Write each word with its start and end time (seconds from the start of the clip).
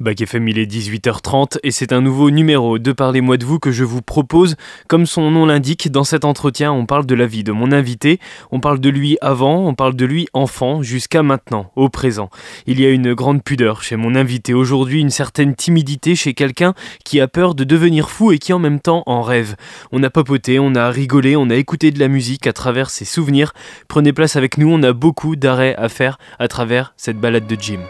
Bac 0.00 0.20
FM, 0.20 0.46
il 0.46 0.60
est 0.60 0.72
18h30 0.72 1.58
et 1.64 1.72
c'est 1.72 1.92
un 1.92 2.00
nouveau 2.00 2.30
numéro 2.30 2.78
de 2.78 2.92
Parlez-moi 2.92 3.36
de 3.36 3.44
vous 3.44 3.58
que 3.58 3.72
je 3.72 3.82
vous 3.82 4.00
propose. 4.00 4.54
Comme 4.86 5.06
son 5.06 5.28
nom 5.32 5.44
l'indique, 5.44 5.90
dans 5.90 6.04
cet 6.04 6.24
entretien, 6.24 6.72
on 6.72 6.86
parle 6.86 7.04
de 7.04 7.16
la 7.16 7.26
vie 7.26 7.42
de 7.42 7.50
mon 7.50 7.72
invité, 7.72 8.20
on 8.52 8.60
parle 8.60 8.78
de 8.78 8.90
lui 8.90 9.18
avant, 9.20 9.66
on 9.66 9.74
parle 9.74 9.96
de 9.96 10.04
lui 10.04 10.28
enfant, 10.34 10.84
jusqu'à 10.84 11.24
maintenant, 11.24 11.72
au 11.74 11.88
présent. 11.88 12.30
Il 12.68 12.80
y 12.80 12.86
a 12.86 12.90
une 12.90 13.12
grande 13.12 13.42
pudeur 13.42 13.82
chez 13.82 13.96
mon 13.96 14.14
invité 14.14 14.54
aujourd'hui, 14.54 15.00
une 15.00 15.10
certaine 15.10 15.56
timidité 15.56 16.14
chez 16.14 16.32
quelqu'un 16.32 16.74
qui 17.04 17.20
a 17.20 17.26
peur 17.26 17.56
de 17.56 17.64
devenir 17.64 18.08
fou 18.08 18.30
et 18.30 18.38
qui 18.38 18.52
en 18.52 18.60
même 18.60 18.78
temps 18.78 19.02
en 19.06 19.22
rêve. 19.22 19.56
On 19.90 20.00
a 20.04 20.10
papoté, 20.10 20.60
on 20.60 20.76
a 20.76 20.90
rigolé, 20.90 21.34
on 21.34 21.50
a 21.50 21.56
écouté 21.56 21.90
de 21.90 21.98
la 21.98 22.06
musique 22.06 22.46
à 22.46 22.52
travers 22.52 22.90
ses 22.90 23.04
souvenirs. 23.04 23.52
Prenez 23.88 24.12
place 24.12 24.36
avec 24.36 24.58
nous, 24.58 24.70
on 24.70 24.80
a 24.84 24.92
beaucoup 24.92 25.34
d'arrêts 25.34 25.74
à 25.74 25.88
faire 25.88 26.20
à 26.38 26.46
travers 26.46 26.94
cette 26.96 27.18
balade 27.18 27.48
de 27.48 27.56
Jim. 27.60 27.80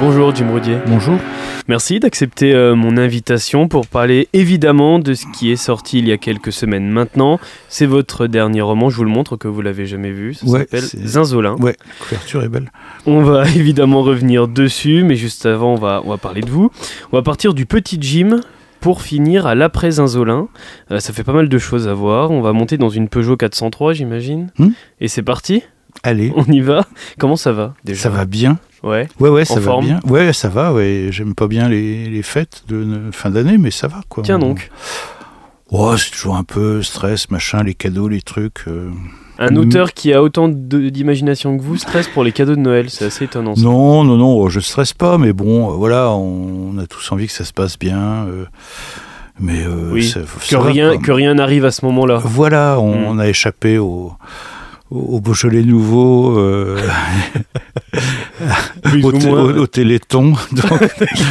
Bonjour 0.00 0.34
Jim 0.34 0.48
Rodier. 0.50 0.78
Bonjour. 0.86 1.18
Merci 1.68 2.00
d'accepter 2.00 2.54
euh, 2.54 2.74
mon 2.74 2.96
invitation 2.96 3.68
pour 3.68 3.86
parler 3.86 4.28
évidemment 4.32 4.98
de 4.98 5.12
ce 5.14 5.26
qui 5.32 5.50
est 5.52 5.56
sorti 5.56 5.98
il 5.98 6.08
y 6.08 6.12
a 6.12 6.16
quelques 6.16 6.52
semaines 6.52 6.88
maintenant. 6.88 7.38
C'est 7.68 7.86
votre 7.86 8.26
dernier 8.26 8.62
roman, 8.62 8.88
je 8.88 8.96
vous 8.96 9.04
le 9.04 9.10
montre 9.10 9.36
que 9.36 9.46
vous 9.46 9.60
l'avez 9.60 9.86
jamais 9.86 10.10
vu. 10.10 10.34
Ça 10.34 10.46
Ouais, 10.46 10.60
s'appelle 10.60 10.84
Zinzolin. 10.84 11.56
Ouais, 11.56 11.76
couverture 12.00 12.42
est 12.42 12.48
belle. 12.48 12.70
On 13.06 13.22
va 13.22 13.46
évidemment 13.54 14.02
revenir 14.02 14.48
dessus, 14.48 15.02
mais 15.04 15.16
juste 15.16 15.44
avant, 15.46 15.74
on 15.74 15.78
va, 15.78 16.00
on 16.04 16.08
va 16.10 16.16
parler 16.16 16.40
de 16.40 16.50
vous. 16.50 16.70
On 17.12 17.16
va 17.16 17.22
partir 17.22 17.52
du 17.54 17.66
petit 17.66 17.98
Jim 18.00 18.40
pour 18.80 19.02
finir 19.02 19.46
à 19.46 19.54
l'après 19.54 19.92
Zinzolin. 19.92 20.48
Euh, 20.90 20.98
ça 21.00 21.12
fait 21.12 21.24
pas 21.24 21.34
mal 21.34 21.48
de 21.50 21.58
choses 21.58 21.86
à 21.88 21.94
voir. 21.94 22.30
On 22.30 22.40
va 22.40 22.52
monter 22.54 22.78
dans 22.78 22.88
une 22.88 23.08
Peugeot 23.08 23.36
403, 23.36 23.92
j'imagine. 23.92 24.50
Hmm. 24.58 24.70
Et 25.00 25.08
c'est 25.08 25.22
parti 25.22 25.62
Allez, 26.02 26.32
On 26.36 26.44
y 26.44 26.60
va 26.60 26.86
Comment 27.18 27.36
ça 27.36 27.52
va 27.52 27.74
déjà? 27.84 28.04
Ça 28.04 28.08
va 28.10 28.24
bien. 28.24 28.58
Ouais. 28.82 29.08
Ouais, 29.18 29.28
ouais, 29.28 29.44
ça 29.44 29.54
En 29.54 29.56
va 29.56 29.62
forme 29.62 29.84
bien. 29.86 30.00
Ouais, 30.06 30.32
ça 30.32 30.48
va. 30.48 30.72
Ouais, 30.72 31.08
j'aime 31.10 31.34
pas 31.34 31.46
bien 31.48 31.68
les, 31.68 32.08
les 32.08 32.22
fêtes 32.22 32.64
de 32.68 33.10
fin 33.12 33.30
d'année, 33.30 33.58
mais 33.58 33.70
ça 33.70 33.88
va 33.88 34.00
quoi. 34.08 34.22
Tiens 34.22 34.38
donc. 34.38 34.70
Oh, 35.70 35.96
c'est 35.96 36.10
toujours 36.10 36.36
un 36.36 36.42
peu 36.44 36.82
stress, 36.82 37.30
machin, 37.30 37.62
les 37.62 37.74
cadeaux, 37.74 38.08
les 38.08 38.22
trucs. 38.22 38.64
euh. 38.66 38.90
Un 39.38 39.56
auteur 39.56 39.94
qui 39.94 40.12
a 40.12 40.22
autant 40.22 40.48
d'imagination 40.48 41.56
que 41.56 41.62
vous 41.62 41.78
stresse 41.78 42.08
pour 42.08 42.24
les 42.24 42.32
cadeaux 42.32 42.56
de 42.56 42.60
Noël. 42.60 42.90
C'est 42.90 43.06
assez 43.06 43.24
étonnant. 43.24 43.54
ça. 43.54 43.62
Non, 43.62 44.04
non, 44.04 44.16
non, 44.16 44.48
je 44.50 44.60
stresse 44.60 44.92
pas, 44.92 45.16
mais 45.16 45.32
bon, 45.32 45.70
euh, 45.70 45.76
voilà, 45.76 46.10
on, 46.10 46.76
a 46.78 46.86
tous 46.86 47.10
envie 47.12 47.26
que 47.26 47.32
ça 47.32 47.44
se 47.44 47.52
passe 47.54 47.78
bien. 47.78 48.26
euh, 48.28 48.44
mais 49.38 49.62
euh, 49.64 49.90
Oui, 49.92 50.02
ça- 50.04 50.20
Que 50.20 50.44
ça 50.44 50.60
rien, 50.60 50.98
que 50.98 51.10
rien 51.12 51.32
n'arrive 51.34 51.64
à 51.64 51.70
ce 51.70 51.86
moment-là. 51.86 52.20
Voilà, 52.22 52.78
on, 52.80 52.94
Mm. 52.96 53.04
on 53.06 53.18
a 53.18 53.28
échappé 53.28 53.78
au, 53.78 54.12
au, 54.90 54.98
au 55.16 55.20
Beaujolais 55.20 55.62
nouveau, 55.62 56.38
euh, 56.38 56.78
au, 59.02 59.10
au 59.60 59.66
Téléthon. 59.66 60.32
Donc, 60.52 60.80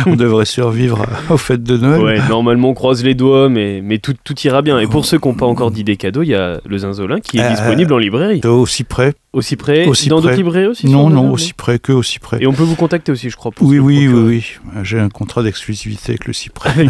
on 0.05 0.15
devrait 0.15 0.45
survivre 0.45 1.05
aux 1.29 1.37
fêtes 1.37 1.63
de 1.63 1.77
Noël. 1.77 2.01
Ouais, 2.01 2.27
normalement 2.29 2.69
on 2.69 2.73
croise 2.73 3.03
les 3.03 3.15
doigts, 3.15 3.49
mais, 3.49 3.81
mais 3.83 3.97
tout, 3.97 4.15
tout 4.23 4.35
ira 4.41 4.61
bien. 4.61 4.79
Et 4.79 4.87
pour 4.87 5.05
ceux 5.05 5.19
qui 5.19 5.27
n'ont 5.27 5.33
pas 5.33 5.45
encore 5.45 5.71
d'idée 5.71 5.97
cadeau, 5.97 6.23
il 6.23 6.29
y 6.29 6.35
a 6.35 6.59
le 6.65 6.77
Zinzolin 6.77 7.19
qui 7.19 7.37
est 7.37 7.41
Euh, 7.41 7.49
disponible 7.49 7.93
en 7.93 7.97
librairie. 7.97 8.41
Aussi 8.45 8.83
près 8.83 9.13
Aussi 9.33 9.55
près, 9.55 9.85
aussi 9.87 10.09
dans 10.09 10.21
d'autres 10.21 10.35
librairies 10.35 10.67
aussi 10.67 10.87
Non, 10.87 11.09
non, 11.09 11.31
aussi 11.31 11.53
près 11.53 11.79
que 11.79 11.91
aussi 11.91 12.19
près. 12.19 12.41
Et 12.41 12.47
on 12.47 12.53
peut 12.53 12.63
vous 12.63 12.75
contacter 12.75 13.11
aussi, 13.11 13.29
je 13.29 13.35
crois. 13.35 13.51
pour 13.51 13.67
Oui, 13.67 13.79
oui, 13.79 14.07
oui, 14.07 14.21
oui. 14.21 14.83
J'ai 14.83 14.99
un 14.99 15.09
contrat 15.09 15.43
d'exclusivité 15.43 16.11
avec 16.11 16.25
le 16.25 16.33
Cyprès. 16.33 16.71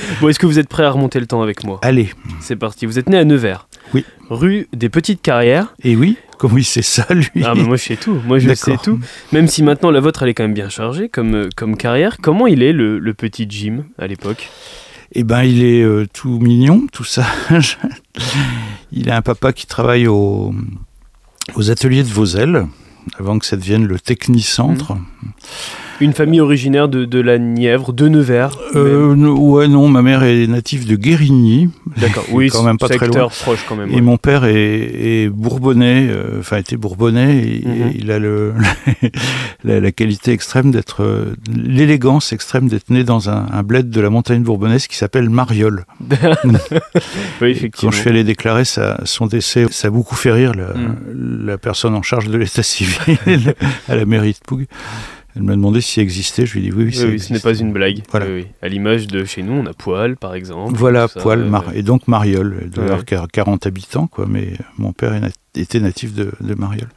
Bon, 0.20 0.28
est-ce 0.28 0.38
que 0.38 0.46
vous 0.46 0.58
êtes 0.58 0.68
prêt 0.68 0.84
à 0.84 0.90
remonter 0.90 1.20
le 1.20 1.26
temps 1.26 1.42
avec 1.42 1.64
moi? 1.64 1.78
Allez, 1.82 2.10
C'est 2.40 2.56
parti. 2.56 2.86
Vous 2.86 2.98
êtes 2.98 3.08
né 3.08 3.18
à 3.18 3.24
Nevers. 3.24 3.68
Oui. 3.94 4.04
Rue 4.30 4.68
des 4.72 4.88
Petites 4.88 5.22
Carrières. 5.22 5.74
et 5.84 5.94
oui, 5.96 6.16
comment 6.38 6.56
il 6.56 6.64
sait 6.64 6.82
ça, 6.82 7.06
lui? 7.10 7.28
Ah, 7.44 7.54
mais 7.54 7.62
moi 7.62 7.76
je 7.76 7.82
sais 7.84 7.96
tout. 7.96 8.18
Moi 8.26 8.38
je 8.40 8.52
sais 8.54 8.76
tout. 8.82 8.98
Même 9.32 9.46
si 9.46 9.62
maintenant 9.62 9.90
la 9.90 10.00
vôtre 10.00 10.22
elle 10.24 10.30
est 10.30 10.34
quand 10.34 10.42
même 10.44 10.54
bien 10.54 10.68
chargée 10.68 11.08
comme, 11.08 11.34
euh, 11.34 11.48
comme 11.56 11.76
carrière. 11.76 12.16
Comment 12.20 12.46
il 12.48 12.62
est 12.62 12.72
le, 12.72 12.98
le 12.98 13.14
petit 13.14 13.46
Jim 13.48 13.84
à 13.98 14.06
l'époque? 14.06 14.50
Eh 15.12 15.22
ben, 15.22 15.44
il 15.44 15.62
est 15.62 15.82
euh, 15.82 16.06
tout 16.12 16.40
mignon, 16.40 16.86
tout 16.92 17.04
sage. 17.04 17.78
il 18.92 19.08
a 19.08 19.16
un 19.16 19.22
papa 19.22 19.52
qui 19.52 19.66
travaille 19.66 20.08
au- 20.08 20.52
aux 21.54 21.70
ateliers 21.70 22.02
de 22.02 22.08
Vosel, 22.08 22.66
avant 23.18 23.38
que 23.38 23.46
ça 23.46 23.56
devienne 23.56 23.86
le 23.86 24.00
Technicentre. 24.00 24.94
Mmh. 24.94 25.04
Une 26.00 26.12
famille 26.12 26.40
originaire 26.40 26.88
de, 26.88 27.04
de 27.06 27.20
la 27.20 27.38
Nièvre, 27.38 27.92
de 27.92 28.08
Nevers. 28.08 28.50
Euh, 28.74 29.14
ouais, 29.14 29.66
non, 29.66 29.88
ma 29.88 30.02
mère 30.02 30.22
est 30.24 30.46
native 30.46 30.86
de 30.86 30.94
Guérigny. 30.96 31.70
D'accord. 31.96 32.24
Oui, 32.32 32.48
quand 32.50 32.62
même 32.64 32.76
pas 32.76 32.88
très 32.88 32.98
secteur 32.98 33.30
proche 33.30 33.64
quand 33.68 33.76
même. 33.76 33.90
Et 33.90 34.00
mon 34.02 34.16
père 34.18 34.44
est, 34.44 34.54
est 35.24 35.28
bourbonnais, 35.30 36.06
euh, 36.10 36.40
enfin 36.40 36.58
était 36.58 36.76
bourbonnais, 36.76 37.38
et, 37.38 37.62
Mhm. 37.66 37.88
et 37.88 37.96
il 37.98 38.10
a 38.10 38.18
le, 38.18 38.52
la, 39.64 39.80
la 39.80 39.92
qualité 39.92 40.32
extrême 40.32 40.70
d'être, 40.70 41.02
euh, 41.02 41.34
l'élégance 41.54 42.32
extrême 42.32 42.68
d'être 42.68 42.90
né 42.90 43.02
dans 43.04 43.30
un, 43.30 43.46
un 43.52 43.62
bled 43.62 43.88
de 43.88 44.00
la 44.00 44.10
montagne 44.10 44.42
bourbonnaise 44.42 44.86
qui 44.88 44.96
s'appelle 44.96 45.30
Mariol. 45.30 45.86
oui, 46.10 46.58
Quand 47.40 47.46
effectivement. 47.46 47.90
je 47.92 47.96
suis 47.98 48.10
allé 48.10 48.24
déclarer 48.24 48.64
sa- 48.64 49.00
son 49.04 49.26
décès, 49.26 49.66
ça 49.70 49.88
a 49.88 49.90
beaucoup 49.90 50.16
fait 50.16 50.32
rire 50.32 50.52
la, 50.54 50.74
Mhm. 50.74 51.46
la 51.46 51.58
personne 51.58 51.94
en 51.94 52.02
charge 52.02 52.28
de 52.28 52.36
l'état 52.36 52.62
civil 52.62 52.96
à 53.88 53.96
la 53.96 54.04
mairie 54.04 54.32
de 54.32 54.38
Pougue. 54.46 54.66
Elle 55.36 55.42
m'a 55.42 55.52
demandé 55.52 55.80
s'il 55.82 56.02
existait, 56.02 56.46
je 56.46 56.54
lui 56.54 56.60
ai 56.60 56.62
dit 56.70 56.72
oui, 56.76 56.84
oui, 56.86 56.98
Oui, 56.98 57.08
oui, 57.12 57.20
ce 57.20 57.32
n'est 57.32 57.38
pas 57.40 57.54
une 57.54 57.72
blague. 57.72 58.02
Voilà. 58.10 58.26
Oui. 58.26 58.46
À 58.62 58.68
l'image 58.68 59.06
de 59.06 59.24
chez 59.24 59.42
nous, 59.42 59.52
on 59.52 59.66
a 59.66 59.74
Poil, 59.74 60.16
par 60.16 60.34
exemple. 60.34 60.74
Voilà, 60.76 61.08
ça, 61.08 61.20
poil, 61.20 61.40
euh, 61.42 61.48
Mar- 61.48 61.72
et 61.74 61.82
donc 61.82 62.08
Mariol, 62.08 62.70
doit 62.72 62.84
Ouais. 62.84 62.90
avoir 62.90 63.04
quar- 63.04 63.28
40 63.30 63.66
habitants, 63.66 64.06
quoi, 64.06 64.24
mais 64.28 64.52
mon 64.78 64.92
père 64.92 65.12
était 65.54 65.80
natif 65.80 66.14
de, 66.14 66.32
de 66.40 66.54
Mariol. 66.54 66.88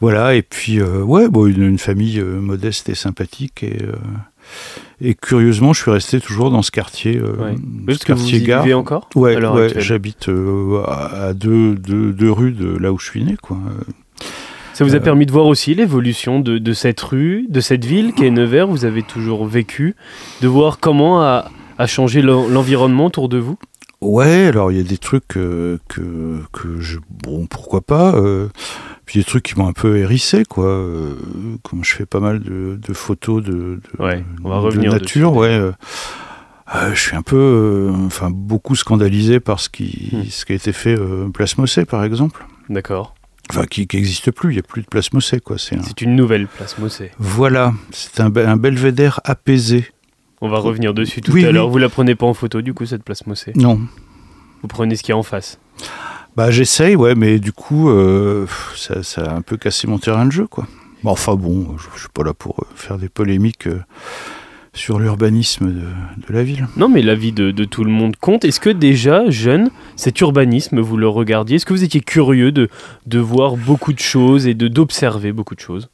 Voilà, 0.00 0.34
et 0.34 0.42
puis, 0.42 0.80
euh, 0.80 1.02
ouais, 1.02 1.28
bon, 1.28 1.46
une, 1.46 1.62
une 1.62 1.78
famille 1.78 2.18
euh, 2.18 2.40
modeste 2.40 2.88
et 2.88 2.94
sympathique, 2.96 3.62
et, 3.62 3.82
euh, 3.82 3.92
et 5.00 5.14
curieusement, 5.14 5.72
je 5.72 5.80
suis 5.82 5.90
resté 5.92 6.20
toujours 6.20 6.50
dans 6.50 6.62
ce 6.62 6.70
quartier, 6.72 7.20
Ouais. 7.20 7.54
ce 7.94 8.12
vous 8.12 8.28
y 8.34 8.42
gare. 8.42 8.62
vivez 8.62 8.74
encore 8.74 9.08
Ouais, 9.14 9.36
j'habite 9.78 10.28
à 10.86 11.26
à 11.28 11.34
deux, 11.34 11.74
deux, 11.76 12.12
deux 12.12 12.30
rues 12.32 12.50
de 12.52 12.76
là 12.78 12.92
où 12.92 12.98
je 12.98 13.04
suis 13.06 13.22
né, 13.24 13.36
quoi. 13.40 13.58
Ça 14.74 14.84
vous 14.84 14.94
a 14.94 14.98
Euh, 14.98 15.00
permis 15.00 15.26
de 15.26 15.32
voir 15.32 15.46
aussi 15.46 15.74
l'évolution 15.74 16.40
de, 16.40 16.58
de 16.58 16.72
cette 16.72 17.00
rue, 17.00 17.46
de 17.48 17.60
cette 17.60 17.84
ville 17.84 18.12
qui 18.14 18.24
est 18.24 18.30
Nevers, 18.30 18.68
où 18.68 18.72
vous 18.72 18.84
avez 18.84 19.02
toujours 19.02 19.44
vécu, 19.46 19.94
de 20.40 20.48
voir 20.48 20.78
comment 20.80 21.22
a, 21.22 21.50
a 21.78 21.86
changé 21.86 22.22
l'en- 22.22 22.48
l'environnement 22.48 23.06
autour 23.06 23.28
de 23.28 23.38
vous? 23.38 23.58
Ouais, 24.00 24.46
alors 24.46 24.72
il 24.72 24.78
y 24.78 24.80
a 24.80 24.84
des 24.84 24.98
trucs 24.98 25.36
euh, 25.36 25.78
que, 25.88 26.40
que 26.52 26.80
je. 26.80 26.98
Bon, 27.22 27.46
pourquoi 27.46 27.82
pas. 27.82 28.14
euh, 28.16 28.48
puis 29.06 29.20
des 29.20 29.24
trucs 29.24 29.44
qui 29.44 29.58
m'ont 29.58 29.68
un 29.68 29.72
peu 29.72 29.98
hérissé, 29.98 30.44
quoi. 30.44 30.64
euh, 30.66 31.14
comme 31.62 31.84
je 31.84 31.94
fais 31.94 32.06
pas 32.06 32.18
mal 32.20 32.40
de, 32.40 32.78
de 32.84 32.92
photos 32.94 33.42
de, 33.44 33.50
de, 33.52 33.80
Ouais, 34.02 34.24
on 34.42 34.48
va 34.48 34.56
de 34.56 34.60
revenir 34.62 34.90
nature, 34.92 35.30
dessus. 35.32 35.40
ouais. 35.40 35.70
je 36.94 37.00
suis 37.00 37.14
un 37.16 37.22
peu. 37.22 37.92
Enfin, 38.06 38.30
beaucoup 38.32 38.74
scandalisé 38.74 39.38
par 39.38 39.60
ce 39.60 39.68
qui, 39.68 40.08
Hmm. 40.12 40.24
ce 40.30 40.44
qui 40.46 40.52
a 40.52 40.56
été 40.56 40.72
fait 40.72 40.96
Place 41.34 41.56
Mossé, 41.58 41.84
par 41.84 42.02
exemple. 42.04 42.44
D'accord. 42.70 43.14
Enfin, 43.50 43.64
qui 43.66 43.86
n'existe 43.92 44.30
plus, 44.30 44.50
il 44.50 44.54
n'y 44.54 44.60
a 44.60 44.62
plus 44.62 44.82
de 44.82 44.86
Place 44.86 45.12
Mossé, 45.12 45.40
quoi. 45.40 45.58
C'est 45.58 45.76
un- 45.76 45.82
C'est 45.82 46.00
une 46.00 46.16
nouvelle 46.16 46.46
place 46.46 46.78
Mossé. 46.78 47.10
Voilà, 47.18 47.74
c'est 47.90 48.20
un, 48.20 48.30
be- 48.30 48.46
un 48.46 48.56
belvédère 48.56 49.20
apaisé. 49.24 49.86
On 50.40 50.48
va 50.48 50.58
revenir 50.58 50.94
dessus 50.94 51.20
tout 51.20 51.32
Oui, 51.32 51.44
à 51.44 51.48
oui. 51.48 51.52
l'heure. 51.54 51.68
Vous 51.68 51.78
la 51.78 51.88
prenez 51.88 52.14
pas 52.14 52.26
en 52.26 52.34
photo, 52.34 52.62
du 52.62 52.72
coup, 52.74 52.86
cette 52.86 53.02
place 53.04 53.26
Mossé 53.26 53.52
Non, 53.56 53.80
Vous 54.62 54.68
prenez 54.68 54.96
ce 54.96 55.02
qu'il 55.02 55.10
y 55.10 55.12
a 55.12 55.18
en 55.18 55.22
face? 55.22 55.58
Bah 56.36 56.50
j'essaye, 56.50 56.96
ouais, 56.96 57.14
mais 57.14 57.38
du 57.38 57.52
coup, 57.52 57.90
euh, 57.90 58.46
ça, 58.74 59.02
ça 59.02 59.22
a 59.22 59.34
un 59.34 59.42
peu 59.42 59.56
cassé 59.58 59.86
mon 59.86 59.98
terrain 59.98 60.24
de 60.24 60.32
jeu, 60.32 60.46
quoi. 60.46 60.66
Enfin 61.04 61.34
bon, 61.34 61.76
je, 61.78 61.88
je 61.94 62.00
suis 62.00 62.08
pas 62.08 62.22
là 62.22 62.32
pour 62.32 62.60
euh, 62.60 62.66
faire 62.76 62.96
des 62.96 63.08
polémiques 63.08 63.66
euh, 63.66 63.82
sur 64.74 64.98
l'urbanisme 64.98 65.66
de, 65.70 65.80
de 65.80 66.32
la 66.32 66.42
ville. 66.42 66.66
Non, 66.76 66.88
mais 66.88 67.02
la 67.02 67.14
vie 67.14 67.32
de, 67.32 67.50
de 67.50 67.64
tout 67.64 67.84
le 67.84 67.90
monde 67.90 68.16
compte. 68.16 68.44
Est-ce 68.44 68.58
que 68.60 68.70
déjà, 68.70 69.28
jeune, 69.28 69.70
cet 69.96 70.20
urbanisme, 70.20 70.80
vous 70.80 70.96
le 70.96 71.08
regardiez 71.08 71.56
Est-ce 71.56 71.66
que 71.66 71.74
vous 71.74 71.84
étiez 71.84 72.00
curieux 72.00 72.52
de, 72.52 72.68
de 73.06 73.18
voir 73.18 73.56
beaucoup 73.56 73.92
de 73.92 73.98
choses 73.98 74.46
et 74.46 74.54
de 74.54 74.68
d'observer 74.68 75.32
beaucoup 75.32 75.54
de 75.54 75.60
choses? 75.60 75.90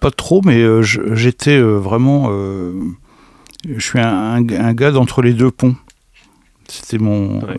Pas 0.00 0.10
trop, 0.10 0.40
mais 0.44 0.60
euh, 0.62 0.82
j'étais 0.82 1.58
euh, 1.58 1.78
vraiment... 1.78 2.26
euh, 2.30 2.72
je 3.68 3.80
suis 3.84 4.00
un, 4.00 4.08
un- 4.36 4.48
un 4.48 4.72
gars 4.74 4.90
d'entre 4.90 5.22
les 5.22 5.32
deux 5.32 5.50
ponts. 5.50 5.76
C'était 6.68 6.98
mon... 6.98 7.40
Ouais. 7.40 7.56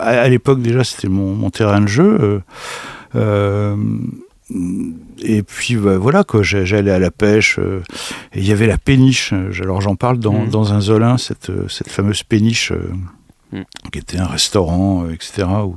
à 0.00 0.22
à 0.22 0.28
l'époque 0.28 0.60
déjà, 0.62 0.84
c'était 0.84 1.08
mon, 1.08 1.34
mon 1.34 1.50
terrain 1.50 1.80
de 1.80 1.86
jeu. 1.88 2.42
Et 5.24 5.42
puis 5.42 5.76
bah, 5.76 5.98
voilà, 5.98 6.24
quoi, 6.24 6.42
j'allais 6.42 6.90
à 6.90 6.98
la 6.98 7.10
pêche. 7.10 7.58
euh, 7.58 7.82
et 8.32 8.40
il 8.40 8.46
y 8.46 8.52
avait 8.52 8.66
la 8.66 8.78
péniche. 8.78 9.32
euh, 9.32 9.50
Alors 9.62 9.80
j'en 9.80 9.96
parle 9.96 10.18
dans, 10.18 10.44
dans 10.46 10.72
un 10.72 10.80
Zolin, 10.80 11.18
cette, 11.18 11.50
euh, 11.50 11.68
cette 11.68 11.88
fameuse 11.90 12.22
péniche 12.22 12.72
euh, 12.72 12.90
Mhm. 13.52 13.64
qui 13.92 13.98
était 13.98 14.18
un 14.18 14.26
restaurant, 14.26 15.04
euh, 15.04 15.12
etc. 15.12 15.46
Où 15.66 15.76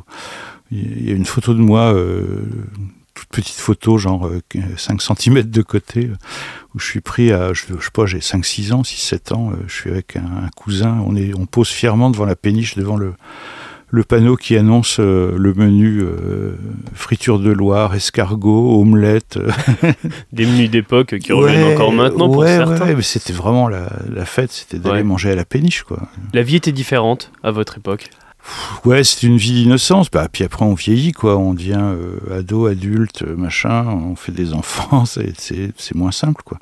il 0.71 1.07
y 1.09 1.11
a 1.11 1.15
une 1.15 1.25
photo 1.25 1.53
de 1.53 1.59
moi 1.59 1.93
toute 3.13 3.27
petite 3.29 3.55
photo, 3.57 3.97
genre 3.97 4.29
5 4.77 5.01
cm 5.01 5.41
de 5.43 5.61
côté, 5.61 6.09
où 6.73 6.79
je 6.79 6.85
suis 6.85 7.01
pris 7.01 7.31
à, 7.31 7.53
je, 7.53 7.61
sais 7.65 7.73
pas, 7.93 8.05
j'ai 8.05 8.19
5-6 8.19 8.71
ans, 8.73 8.81
6-7 8.81 9.33
ans, 9.33 9.51
je 9.67 9.73
suis 9.73 9.89
avec 9.89 10.15
un, 10.17 10.49
cousin, 10.55 11.01
on, 11.05 11.15
est, 11.15 11.33
on 11.37 11.45
pose 11.45 11.69
fièrement 11.69 12.09
devant 12.09 12.25
la 12.25 12.35
péniche, 12.35 12.75
devant 12.75 12.95
le, 12.97 13.13
le 13.89 14.03
panneau 14.03 14.35
qui 14.35 14.57
annonce 14.57 14.97
euh, 14.99 15.35
le 15.37 15.53
menu 15.53 16.01
euh, 16.01 16.57
friture 16.93 17.39
de 17.39 17.51
Loire, 17.51 17.95
escargot, 17.95 18.79
omelette. 18.81 19.39
Des 20.33 20.45
menus 20.45 20.69
d'époque 20.69 21.17
qui 21.19 21.31
reviennent 21.31 21.73
encore 21.73 21.91
maintenant 21.91 22.29
pour 22.29 22.45
certains. 22.45 22.85
Ouais, 22.85 22.95
mais 22.95 23.01
c'était 23.01 23.33
vraiment 23.33 23.67
la, 23.67 23.89
fête, 24.25 24.51
c'était 24.51 24.79
d'aller 24.79 25.03
manger 25.03 25.31
à 25.31 25.35
la 25.35 25.45
péniche. 25.45 25.83
Quoi. 25.83 25.99
La 26.33 26.41
vie 26.41 26.55
était 26.55 26.71
différente 26.71 27.31
à 27.43 27.51
votre 27.51 27.77
époque 27.77 28.09
Ouais, 28.83 29.03
c'était 29.03 29.27
une 29.27 29.37
vie 29.37 29.63
d'innocence. 29.63 30.11
Bah, 30.11 30.27
puis 30.31 30.43
après, 30.43 30.65
on 30.65 30.75
vieillit, 30.75 31.13
quoi. 31.13 31.37
On 31.37 31.53
devient 31.53 31.79
euh, 31.81 32.39
ado, 32.39 32.67
adulte, 32.67 33.23
machin. 33.23 33.85
On 33.87 34.15
fait 34.15 34.31
des 34.31 34.53
enfants. 34.53 35.05
C'est 35.05 35.95
moins 35.95 36.11
simple, 36.11 36.43
quoi. 36.43 36.59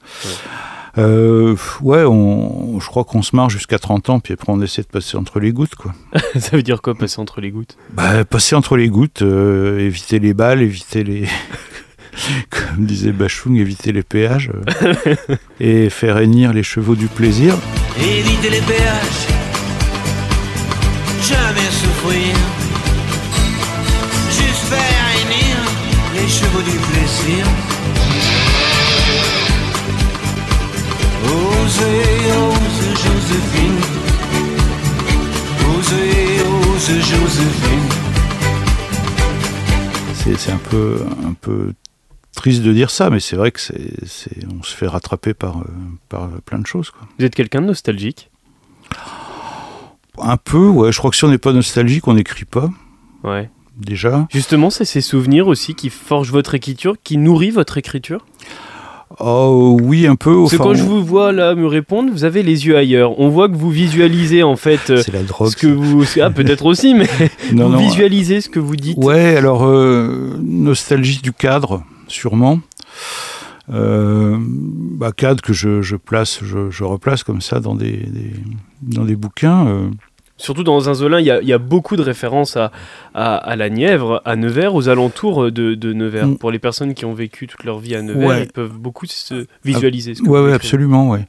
Euh, 0.98 1.56
ouais, 1.82 2.04
on, 2.04 2.80
je 2.80 2.88
crois 2.88 3.04
qu'on 3.04 3.24
se 3.24 3.36
marre 3.36 3.50
jusqu'à 3.50 3.80
30 3.80 4.10
ans, 4.10 4.20
puis 4.20 4.34
après 4.34 4.52
on 4.52 4.62
essaie 4.62 4.84
de 4.84 4.88
passer 4.88 5.18
entre 5.18 5.40
les 5.40 5.52
gouttes, 5.52 5.76
quoi. 5.76 5.94
Ça 6.40 6.56
veut 6.56 6.62
dire 6.64 6.82
quoi, 6.82 6.94
passer 6.94 7.20
entre 7.20 7.42
les 7.42 7.50
gouttes? 7.50 7.78
Bah, 7.94 8.24
Passer 8.26 8.56
entre 8.56 8.78
les 8.78 8.90
gouttes, 8.90 9.24
euh, 9.24 9.80
éviter 9.80 10.20
les 10.20 10.34
balles, 10.34 10.62
éviter 10.62 11.04
les... 11.04 11.28
Comme 12.52 12.86
disait 12.86 13.12
Bachung, 13.12 13.56
éviter 13.58 13.92
les 13.92 14.04
péages 14.04 14.52
euh, 14.86 15.16
et 15.60 15.90
faire 15.90 16.20
hennir 16.20 16.54
les 16.54 16.62
chevaux 16.62 16.96
du 16.96 17.08
plaisir. 17.08 17.56
Éviter 17.98 18.52
les 18.52 18.62
péages, 18.62 19.28
jamais 21.24 21.70
souffrir, 21.72 22.36
juste 24.30 24.66
faire 24.70 25.08
hennir 25.16 25.58
les 26.14 26.28
chevaux 26.28 26.62
du 26.62 26.78
plaisir. 26.78 27.46
Joséphine. 31.74 33.80
Joséphine. 36.86 37.90
C'est 40.38 40.52
un 40.52 40.58
peu, 40.58 41.00
un 41.26 41.34
peu 41.34 41.74
triste 42.36 42.62
de 42.62 42.72
dire 42.74 42.92
ça, 42.92 43.10
mais 43.10 43.20
c'est 43.20 43.36
vrai 43.36 43.52
que 43.52 43.60
c'est, 43.60 43.98
on 44.54 44.62
se 44.62 44.76
fait 44.76 44.88
rattraper 44.88 45.34
par, 45.34 45.58
euh, 45.58 45.64
par 46.10 46.30
plein 46.46 46.60
de 46.60 46.68
choses. 46.68 46.92
Quoi. 46.92 47.08
Vous 47.18 47.26
êtes 47.26 47.34
quelqu'un 47.34 47.62
de 47.62 47.68
nostalgique? 47.68 48.30
Un 50.20 50.38
peu, 50.38 50.68
ouais. 50.68 50.92
Je 50.92 51.00
crois 51.00 51.10
que 51.10 51.18
si 51.18 51.24
on 51.24 51.30
n'est 51.30 51.40
pas 51.40 51.54
nostalgique, 51.54 52.08
on 52.08 52.14
n'écrit 52.14 52.46
pas. 52.46 52.70
Ouais. 53.24 53.50
Déjà. 53.78 54.28
Justement, 54.32 54.70
c'est 54.70 54.86
ces 54.86 55.02
souvenirs 55.02 55.48
aussi 55.48 55.74
qui 55.74 55.90
forgent 55.90 56.32
votre 56.32 56.54
écriture, 56.54 56.98
qui 57.04 57.18
nourrit 57.18 57.50
votre 57.50 57.80
écriture? 57.80 58.24
Oh 59.20 59.78
oui, 59.82 60.08
un 60.08 60.16
peu. 60.16 60.46
C'est 60.48 60.58
quand 60.58 60.74
je 60.74 60.84
vous 60.84 61.04
vois 61.04 61.32
là 61.32 61.56
me 61.56 61.68
répondre, 61.68 62.12
vous 62.12 62.24
avez 62.24 62.42
les 62.42 62.66
yeux 62.66 62.78
ailleurs. 62.78 63.20
On 63.20 63.30
voit 63.30 63.48
que 63.48 63.56
vous 63.56 63.70
visualisez 63.70 64.44
en 64.44 64.56
fait. 64.56 64.90
Euh, 64.90 64.98
c'est 64.98 65.14
la 65.14 65.24
drogue. 65.24 65.50
Ce 65.50 65.56
que 65.56 65.68
vous, 65.68 66.04
ah 66.22 66.32
peut-être 66.32 66.66
aussi, 66.66 66.94
mais 66.96 67.08
vous 67.52 67.78
visualisez 67.78 68.42
ce 68.42 68.50
que 68.50 68.60
vous 68.60 68.76
dites. 68.76 68.98
Ouais, 68.98 69.36
alors 69.36 69.66
euh, 69.66 70.38
nostalgie 70.42 71.22
du 71.22 71.32
cadre, 71.32 71.84
sûrement. 72.08 72.60
Euh, 73.72 74.38
bah, 74.40 75.12
cadre 75.16 75.42
que 75.42 75.54
je, 75.54 75.96
place, 75.96 76.42
je, 76.44 76.84
replace 76.84 77.24
comme 77.24 77.42
ça 77.42 77.60
dans 77.60 77.76
des, 77.76 78.08
dans 78.82 79.06
des 79.06 79.16
bouquins. 79.16 79.90
Surtout 80.44 80.66
dans 80.66 80.78
Zinzolin, 80.78 81.22
il 81.22 81.26
y, 81.26 81.54
a, 81.54 81.58
beaucoup 81.58 81.96
de 81.96 82.02
références 82.02 82.58
à, 82.58 82.70
à, 83.14 83.56
la 83.56 83.70
Nièvre, 83.70 84.22
à 84.26 84.36
Nevers, 84.36 84.76
aux 84.76 84.90
alentours 84.90 85.54
de, 85.54 85.94
Nevers. 85.94 86.28
Mm. 86.28 86.38
Pour 86.38 86.52
les 86.52 86.60
personnes 86.60 86.94
qui 86.94 87.06
ont 87.06 87.14
vécu 87.14 87.48
toute 87.48 87.64
leur 87.64 87.80
vie 87.80 87.96
à 87.96 88.02
Nevers, 88.02 88.40
ils 88.40 88.52
peuvent 88.52 88.78
beaucoup 88.78 89.06
se 89.06 89.46
visualiser. 89.64 90.16
Oui, 90.26 90.42
ouais, 90.42 90.52
absolument. 90.52 91.10
Ouais. 91.10 91.26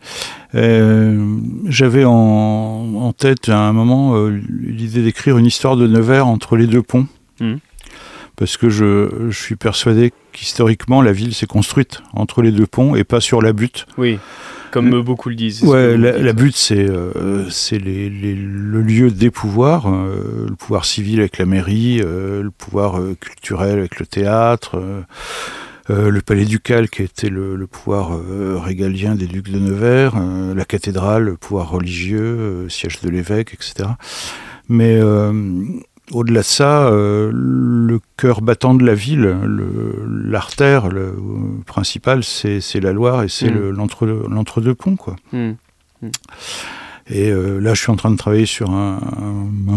Euh, 0.56 1.36
j'avais 1.66 2.02
en, 2.04 3.14
tête 3.16 3.48
à 3.48 3.60
un 3.60 3.72
moment 3.72 4.16
euh, 4.16 4.36
l'idée 4.50 5.04
d'écrire 5.04 5.38
une 5.38 5.46
histoire 5.46 5.76
de 5.76 5.86
Nevers 5.86 6.26
entre 6.26 6.56
les 6.56 6.66
deux 6.66 6.82
ponts. 6.82 7.06
Mm. 7.38 7.54
Parce 8.34 8.56
que 8.56 8.68
je, 8.68 9.28
je 9.30 9.40
suis 9.40 9.54
persuadé 9.54 10.12
qu'historiquement, 10.32 11.02
la 11.02 11.12
ville 11.12 11.34
s'est 11.34 11.46
construite 11.46 12.02
entre 12.14 12.42
les 12.42 12.50
deux 12.50 12.66
ponts 12.66 12.96
et 12.96 13.04
pas 13.04 13.20
sur 13.20 13.40
la 13.40 13.52
butte. 13.52 13.86
Oui 13.96 14.18
comme 14.74 15.02
beaucoup 15.02 15.28
le 15.28 15.36
disent. 15.36 15.62
Ouais, 15.62 15.96
la, 15.96 16.32
butte, 16.32 16.56
c'est 16.56 16.90
euh, 16.90 17.48
les, 17.70 18.10
le 18.10 18.82
lieu 18.82 19.12
des 19.12 19.30
pouvoirs, 19.30 19.86
euh, 19.86 20.46
le 20.48 20.56
pouvoir 20.56 20.84
civil 20.84 21.20
avec 21.20 21.38
la 21.38 21.46
mairie, 21.46 22.00
euh, 22.02 22.42
le 22.42 22.50
pouvoir 22.50 23.00
culturel 23.20 23.78
avec 23.78 24.00
le 24.00 24.06
théâtre, 24.06 25.04
le 25.88 26.20
palais 26.20 26.44
ducal 26.44 26.90
qui 26.90 27.02
était 27.04 27.28
le, 27.28 27.54
le 27.54 27.66
pouvoir 27.68 28.18
régalien 28.60 29.14
des 29.14 29.26
ducs 29.26 29.48
de 29.48 29.60
Nevers, 29.60 30.14
la 30.18 30.64
cathédrale, 30.64 31.22
le 31.22 31.36
pouvoir 31.36 31.70
religieux, 31.70 32.68
siège 32.68 33.00
de 33.00 33.10
l'évêque, 33.10 33.54
etc. 33.54 33.90
Mais 34.68 34.98
au-delà 36.12 36.40
de 36.40 36.44
ça, 36.44 36.86
euh, 36.86 37.30
le 37.32 37.98
cœur 38.16 38.42
battant 38.42 38.74
de 38.74 38.84
la 38.84 38.94
ville, 38.94 39.36
l'artère 40.06 40.88
le, 40.88 41.14
principale, 41.66 42.22
c'est 42.24 42.80
la 42.80 42.92
Loire 42.92 43.22
et 43.22 43.28
c'est 43.28 43.50
mm. 43.50 43.70
l'entre-deux-ponts. 43.70 44.96
quoi. 44.96 45.16
Mm. 45.32 45.52
Mm. 46.02 46.10
Et 47.08 47.30
euh, 47.30 47.58
là, 47.58 47.74
je 47.74 47.80
suis 47.80 47.90
en 47.90 47.96
train 47.96 48.10
de 48.10 48.16
travailler 48.16 48.46
sur 48.46 48.70
un, 48.70 48.98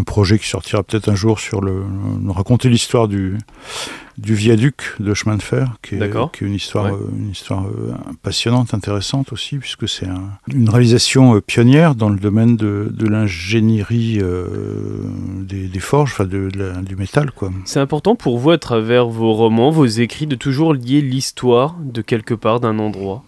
projet 0.06 0.38
qui 0.38 0.48
sortira 0.48 0.82
peut-être 0.82 1.08
un 1.08 1.14
jour 1.14 1.40
sur 1.40 1.60
le, 1.60 1.82
raconter 2.28 2.68
l'histoire 2.68 3.08
du, 3.08 3.36
du 4.18 4.34
viaduc 4.34 4.94
de 5.00 5.14
chemin 5.14 5.36
de 5.36 5.42
fer, 5.42 5.76
qui 5.82 5.94
est, 5.94 6.40
une 6.40 6.54
histoire, 6.54 6.86
euh, 6.86 7.10
une 7.16 7.30
histoire 7.30 7.66
euh, 7.66 7.94
passionnante, 8.22 8.74
intéressante 8.74 9.32
aussi, 9.32 9.58
puisque 9.58 9.88
c'est 9.88 10.06
une 10.52 10.68
réalisation 10.68 11.40
pionnière 11.40 11.94
dans 11.94 12.08
le 12.08 12.18
domaine 12.18 12.56
de, 12.56 13.06
l'ingénierie 13.08 14.20
des, 15.40 15.80
forges, 15.80 16.12
enfin 16.12 16.24
de, 16.24 16.50
du 16.82 16.96
métal. 16.96 17.30
C'est 17.64 17.80
important 17.80 18.16
pour 18.16 18.38
vous, 18.38 18.50
à 18.50 18.58
travers 18.58 19.06
vos 19.06 19.32
romans, 19.32 19.70
vos 19.70 19.86
écrits, 19.86 20.26
de 20.26 20.34
toujours 20.34 20.74
lier 20.74 21.00
l'histoire 21.00 21.76
de 21.80 22.02
quelque 22.02 22.34
part, 22.34 22.60
d'un 22.60 22.78
endroit? 22.78 23.24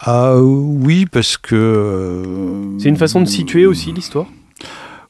Ah 0.00 0.36
oui, 0.40 1.06
parce 1.06 1.36
que... 1.36 1.56
Euh, 1.56 2.78
c'est 2.78 2.88
une 2.88 2.96
façon 2.96 3.20
de 3.20 3.26
situer 3.26 3.66
aussi 3.66 3.92
l'histoire? 3.92 4.26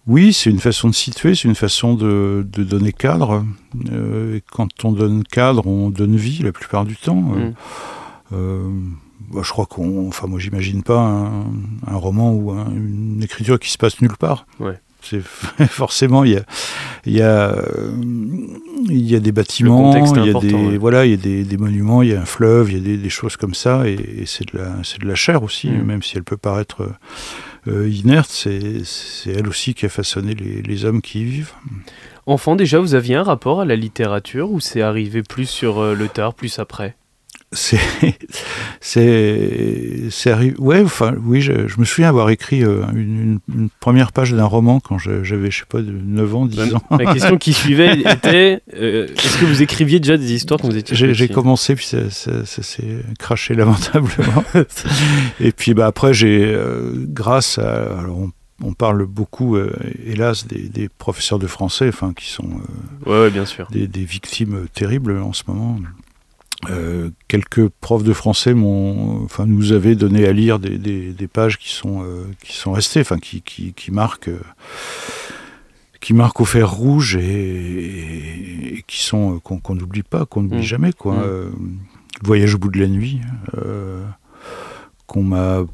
Oui, 0.09 0.33
c'est 0.33 0.49
une 0.49 0.59
façon 0.59 0.89
de 0.89 0.95
situer, 0.95 1.35
c'est 1.35 1.47
une 1.47 1.55
façon 1.55 1.95
de, 1.95 2.45
donner 2.57 2.93
cadre. 2.93 3.45
Euh, 3.93 4.37
et 4.37 4.43
quand 4.51 4.85
on 4.85 4.93
donne 4.93 5.23
cadre, 5.23 5.67
on 5.67 5.91
donne 5.91 6.17
vie 6.17 6.43
la 6.43 6.51
plupart 6.51 6.87
du 6.87 6.97
temps. 6.97 7.33
Euh, 8.33 8.63
mm. 8.67 8.97
bah, 9.31 9.43
je 9.45 9.51
crois 9.51 9.67
qu'on... 9.67 10.09
Enfin, 10.09 10.27
moi, 10.27 10.39
j'imagine 10.39 10.83
pas 10.83 10.99
un, 10.99 11.97
roman 11.97 12.33
ou 12.33 12.53
une 12.53 13.23
écriture 13.23 13.59
qui 13.61 13.71
se 13.71 13.77
passe 13.77 14.01
nulle 14.01 14.17
part. 14.17 14.47
Ouais. 14.59 14.81
C'est 15.03 15.23
forcément 15.69 16.25
il 16.25 16.33
y 16.33 16.37
a 16.37 16.43
il 17.07 17.13
y 17.13 17.23
a 17.23 17.55
il 18.89 19.09
y 19.09 19.15
a 19.15 19.21
des 19.21 19.31
bâtiments, 19.31 19.95
il 19.95 20.27
y 20.27 20.31
a 20.35 20.41
des 20.41 20.77
voilà, 20.77 21.07
il 21.07 21.13
y 21.13 21.15
a 21.15 21.17
des, 21.17 21.45
des, 21.45 21.57
monuments, 21.57 22.03
il 22.03 22.09
y 22.09 22.15
a 22.15 22.21
un 22.21 22.25
fleuve, 22.25 22.73
il 22.73 22.79
y 22.79 22.81
a 22.81 22.85
des, 22.85 22.97
des 22.97 23.09
choses 23.09 23.37
comme 23.37 23.55
ça 23.55 23.87
et, 23.87 24.25
c'est 24.27 24.53
de 24.53 24.59
la 24.59 24.73
c'est 24.83 25.01
de 25.01 25.07
la 25.07 25.15
chair 25.15 25.45
aussi, 25.45 25.69
mm. 25.69 25.85
même 25.85 26.03
si 26.03 26.17
elle 26.17 26.25
peut 26.25 26.37
paraître 26.37 26.89
euh, 27.69 27.89
inerte, 27.89 28.31
c'est 28.31 29.31
elle 29.31 29.49
aussi 29.49 29.75
qui 29.75 29.87
a 29.87 29.89
façonné 29.89 30.35
les, 30.35 30.63
les, 30.63 30.85
hommes 30.85 31.03
qui 31.03 31.21
y 31.21 31.25
vivent. 31.25 31.53
Enfant 32.27 32.57
déjà, 32.57 32.79
vous 32.79 32.95
aviez 32.95 33.17
un 33.17 33.23
rapport 33.23 33.61
à 33.61 33.65
la 33.65 33.77
littérature 33.77 34.51
ou 34.51 34.61
c'est 34.61 34.83
arrivé 34.83 35.23
plus 35.23 35.49
sur 35.49 35.79
euh, 35.79 35.95
le 35.95 36.09
tard, 36.09 36.35
plus 36.35 36.59
après? 36.59 36.97
c'est 37.53 37.81
c'est 38.83 40.11
c'est 40.11 40.59
ouais 40.59 40.83
enfin 40.83 41.15
oui 41.25 41.41
je, 41.41 41.53
me 41.79 41.85
souviens 41.87 42.11
avoir 42.11 42.29
écrit 42.29 42.63
euh, 42.63 42.83
une, 42.95 43.41
première 43.81 44.13
page 44.13 44.33
d'un 44.35 44.45
roman 44.45 44.81
quand 44.81 44.99
j'avais 44.99 45.51
je 45.51 45.61
sais 45.61 45.65
pas 45.67 45.81
de 45.81 45.91
9 45.91 46.35
ans 46.35 46.45
10 46.45 46.75
ans 46.75 46.83
la 46.91 47.15
question 47.15 47.39
qui 47.39 47.53
suivait 47.55 48.01
était 48.01 48.61
euh, 48.75 49.07
est-ce 49.07 49.39
que 49.39 49.47
vous 49.47 49.63
écriviez 49.63 49.99
déjà 49.99 50.19
des 50.19 50.35
histoires 50.35 50.61
quand 50.61 50.69
vous 50.69 50.77
étiez 50.77 51.15
j'ai 51.15 51.29
commencé 51.29 51.75
puis 51.75 51.87
ça, 51.87 52.45
s'est 52.45 53.03
craché 53.19 53.55
lamentablement 53.55 54.45
et 55.41 55.53
puis 55.53 55.73
bah 55.73 55.87
après 55.87 56.13
j'ai 56.13 56.45
euh, 56.45 56.93
grâce 56.97 57.59
à 57.59 57.99
alors 57.99 58.19
on, 58.63 58.73
parle 58.73 59.07
beaucoup, 59.07 59.57
hélas, 60.05 60.49
des, 60.49 60.89
professeurs 60.89 61.39
de 61.39 61.47
français, 61.47 61.87
enfin, 61.87 62.13
qui 62.13 62.27
sont 62.27 62.61
ouais, 63.07 63.31
bien 63.31 63.47
sûr. 63.47 63.69
Des, 63.71 63.87
des, 63.87 64.03
victimes 64.05 64.67
terribles 64.75 65.17
en 65.19 65.33
ce 65.33 65.45
moment. 65.47 65.79
Euh, 66.69 67.11
quelques 67.29 67.69
profs 67.69 68.03
de 68.03 68.13
français 68.13 68.53
m'ont, 68.53 69.23
enfin, 69.25 69.47
nous 69.47 69.73
avaient 69.73 69.95
donné 69.95 70.27
à 70.27 70.33
lire 70.33 70.59
des, 70.59 70.77
des, 70.77 71.29
pages 71.29 71.57
qui 71.57 71.73
sont, 71.73 72.03
euh, 72.03 72.25
qui 72.43 72.57
sont 72.57 72.73
restées, 72.73 73.01
enfin, 73.01 73.19
qui, 73.19 73.43
qui, 73.43 73.73
qui 73.75 73.93
marquent, 73.93 74.29
euh, 74.29 74.41
qui 76.01 76.15
marquent 76.15 76.41
au 76.41 76.45
fer 76.45 76.69
rouge 76.69 77.17
et, 77.17 78.83
qui 78.89 79.05
sont 79.05 79.39
qu'on 79.39 79.75
n'oublie 79.77 80.03
pas, 80.03 80.27
qu'on 80.27 80.43
n'oublie 80.43 80.59
mmh. 80.59 80.63
jamais, 80.63 80.93
quoi. 80.93 81.15
Mmh. 81.15 81.79
Voyage 82.23 82.57
au 82.57 82.59
bout 82.59 82.71
de 82.71 82.81
la 82.81 82.89
nuit, 82.89 83.21
qu'on 85.07 85.23
m'a 85.23 85.65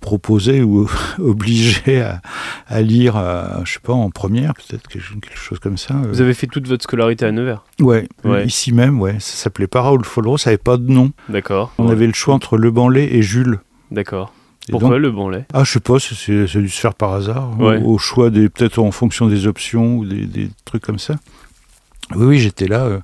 proposé 0.00 0.62
ou 0.62 0.88
obligé 1.18 2.00
à, 2.00 2.20
à 2.66 2.80
lire, 2.82 3.16
à, 3.16 3.62
je 3.64 3.74
sais 3.74 3.80
pas, 3.80 3.92
en 3.92 4.10
première, 4.10 4.54
peut-être 4.54 4.86
quelque, 4.88 5.02
chose 5.34 5.58
comme 5.58 5.76
ça. 5.76 5.94
euh. 5.94 6.08
Vous 6.08 6.20
avez 6.20 6.34
fait 6.34 6.46
toute 6.46 6.66
votre 6.68 6.82
scolarité 6.84 7.24
à 7.26 7.32
Nevers 7.32 7.64
Ouais, 7.80 8.08
Ouais. 8.24 8.46
ici 8.46 8.72
même, 8.72 9.00
ouais. 9.00 9.14
Ça 9.20 9.36
s'appelait 9.36 9.66
pas 9.66 9.82
Raoul 9.82 10.04
Follereau, 10.04 10.38
ça 10.38 10.50
avait 10.50 10.56
pas 10.58 10.76
de 10.76 10.90
nom. 10.90 11.10
D'accord. 11.28 11.72
On 11.78 11.86
Ouais. 11.86 11.92
avait 11.92 12.06
le 12.06 12.14
choix 12.14 12.34
entre 12.34 12.56
Le 12.56 12.70
Banlay 12.70 13.08
et 13.14 13.22
Jules. 13.22 13.60
D'accord. 13.90 14.32
Et 14.68 14.72
Pourquoi 14.72 14.90
donc- 14.90 14.98
le 15.00 15.10
bon 15.10 15.28
lait 15.30 15.46
Ah, 15.54 15.64
je 15.64 15.72
sais 15.72 15.80
pas, 15.80 15.98
c'est- 15.98 16.44
dû 16.58 16.68
se 16.68 16.80
faire 16.80 16.94
par 16.94 17.12
hasard, 17.14 17.50
au- 17.58 17.68
Ouais. 17.70 17.82
au, 17.82 17.96
choix 17.98 18.28
des, 18.30 18.48
peut-être 18.50 18.78
en 18.78 18.90
fonction 18.90 19.26
des 19.26 19.46
options 19.46 19.96
ou 19.96 20.04
des, 20.06 20.26
des 20.26 20.50
trucs 20.66 20.82
comme 20.82 20.98
ça. 20.98 21.14
Oui, 22.14 22.26
oui, 22.26 22.38
j'étais 22.38 22.66
là. 22.68 22.84
euh, 22.84 22.98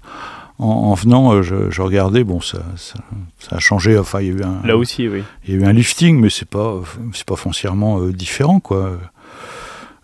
en, 0.59 0.67
en 0.67 0.95
venant, 0.95 1.33
euh, 1.35 1.43
je, 1.43 1.71
je 1.71 1.83
regardais, 1.83 2.23
bon, 2.25 2.41
ça, 2.41 2.59
ça, 2.77 2.95
ça 3.39 3.57
a 3.57 3.59
changé. 3.59 3.99
Enfin, 3.99 4.21
il 4.21 4.27
y 4.29 4.31
a 4.31 4.35
eu 4.35 4.43
un, 4.43 4.67
Là 4.67 4.77
aussi, 4.77 5.09
oui. 5.09 5.23
il 5.47 5.55
y 5.55 5.57
a 5.57 5.61
eu 5.61 5.65
un 5.65 5.73
lifting, 5.73 6.21
mais 6.21 6.31
c'est 6.31 6.49
pas, 6.49 6.81
c'est 7.13 7.25
pas 7.27 7.37
foncièrement 7.37 8.01
euh, 8.01 8.13
différent, 8.13 8.61
quoi. 8.61 8.99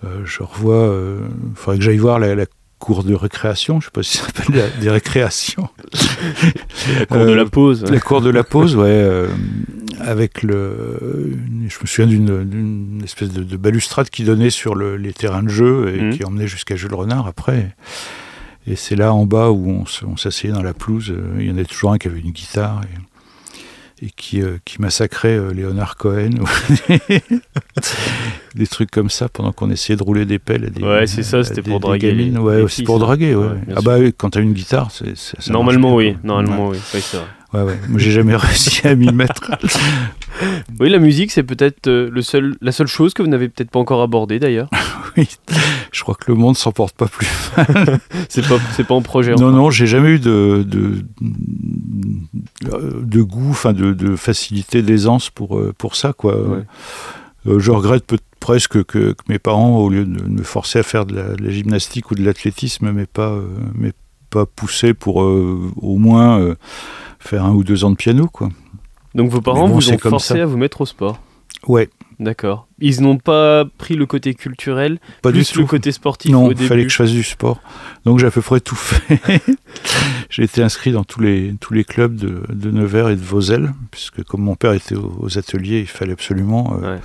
Euh, 0.05 0.23
je 0.25 0.43
revois, 0.43 0.95
il 1.51 1.57
faudrait 1.57 1.79
que 1.79 1.85
j'aille 1.85 1.99
voir 1.99 2.19
la, 2.19 2.35
la 2.35 2.47
cour 2.79 3.05
de 3.05 3.15
récréation, 3.15 3.79
je 3.81 3.85
sais 3.87 3.91
pas 3.93 4.03
si 4.03 4.17
ça 4.17 4.25
s'appelle 4.25 4.57
la- 4.57 4.69
des 4.81 4.89
récréations. 4.89 5.69
La 6.99 7.05
cour 7.07 7.27
de 7.27 7.33
la 7.33 7.45
pause. 7.45 7.85
La 7.91 8.01
cour 8.01 8.21
de 8.23 8.31
la 8.31 8.43
pause, 8.43 8.75
ouais, 8.77 8.85
euh, 8.89 9.29
avec 10.01 10.43
le. 10.43 11.37
Je 11.69 11.79
me 11.83 11.87
souviens 11.87 12.07
d'une- 12.07 13.03
espèce 13.05 13.31
de, 13.31 13.43
de 13.45 13.57
balustrade 13.59 14.09
qui 14.09 14.25
donnait 14.25 14.49
sur 14.51 14.75
le- 14.75 14.97
les 14.97 15.13
terrains 15.13 15.43
de 15.43 15.49
jeu 15.51 15.93
et 15.95 16.01
Mhm. 16.01 16.11
qui 16.17 16.25
emmenait 16.25 16.47
jusqu'à 16.49 16.75
Jules 16.77 16.95
Renard 16.95 17.27
après. 17.27 17.59
Et 17.59 17.67
c'est 18.77 18.97
là 18.97 19.13
en 19.13 19.27
bas 19.27 19.51
où 19.51 19.69
on, 19.71 19.87
se- 19.87 20.05
on 20.05 20.17
s'asseyait 20.17 20.53
dans 20.53 20.63
la 20.63 20.75
pelouse. 20.75 21.11
euh, 21.11 21.37
Il 21.41 21.47
y 21.47 21.51
en 21.51 21.55
avait 21.55 21.65
toujours 21.65 21.93
un 21.93 21.99
qui 21.99 22.09
avait 22.09 22.21
une 22.21 22.31
guitare 22.31 22.81
et, 24.01 24.07
et 24.07 24.11
qui, 24.17 24.41
euh, 24.43 24.59
qui 24.65 24.81
massacrait 24.81 25.37
euh, 25.37 25.53
Léonard 25.53 25.97
Cohen. 25.97 26.31
des 28.55 28.67
trucs 28.67 28.91
comme 28.91 29.11
ça 29.11 29.29
pendant 29.29 29.53
qu'on 29.53 29.71
essayait 29.71 29.97
de 29.97 30.03
rouler 30.03 30.25
des 30.25 30.39
pelles. 30.39 30.65
à 30.65 30.71
des- 30.71 30.83
Ouais, 30.83 31.07
c'est 31.07 31.23
ça, 31.23 31.43
c'était 31.45 31.63
pour 31.63 31.81
draguer 31.81 32.13
les- 32.13 32.31
Ouais, 32.37 32.65
c'est 32.69 32.83
pour 32.85 32.99
draguer, 32.99 33.35
ouais. 33.35 33.49
Ah 33.77 33.81
bah 33.83 33.97
quand 34.17 34.31
t'as 34.31 34.41
une 34.41 34.53
guitare, 34.53 34.91
c'est, 34.91 35.15
Normalement, 35.51 35.95
oui. 35.95 36.17
Normalement, 36.25 36.69
Ouais. 36.69 36.77
oui. 36.77 36.83
Oui, 36.95 37.01
c'est 37.03 37.17
vrai. 37.17 37.27
Ouais, 37.53 37.63
ouais. 37.63 37.79
Moi, 37.89 37.99
j'ai 37.99 38.13
jamais 38.13 38.37
réussi 38.37 38.87
à 38.87 38.95
m'y 38.95 39.13
mettre. 39.13 39.51
Oui, 40.81 40.89
la 40.89 40.99
musique, 40.99 41.31
c'est 41.31 41.43
peut-être 41.43 41.87
euh, 41.89 42.09
le 42.11 42.23
seul, 42.23 42.57
la 42.61 42.73
seule 42.73 42.87
chose 42.87 43.13
que 43.15 43.23
vous 43.23 43.29
n'avez 43.29 43.49
peut-être 43.49 43.71
pas 43.71 43.79
encore 43.81 44.01
abordée 44.03 44.39
d'ailleurs. 44.39 44.69
oui. 45.17 45.29
Je 45.93 46.03
crois 46.03 46.15
que 46.15 46.31
le 46.31 46.37
monde 46.39 46.57
s'en 46.57 46.73
porte 46.73 46.97
pas 46.97 47.07
plus. 47.09 47.27
C'est 48.29 48.47
pas, 48.49 48.59
c'est 48.77 48.87
pas 48.87 48.95
en 48.95 49.03
projet. 49.03 49.33
Non, 49.33 49.49
encore. 49.49 49.53
non, 49.53 49.71
j'ai 49.71 49.87
jamais 49.87 50.11
eu 50.11 50.19
de, 50.21 50.65
de, 50.67 51.03
de 53.03 53.23
goût, 53.23 53.51
enfin 53.51 53.73
de, 53.73 53.93
de 53.93 54.17
facilité, 54.17 54.83
d'aisance 54.83 55.31
pour, 55.31 55.59
euh, 55.59 55.75
pour 55.77 55.97
ça, 55.97 56.13
quoi. 56.13 56.37
Ouais. 56.41 56.65
Euh, 57.47 57.59
je 57.59 57.71
regrette 57.71 58.07
peut- 58.07 58.19
presque 58.39 58.83
que, 58.85 59.13
que 59.13 59.23
mes 59.29 59.39
parents, 59.39 59.77
au 59.79 59.89
lieu 59.91 60.05
de 60.05 60.23
me 60.29 60.43
forcer 60.43 60.79
à 60.79 60.83
faire 60.83 61.07
de 61.07 61.15
la, 61.17 61.35
de 61.35 61.43
la 61.45 61.51
gymnastique 61.51 62.11
ou 62.11 62.15
de 62.15 62.23
l'athlétisme, 62.25 62.91
m'aient 62.93 63.07
pas, 63.07 63.31
euh, 63.31 63.47
m'aient 63.75 63.93
pas 64.31 64.47
poussé 64.47 64.95
pour 64.95 65.23
euh, 65.23 65.71
au 65.83 65.97
moins 65.99 66.55
faire 67.19 67.45
un 67.45 67.53
ou 67.53 67.65
deux 67.65 67.85
ans 67.85 67.91
de 67.91 67.97
piano, 67.97 68.27
quoi. 68.29 68.49
Donc 69.15 69.31
vos 69.31 69.41
parents 69.41 69.69
bon, 69.69 69.75
vous 69.75 69.91
ont 69.93 69.99
forcé 69.99 70.35
ça. 70.35 70.43
à 70.43 70.47
vous 70.47 70.57
mettre 70.57 70.81
au 70.83 70.87
sport. 70.87 71.21
Ouais, 71.67 71.91
D'accord. 72.21 72.67
Ils 72.81 73.01
n'ont 73.01 73.17
pas 73.17 73.65
pris 73.79 73.97
le 73.97 74.05
côté 74.05 74.35
culturel, 74.35 74.99
pas 75.23 75.31
plus 75.31 75.49
du 75.49 75.53
tout. 75.55 75.61
le 75.61 75.67
côté 75.67 75.91
sportif 75.91 76.31
Non, 76.31 76.51
il 76.51 76.57
fallait 76.59 76.85
que 76.85 76.91
je 76.91 76.97
fasse 76.97 77.13
du 77.13 77.23
sport. 77.23 77.61
Donc 78.05 78.19
j'ai 78.19 78.27
à 78.27 78.31
peu 78.31 78.43
près 78.43 78.61
tout 78.61 78.75
fait. 78.77 79.19
j'ai 80.29 80.43
été 80.45 80.63
inscrit 80.63 80.93
dans 80.93 81.03
tous 81.05 81.21
les, 81.23 81.55
tous 81.61 81.73
les 81.73 81.83
clubs 81.83 82.15
de, 82.17 82.43
de 82.51 82.71
Nevers 82.71 83.09
et 83.09 83.17
de 83.17 83.23
Vosel, 83.23 83.73
puisque 83.91 84.23
comme 84.25 84.43
mon 84.43 84.55
père 84.55 84.75
était 84.75 84.95
aux, 84.97 85.17
aux 85.19 85.39
ateliers, 85.39 85.81
il 85.81 85.87
fallait 85.87 86.13
absolument 86.13 86.79
euh, 86.83 86.97
Ouais. 86.97 87.01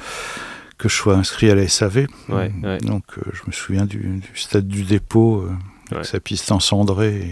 que 0.77 0.89
je 0.89 0.95
sois 0.95 1.15
inscrit 1.15 1.49
à 1.49 1.55
la 1.55 1.65
SAV. 1.69 2.07
Ouais, 2.27 2.51
ouais. 2.61 2.77
Donc 2.79 3.03
euh, 3.17 3.21
je 3.33 3.41
me 3.47 3.53
souviens 3.53 3.85
du, 3.85 3.97
du 4.19 4.29
stade 4.37 4.67
du 4.67 4.83
dépôt, 4.83 5.43
euh, 5.47 5.95
avec 5.95 6.05
sa 6.05 6.19
piste 6.19 6.51
encendrée. 6.51 7.15
Et, 7.15 7.31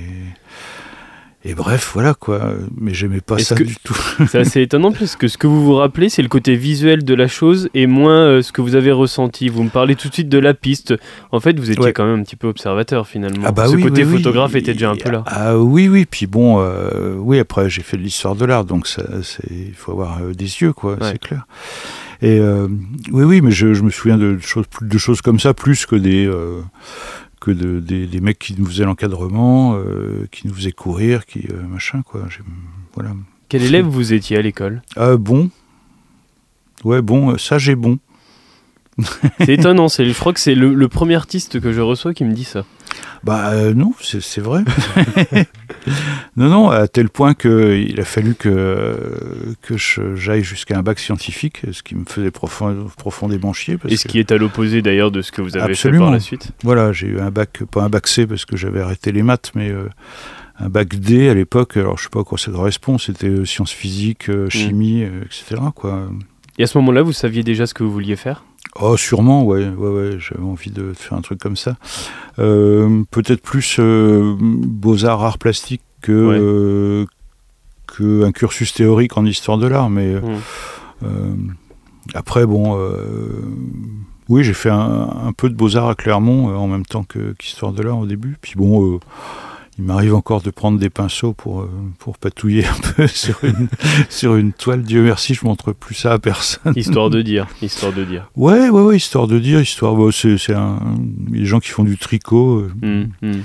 et 1.46 1.54
bref, 1.56 1.92
voilà 1.94 2.14
quoi. 2.14 2.54
Mais 2.80 2.94
j'aimais 2.94 3.20
pas 3.22 3.36
Est-ce 3.38 3.50
ça 3.50 3.56
que- 3.56 3.64
du 3.64 3.76
tout. 3.84 3.98
C'est 4.28 4.40
assez 4.40 4.62
étonnant 4.62 4.92
parce 4.92 5.16
que 5.16 5.28
ce 5.28 5.38
que 5.38 5.48
vous 5.48 5.64
vous 5.64 5.76
rappelez, 5.76 6.10
c'est 6.10 6.22
le 6.22 6.28
côté 6.30 6.56
visuel 6.56 7.04
de 7.04 7.14
la 7.14 7.28
chose 7.28 7.70
et 7.74 7.86
moins 7.88 8.22
euh, 8.26 8.42
ce 8.42 8.52
que 8.52 8.62
vous 8.62 8.76
avez 8.76 8.92
ressenti. 8.92 9.50
Vous 9.50 9.64
me 9.64 9.70
parlez 9.70 9.96
tout 9.96 10.08
de 10.10 10.14
suite 10.14 10.30
de 10.30 10.38
la 10.40 10.54
piste. 10.54 10.94
En 11.32 11.40
fait, 11.40 11.60
vous 11.60 11.70
étiez 11.72 11.84
Ouais. 11.84 11.94
quand 11.94 12.06
même 12.06 12.20
un 12.20 12.24
petit 12.24 12.36
peu 12.38 12.48
observateur 12.48 13.08
finalement. 13.08 13.44
Ah 13.46 13.52
bah 13.52 13.68
ce 13.68 13.76
oui, 13.76 13.84
côté 13.84 14.04
oui, 14.06 14.12
oui. 14.14 14.18
photographe 14.18 14.56
était 14.56 14.74
déjà 14.74 14.90
un 14.92 14.96
peu 14.96 15.10
là. 15.12 15.24
Ah 15.28 15.58
oui, 15.58 15.88
oui. 15.90 16.06
Puis 16.10 16.28
bon, 16.28 16.60
euh, 16.62 17.16
oui, 17.18 17.40
après 17.40 17.70
j'ai 17.70 17.82
fait 17.82 17.98
de 17.98 18.02
l'histoire 18.04 18.36
de 18.36 18.46
l'art, 18.46 18.66
donc 18.66 18.88
ça, 18.88 19.04
c'est, 19.24 19.50
il 19.52 19.74
faut 19.76 19.92
avoir 19.92 20.20
euh, 20.22 20.34
des 20.34 20.46
yeux, 20.62 20.74
quoi, 20.74 20.94
Ouais. 20.94 21.12
c'est 21.12 21.20
clair. 21.20 21.46
Et 22.22 22.40
euh, 22.40 22.68
oui, 23.12 23.24
oui, 23.26 23.42
mais 23.42 23.52
je, 23.52 23.74
je 23.74 23.82
me 23.82 23.90
souviens 23.90 24.18
de 24.18 24.38
choses, 24.40 24.66
de 24.82 24.98
choses 24.98 25.22
comme 25.22 25.40
ça, 25.42 25.54
plus 25.54 25.86
que 25.86 25.98
des 25.98 26.26
que 27.44 27.52
de, 27.52 27.82
des, 27.82 28.08
des 28.08 28.22
mecs 28.22 28.40
qui 28.40 28.56
nous 28.58 28.66
faisaient 28.66 28.86
l'encadrement, 28.86 29.76
euh, 29.76 30.28
qui 30.32 30.48
nous 30.48 30.54
faisaient 30.54 30.72
courir, 30.72 31.26
qui 31.26 31.46
euh, 31.52 31.62
machin, 31.68 32.02
quoi. 32.02 32.22
Voilà. 32.94 33.12
Quel 33.50 33.64
élève 33.64 33.86
vous 33.86 34.14
étiez 34.14 34.38
à 34.38 34.42
l'école? 34.42 34.82
Ah 34.96 35.18
bon. 35.18 35.50
Ouais, 36.86 37.02
bon, 37.02 37.32
euh, 37.32 37.38
ça 37.38 37.58
j'ai 37.58 37.76
bon. 37.76 38.00
C'est 39.40 39.56
étonnant. 39.56 39.90
C'est, 39.90 40.06
je 40.06 40.18
crois 40.18 40.34
que 40.34 40.40
c'est 40.40 40.56
le, 40.56 40.74
le 40.74 40.88
premier 40.88 41.16
artiste 41.16 41.60
que 41.60 41.74
je 41.74 41.82
reçois 41.82 42.14
qui 42.14 42.24
me 42.24 42.34
dit 42.34 42.46
ça. 42.46 42.64
Bah 43.24 43.50
euh, 43.52 43.74
non, 43.74 43.94
c'est 44.00 44.22
c'est 44.22 44.42
vrai. 44.42 44.64
non, 46.36 46.50
non, 46.50 46.70
à 46.70 46.88
tel 46.88 47.10
point 47.10 47.34
qu'il 47.36 48.00
a 48.00 48.06
fallu 48.06 48.34
que, 48.36 48.98
que 49.62 49.76
j'aille 50.16 50.44
jusqu'à 50.44 50.78
un 50.78 50.82
bac 50.82 50.98
scientifique, 51.00 51.62
ce 51.72 51.84
qui 51.84 51.96
me 51.96 52.06
faisait 52.06 52.32
profond- 52.32 52.88
profondément 52.98 53.54
chier. 53.54 53.78
Parce 53.78 53.94
Et 53.94 53.98
ce 53.98 54.04
que, 54.06 54.10
qui 54.10 54.20
est 54.20 54.32
à 54.32 54.38
l'opposé 54.38 54.82
d'ailleurs 54.82 55.12
de 55.12 55.22
ce 55.22 55.32
que 55.32 55.42
vous 55.42 55.56
avez 55.58 55.76
fait 55.76 55.92
par 55.92 56.12
la 56.12 56.20
suite. 56.20 56.52
Voilà, 56.64 56.92
j'ai 56.92 57.08
eu 57.08 57.20
un 57.20 57.30
bac, 57.32 57.62
pas 57.72 57.84
un 57.84 57.90
bac 57.90 58.08
C 58.08 58.26
parce 58.26 58.46
que 58.46 58.58
j'avais 58.58 58.82
arrêté 58.82 59.12
les 59.12 59.22
maths, 59.24 59.52
mais 59.54 59.70
euh, 59.70 59.90
un 60.60 60.70
bac 60.70 60.96
D 60.96 61.30
à 61.30 61.34
l'époque. 61.34 61.78
Alors 61.78 61.98
je 61.98 62.04
sais 62.04 62.10
pas 62.10 62.22
à 62.22 62.24
quoi 62.24 62.38
ça 62.38 62.52
correspond, 62.52 62.98
c'était 62.98 63.28
euh, 63.28 63.46
sciences 63.46 63.72
physiques, 63.72 64.30
euh, 64.30 64.50
chimie, 64.50 65.04
euh, 65.04 65.24
etc. 65.26 65.62
Quoi. 65.76 66.10
Et 66.58 66.64
à 66.64 66.68
ce 66.68 66.78
moment-là, 66.80 67.02
vous 67.04 67.14
saviez 67.14 67.44
déjà 67.44 67.68
ce 67.68 67.74
que 67.74 67.84
vous 67.84 67.92
vouliez 67.92 68.16
faire? 68.16 68.44
Oh, 68.80 68.98
sûrement, 68.98 69.44
ouais, 69.44 69.68
ouais, 69.70 69.90
ouais 69.90 70.18
j'avais 70.20 70.44
envie 70.44 70.72
de 70.72 70.94
faire 70.94 71.14
un 71.18 71.22
truc 71.22 71.40
comme 71.40 71.56
ça. 71.58 71.78
Euh, 72.40 73.04
Peut-être 73.12 73.42
plus 73.42 73.78
euh, 73.80 74.36
beaux-arts, 74.40 75.24
arts 75.24 75.38
plastiques 75.38 75.82
que, 76.04 76.12
Ouais. 76.12 76.38
euh, 76.40 77.06
que 77.88 78.24
un 78.24 78.32
cursus 78.32 78.72
théorique 78.74 79.18
en 79.18 79.26
histoire 79.26 79.58
de 79.58 79.66
l'art, 79.68 79.90
mais 79.90 80.14
Hmm. 80.16 80.38
euh, 81.04 81.34
après, 82.14 82.46
bon, 82.46 82.78
euh, 82.78 83.42
oui, 84.30 84.44
j'ai 84.44 84.54
fait 84.54 84.70
un, 84.70 85.10
un 85.26 85.32
peu 85.34 85.50
de 85.50 85.56
beaux-arts 85.56 85.90
à 85.90 85.96
Clermont 85.96 86.50
euh, 86.50 86.56
en 86.56 86.68
même 86.68 86.86
temps 86.86 87.04
qu'histoire 87.38 87.72
de 87.74 87.82
l'art 87.82 87.98
au 88.00 88.06
début. 88.06 88.38
Puis 88.42 88.54
bon, 88.56 88.96
euh, 88.96 89.00
il 89.80 89.86
m'arrive 89.86 90.14
encore 90.14 90.42
de 90.42 90.52
prendre 90.52 90.78
des 90.78 90.90
pinceaux 90.92 91.34
pour, 91.34 91.62
euh, 91.62 91.70
pour 91.98 92.18
patouiller 92.20 92.66
un 92.66 92.92
peu 92.96 93.08
sur 93.24 93.44
une, 93.44 93.68
sur 94.10 94.36
une 94.36 94.54
toile. 94.54 94.84
Dieu 94.84 95.02
merci, 95.04 95.34
je 95.34 95.44
montre 95.46 95.72
plus 95.72 95.96
ça 95.96 96.14
à 96.14 96.20
personne. 96.20 96.74
Histoire 96.76 97.10
de 97.10 97.22
dire, 97.32 97.48
histoire 97.62 97.92
de 97.94 98.04
dire. 98.04 98.30
Ouais, 98.36 98.70
ouais, 98.70 98.82
ouais, 98.82 98.98
histoire 98.98 99.28
de 99.28 99.40
dire, 99.40 99.60
histoire. 99.62 99.96
bon, 99.96 100.12
c'est, 100.12 100.54
un, 100.54 100.80
des 100.98 101.46
gens 101.46 101.60
qui 101.60 101.70
font 101.70 101.84
du 101.84 101.98
tricot. 101.98 102.60
euh, 102.84 103.08
Hmm, 103.22 103.28
hmm. 103.28 103.42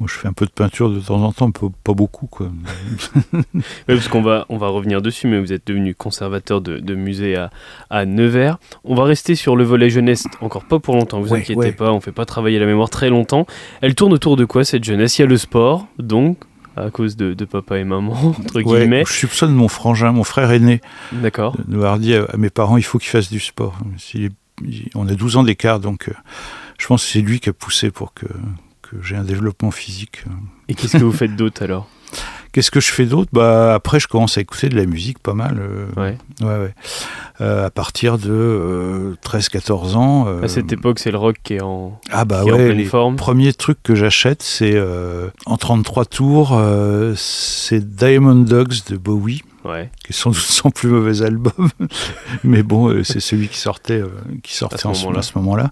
Moi, 0.00 0.08
je 0.10 0.18
fais 0.18 0.28
un 0.28 0.32
peu 0.32 0.46
de 0.46 0.50
peinture 0.50 0.88
de 0.90 0.98
temps 0.98 1.22
en 1.22 1.30
temps, 1.32 1.50
pas, 1.50 1.92
beaucoup, 1.92 2.26
quoi. 2.26 2.50
Ouais, 3.34 3.42
parce 3.86 4.08
qu'on 4.08 4.22
va, 4.22 4.46
on 4.48 4.56
va 4.56 4.68
revenir 4.68 5.02
dessus, 5.02 5.26
mais 5.26 5.38
vous 5.38 5.52
êtes 5.52 5.66
devenu 5.66 5.94
conservateur 5.94 6.60
de, 6.62 6.78
de 6.78 6.94
musée 6.94 7.36
à, 7.36 7.50
à 7.90 8.06
Nevers. 8.06 8.58
On 8.84 8.94
va 8.94 9.04
rester 9.04 9.34
sur 9.34 9.56
le 9.56 9.64
volet 9.64 9.90
jeunesse 9.90 10.24
encore 10.40 10.64
pas 10.64 10.78
pour 10.78 10.94
longtemps, 10.96 11.20
vous 11.20 11.32
Ouais, 11.32 11.40
inquiétez 11.40 11.60
ouais. 11.60 11.72
pas, 11.72 11.92
on 11.92 12.00
fait 12.00 12.12
pas 12.12 12.24
travailler 12.24 12.58
la 12.58 12.66
mémoire 12.66 12.88
très 12.90 13.10
longtemps. 13.10 13.46
Elle 13.82 13.94
tourne 13.94 14.12
autour 14.14 14.36
de 14.36 14.44
quoi 14.46 14.64
cette 14.64 14.84
jeunesse? 14.84 15.18
Il 15.18 15.22
y 15.22 15.24
a 15.24 15.28
le 15.28 15.36
sport, 15.36 15.86
donc, 15.98 16.38
à 16.76 16.88
cause 16.90 17.16
de, 17.16 17.34
de 17.34 17.44
papa 17.44 17.78
et 17.78 17.84
maman, 17.84 18.12
entre 18.38 18.56
Ouais, 18.62 18.80
guillemets. 18.80 19.04
je 19.06 19.12
soupçonne 19.12 19.52
mon 19.54 19.68
frangin, 19.68 20.12
mon 20.12 20.24
frère 20.24 20.50
aîné, 20.50 20.80
D'accord. 21.12 21.56
de 21.58 21.64
nous 21.68 21.76
avoir 21.82 21.98
dit 21.98 22.14
à, 22.14 22.24
à 22.24 22.36
mes 22.38 22.48
parents, 22.50 22.78
il 22.78 22.84
faut 22.84 22.98
qu'il 22.98 23.10
fasse 23.10 23.30
du 23.30 23.40
sport. 23.40 23.76
Est- 24.14 24.30
on 24.94 25.06
a 25.08 25.14
12 25.14 25.36
ans 25.36 25.42
d'écart, 25.42 25.78
donc 25.80 26.08
euh, 26.08 26.12
je 26.78 26.86
pense 26.86 27.04
que 27.04 27.10
c'est 27.12 27.20
lui 27.20 27.38
qui 27.40 27.48
a 27.50 27.52
poussé 27.52 27.90
pour 27.90 28.14
que 28.14 28.26
j'ai 29.02 29.16
un 29.16 29.24
développement 29.24 29.70
physique. 29.70 30.24
Et 30.68 30.74
qu'est-ce 30.74 30.96
que 30.98 31.04
vous 31.04 31.12
faites 31.12 31.36
d'autre 31.36 31.62
alors 31.62 31.88
Qu'est-ce 32.52 32.72
que 32.72 32.80
je 32.80 32.90
fais 32.90 33.06
d'autre? 33.06 33.30
Bah, 33.32 33.74
Après, 33.74 34.00
je 34.00 34.08
commence 34.08 34.36
à 34.36 34.40
écouter 34.40 34.68
de 34.68 34.74
la 34.76 34.84
musique 34.84 35.20
pas 35.20 35.34
mal. 35.34 35.58
euh, 35.60 35.86
Ouais. 35.96 36.18
ouais, 36.40 36.46
ouais. 36.58 36.74
Euh, 37.40 37.66
à 37.66 37.70
partir 37.70 38.18
de 38.18 38.28
euh, 38.32 39.14
13-14 39.24 39.94
ans. 39.94 40.24
euh, 40.26 40.42
À 40.42 40.48
cette 40.48 40.72
époque, 40.72 40.98
c'est 40.98 41.12
le 41.12 41.18
rock 41.18 41.36
qui 41.44 41.54
est 41.54 41.62
en, 41.62 42.00
Ah 42.10 42.24
bah 42.24 42.40
qui 42.42 42.48
est 42.48 42.52
en 42.52 42.56
ouais, 42.56 42.66
pleine 42.66 42.78
les 42.78 42.84
forme. 42.86 43.14
premiers 43.14 43.52
trucs 43.52 43.80
que 43.84 43.94
j'achète, 43.94 44.42
c'est 44.42 44.72
euh, 44.74 45.28
en 45.46 45.56
33 45.58 46.04
tours, 46.06 46.50
euh, 46.58 47.14
c'est 47.16 47.94
Diamond 47.94 48.34
Dogs 48.34 48.74
de 48.88 48.96
Bowie, 48.96 49.42
Ouais. 49.64 49.88
qui 50.04 50.12
est 50.12 50.16
sans 50.16 50.30
doute 50.30 50.40
son 50.40 50.70
plus 50.72 50.88
mauvais 50.88 51.22
album, 51.22 51.68
mais 52.44 52.64
bon, 52.64 52.88
euh, 52.88 53.04
c'est 53.04 53.20
celui 53.20 53.46
qui 53.46 53.58
sortait, 53.58 54.00
euh, 54.00 54.08
qui 54.42 54.56
sortait 54.56 54.74
À 54.88 54.92
ce- 54.92 55.38
moment-là. 55.38 55.70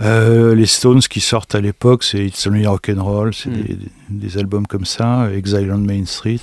Euh, 0.00 0.54
les 0.54 0.66
Stones 0.66 1.00
qui 1.00 1.20
sortent 1.20 1.54
à 1.54 1.60
l'époque, 1.60 2.02
c'est 2.02 2.24
It's 2.26 2.46
Only 2.46 2.66
Rock'n'Roll, 2.66 3.34
c'est 3.34 3.50
Mm. 3.50 3.62
des, 3.62 3.78
des- 4.08 4.38
albums 4.38 4.66
comme 4.66 4.86
ça, 4.86 5.30
Exile 5.32 5.70
on 5.72 5.78
Main 5.78 6.06
Street. 6.06 6.40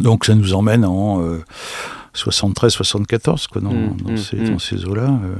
Donc 0.00 0.24
ça 0.26 0.34
nous 0.34 0.52
emmène 0.54 0.84
en, 0.84 1.22
euh, 1.22 1.42
73-74 2.14 3.46
quoi 3.46 3.60
dans, 3.62 3.72
Mm, 3.72 3.96
dans 4.04 4.12
mm, 4.12 4.16
ces, 4.18 4.36
mm. 4.36 4.48
dans 4.50 4.58
ces 4.58 4.84
eaux-là. 4.84 5.18
euh. 5.24 5.34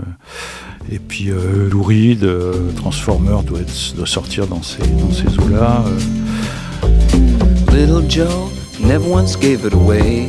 et 0.90 0.98
puis 0.98 1.30
euh, 1.30 1.68
Lou 1.70 1.82
Reed, 1.82 2.24
euh, 2.24 2.72
Transformer 2.76 3.42
doit, 3.46 3.60
être- 3.60 3.94
doit 3.94 4.06
sortir 4.06 4.46
dans 4.46 4.62
ces, 4.62 4.78
dans 4.82 5.12
ces 5.12 5.38
eaux-là. 5.38 5.84
euh. 5.86 5.98
Little 7.72 8.08
Joe 8.10 8.50
never 8.80 9.06
once 9.06 9.36
gave 9.38 9.64
it 9.66 9.74
away. 9.74 10.28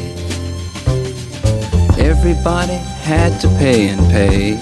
Everybody 1.97 2.77
had 3.05 3.39
to 3.41 3.47
pay 3.59 3.89
and 3.91 4.03
pay. 4.11 4.57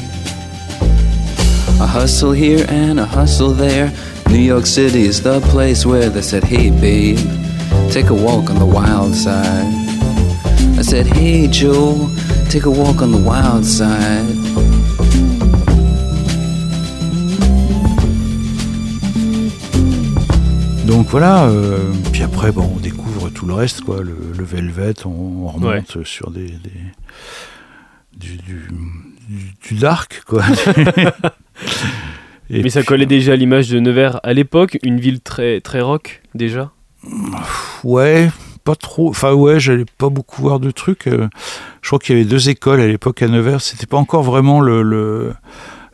A 1.81 1.87
hustle 1.87 2.31
here 2.31 2.65
and 2.69 2.99
a 2.99 3.05
hustle 3.05 3.49
there. 3.51 3.91
New 4.29 4.37
York 4.39 4.65
City 4.65 5.01
is 5.01 5.21
the 5.21 5.39
place 5.41 5.85
where 5.85 6.09
they 6.09 6.21
said, 6.21 6.43
Hey 6.43 6.69
babe, 6.69 7.17
take 7.91 8.09
a 8.09 8.13
walk 8.13 8.49
on 8.49 8.59
the 8.59 8.65
wild 8.65 9.15
side. 9.15 9.65
I 10.77 10.83
said, 10.83 11.07
Hey 11.07 11.47
Joe, 11.47 12.09
take 12.49 12.65
a 12.65 12.69
walk 12.71 13.01
on 13.01 13.11
the 13.11 13.21
wild 13.21 13.65
side. 13.65 14.27
Donc 20.85 21.07
voilà, 21.09 21.45
euh, 21.47 21.91
puis 22.11 22.23
après 22.23 22.51
bon, 22.51 22.69
on 22.75 22.79
découvre 22.79 23.29
tout 23.29 23.45
le 23.45 23.53
reste, 23.53 23.81
quoi, 23.81 24.01
le, 24.01 24.15
le 24.37 24.43
Velvet, 24.43 24.93
on, 25.05 25.09
on 25.09 25.47
remonte 25.47 26.03
sur 26.03 26.31
des, 26.31 26.47
des- 26.47 26.91
du, 28.17 28.35
du, 28.37 28.67
du- 29.29 29.53
du 29.69 29.75
dark, 29.75 30.23
quoi. 30.27 30.43
Et 32.49 32.63
Mais 32.63 32.69
ça 32.69 32.83
collait 32.83 33.05
déjà 33.05 33.33
à 33.33 33.35
l'image 33.35 33.69
de 33.69 33.79
Nevers 33.79 34.19
à 34.23 34.33
l'époque, 34.33 34.77
une 34.83 34.99
ville 34.99 35.21
très, 35.21 35.61
très 35.61 35.79
rock 35.81 36.21
déjà? 36.35 36.71
Ouais, 37.83 38.29
pas 38.63 38.75
trop. 38.75 39.09
Enfin 39.09 39.33
ouais, 39.33 39.59
j'allais 39.59 39.85
pas 39.97 40.09
beaucoup 40.09 40.41
voir 40.41 40.59
de 40.59 40.69
trucs. 40.71 41.07
euh, 41.07 41.27
je 41.81 41.87
crois 41.89 41.99
qu'il 41.99 42.15
y 42.15 42.19
avait 42.19 42.29
deux 42.29 42.49
écoles 42.49 42.81
à 42.81 42.87
l'époque 42.87 43.21
à 43.21 43.27
Nevers. 43.27 43.61
C'était 43.61 43.85
pas 43.87 43.97
encore 43.97 44.23
vraiment 44.23 44.59
le, 44.59 44.81
le- 44.83 45.33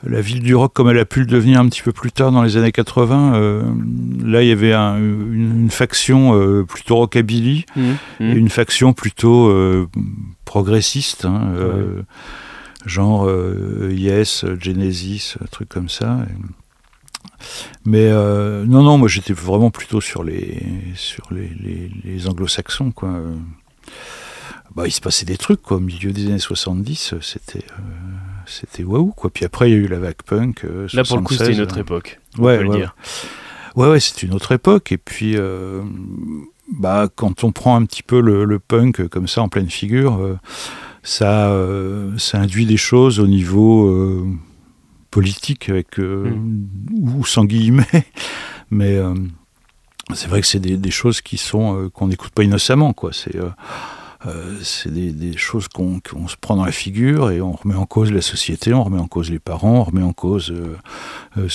la 0.06 0.22
ville 0.22 0.42
du 0.42 0.54
rock 0.56 0.74
comme 0.74 0.90
elle 0.90 1.00
a 1.00 1.06
pu 1.06 1.22
le 1.22 1.26
devenir 1.26 1.60
un 1.60 1.68
petit 1.70 1.82
peu 1.82 1.92
plus 1.92 2.12
tard 2.12 2.32
dans 2.32 2.44
les 2.44 2.58
années 2.58 2.72
80. 2.72 3.36
euh, 3.36 3.62
là, 4.24 4.42
il 4.44 4.48
y 4.48 4.52
avait 4.52 4.74
un- 4.74 4.98
une, 4.98 5.62
une 5.64 5.70
faction 5.72 6.36
euh, 6.36 6.64
plutôt 6.64 6.96
rockabilly 6.98 7.66
Mhm. 7.76 7.96
et 8.20 8.32
une 8.34 8.50
faction 8.50 8.94
plutôt 8.94 9.48
euh, 9.50 9.88
progressiste, 10.46 11.26
hein, 11.26 11.52
euh, 11.56 12.02
genre 12.88 13.28
euh, 13.28 13.92
Yes, 13.94 14.46
Genesis, 14.60 15.36
un 15.42 15.46
truc 15.46 15.70
comme 15.70 15.90
ça. 15.90 16.20
Mais 17.86 18.08
euh, 18.10 18.66
non, 18.66 18.84
non, 18.84 18.98
moi 18.98 19.08
j'étais 19.08 19.34
vraiment 19.34 19.70
plutôt 19.72 20.02
sur 20.02 20.24
les 20.24 20.64
sur 20.96 21.28
les, 21.32 21.50
les- 21.60 21.92
les 22.04 22.28
anglo-saxons, 22.28 22.92
quoi. 22.92 23.20
Bah, 24.76 24.84
il 24.88 24.92
se 24.92 25.02
passait 25.02 25.26
des 25.26 25.38
trucs, 25.38 25.62
quoi. 25.62 25.78
Au 25.78 25.80
milieu 25.80 26.12
des 26.12 26.28
années 26.28 26.40
70, 26.40 27.14
euh, 27.14 27.18
c'était 27.22 27.60
euh, 27.72 27.82
c'était 28.46 28.84
waouh, 28.84 29.12
quoi. 29.12 29.30
Puis 29.30 29.46
après, 29.46 29.70
il 29.70 29.74
y 29.74 29.76
a 29.76 29.80
eu 29.80 29.88
la 29.88 30.00
vague 30.00 30.22
punk. 30.26 30.66
euh, 30.66 30.88
Là 30.94 31.04
pour 31.04 31.18
le 31.18 31.24
coup 31.24 31.34
c'était 31.34 31.48
une 31.52 31.56
76, 31.58 31.62
autre 31.62 31.78
époque. 31.80 32.20
Ouais, 32.38 32.60
ouais, 32.64 32.78
dire. 32.78 32.96
Ouais, 33.76 33.88
ouais, 33.90 34.00
c'est 34.00 34.24
une 34.24 34.34
autre 34.34 34.52
époque. 34.52 34.92
Et 34.92 34.98
puis, 34.98 35.36
bah, 36.72 37.08
quand 37.16 37.44
on 37.44 37.52
prend 37.52 37.76
un 37.76 37.86
petit 37.86 38.04
peu 38.04 38.20
le, 38.20 38.44
le 38.46 38.60
punk 38.60 39.08
comme 39.08 39.28
ça 39.28 39.42
en 39.42 39.50
pleine 39.50 39.70
figure, 39.70 40.38
ça, 41.08 41.52
euh, 41.52 42.18
ça 42.18 42.40
induit 42.40 42.66
des 42.66 42.78
choses 42.78 43.20
au 43.20 43.28
niveau 43.28 43.88
euh, 43.88 44.28
politique, 45.10 45.70
avec 45.70 46.00
euh, 46.00 46.36
ou 47.00 47.26
sans 47.26 47.46
guillemets. 47.46 47.86
Mais 48.72 49.00
c'est 50.14 50.28
vrai 50.28 50.42
que 50.42 50.48
c'est 50.48 50.60
des, 50.60 50.76
des 50.76 50.92
choses 50.92 51.22
qui 51.22 51.38
sont 51.38 51.90
qu'on 51.94 52.08
n'écoute 52.08 52.32
pas 52.32 52.44
innocemment, 52.44 52.92
quoi. 52.92 53.12
C'est 53.14 53.38
euh, 54.26 54.58
c'est 54.64 54.92
des, 54.92 55.12
des 55.12 55.38
choses 55.38 55.68
qu'on 55.68 56.02
se 56.28 56.36
prend 56.42 56.56
dans 56.56 56.66
la 56.66 56.72
figure 56.72 57.30
et 57.30 57.40
on 57.40 57.52
remet 57.52 57.76
en 57.76 57.86
cause 57.86 58.12
la 58.12 58.22
société, 58.22 58.74
on 58.74 58.84
remet 58.84 59.00
en 59.00 59.08
cause 59.08 59.30
les 59.30 59.38
parents, 59.38 59.76
on 59.76 59.84
remet 59.84 60.02
en 60.02 60.14
cause 60.14 60.52
euh, 60.52 60.76
euh, 61.38 61.48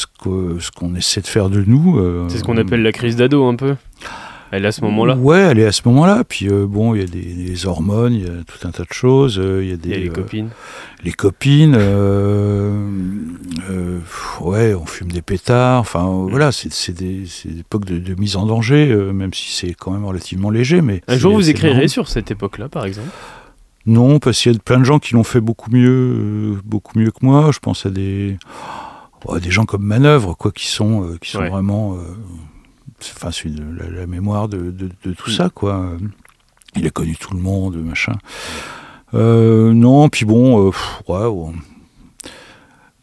ce 0.61 0.71
qu'on 0.71 0.95
essaie 0.95 1.21
de 1.21 1.27
faire 1.27 1.51
de 1.51 1.65
nous. 1.67 2.29
C'est 2.29 2.39
ce 2.39 2.45
qu'on 2.45 2.57
appelle 2.57 2.83
la 2.83 2.93
crise 2.93 3.17
d'ado 3.17 3.45
un 3.47 3.57
peu. 3.57 3.75
Elle 4.55 4.65
est 4.67 4.69
à 4.69 4.73
ce 4.73 4.83
moment-là? 4.83 5.17
Ouais, 5.17 5.39
elle 5.39 5.59
est 5.59 5.65
à 5.67 5.73
ce 5.73 5.81
moment-là. 5.87 6.25
Puis 6.29 6.47
euh, 6.49 6.67
bon, 6.67 6.95
il 6.95 7.01
y 7.01 7.05
a 7.05 7.07
des, 7.07 7.23
des 7.23 7.67
hormones, 7.67 8.13
il 8.13 8.23
y 8.23 8.27
a 8.27 8.45
tout 8.47 8.69
un 8.69 8.71
tas 8.71 8.83
de 8.85 8.93
choses. 8.93 9.39
euh, 9.43 9.63
Il 9.65 9.71
y 9.71 9.73
a 9.73 9.77
des 9.77 9.89
Il 9.89 9.93
y 9.93 9.95
a 9.95 9.99
les 10.05 10.09
euh, 10.11 10.13
copines. 10.13 10.49
les 11.05 11.13
copines. 11.13 11.75
euh, 13.71 13.99
ouais, 14.41 14.75
on 14.75 14.87
fume 14.87 15.11
des 15.11 15.23
pétards. 15.23 15.81
Enfin, 15.81 16.05
voilà, 16.29 16.53
c'est 16.53 16.93
des, 16.93 17.25
époques 17.59 17.85
de, 17.87 17.99
de 17.99 18.15
mise 18.21 18.37
en 18.37 18.47
danger, 18.47 18.95
même 19.13 19.33
si 19.35 19.53
c'est 19.53 19.75
quand 19.75 19.91
même 19.91 20.05
relativement 20.05 20.51
léger. 20.51 20.81
Mais 20.83 21.01
Un 21.09 21.17
jour 21.17 21.35
vous 21.35 21.49
écrirez 21.51 21.75
marrant. 21.75 21.89
sur 21.89 22.09
cette 22.09 22.31
époque-là 22.31 22.69
par 22.69 22.85
exemple? 22.85 23.09
Non, 23.87 24.19
parce 24.21 24.41
qu'il 24.41 24.53
y 24.53 24.57
a 24.57 24.59
plein 24.61 24.79
de 24.79 24.85
gens 24.85 24.99
qui 25.01 25.15
l'ont 25.15 25.25
fait 25.25 25.41
beaucoup 25.41 25.71
mieux, 25.71 26.57
beaucoup 26.65 26.99
mieux 26.99 27.11
que 27.11 27.19
moi. 27.25 27.51
Je 27.53 27.59
pense 27.59 27.85
à 27.85 27.91
des, 27.91 28.37
oh, 29.25 29.39
des 29.41 29.51
gens 29.51 29.65
comme 29.65 29.83
Manœuvre, 29.83 30.37
quoi, 30.37 30.53
qui 30.53 30.67
sont, 30.69 31.17
qui 31.21 31.31
sont 31.31 31.41
Ouais. 31.41 31.49
vraiment, 31.51 31.97
enfin, 33.17 33.31
c'est 33.33 33.49
la, 33.49 33.89
la 34.01 34.07
mémoire 34.07 34.49
de, 34.49 34.71
de- 34.71 34.91
de 35.05 35.13
tout 35.13 35.31
ça, 35.31 35.51
quoi. 35.55 35.97
Il 36.77 36.87
a 36.87 36.91
connu 36.91 37.17
tout 37.17 37.35
le 37.35 37.41
monde, 37.41 37.77
machin. 37.77 38.15
Euh, 39.15 39.73
non, 39.75 40.09
puis 40.09 40.25
bon, 40.25 40.67
euh, 40.67 40.71
pff, 40.71 41.03
ouais, 41.09 41.27
ouais. 41.27 41.53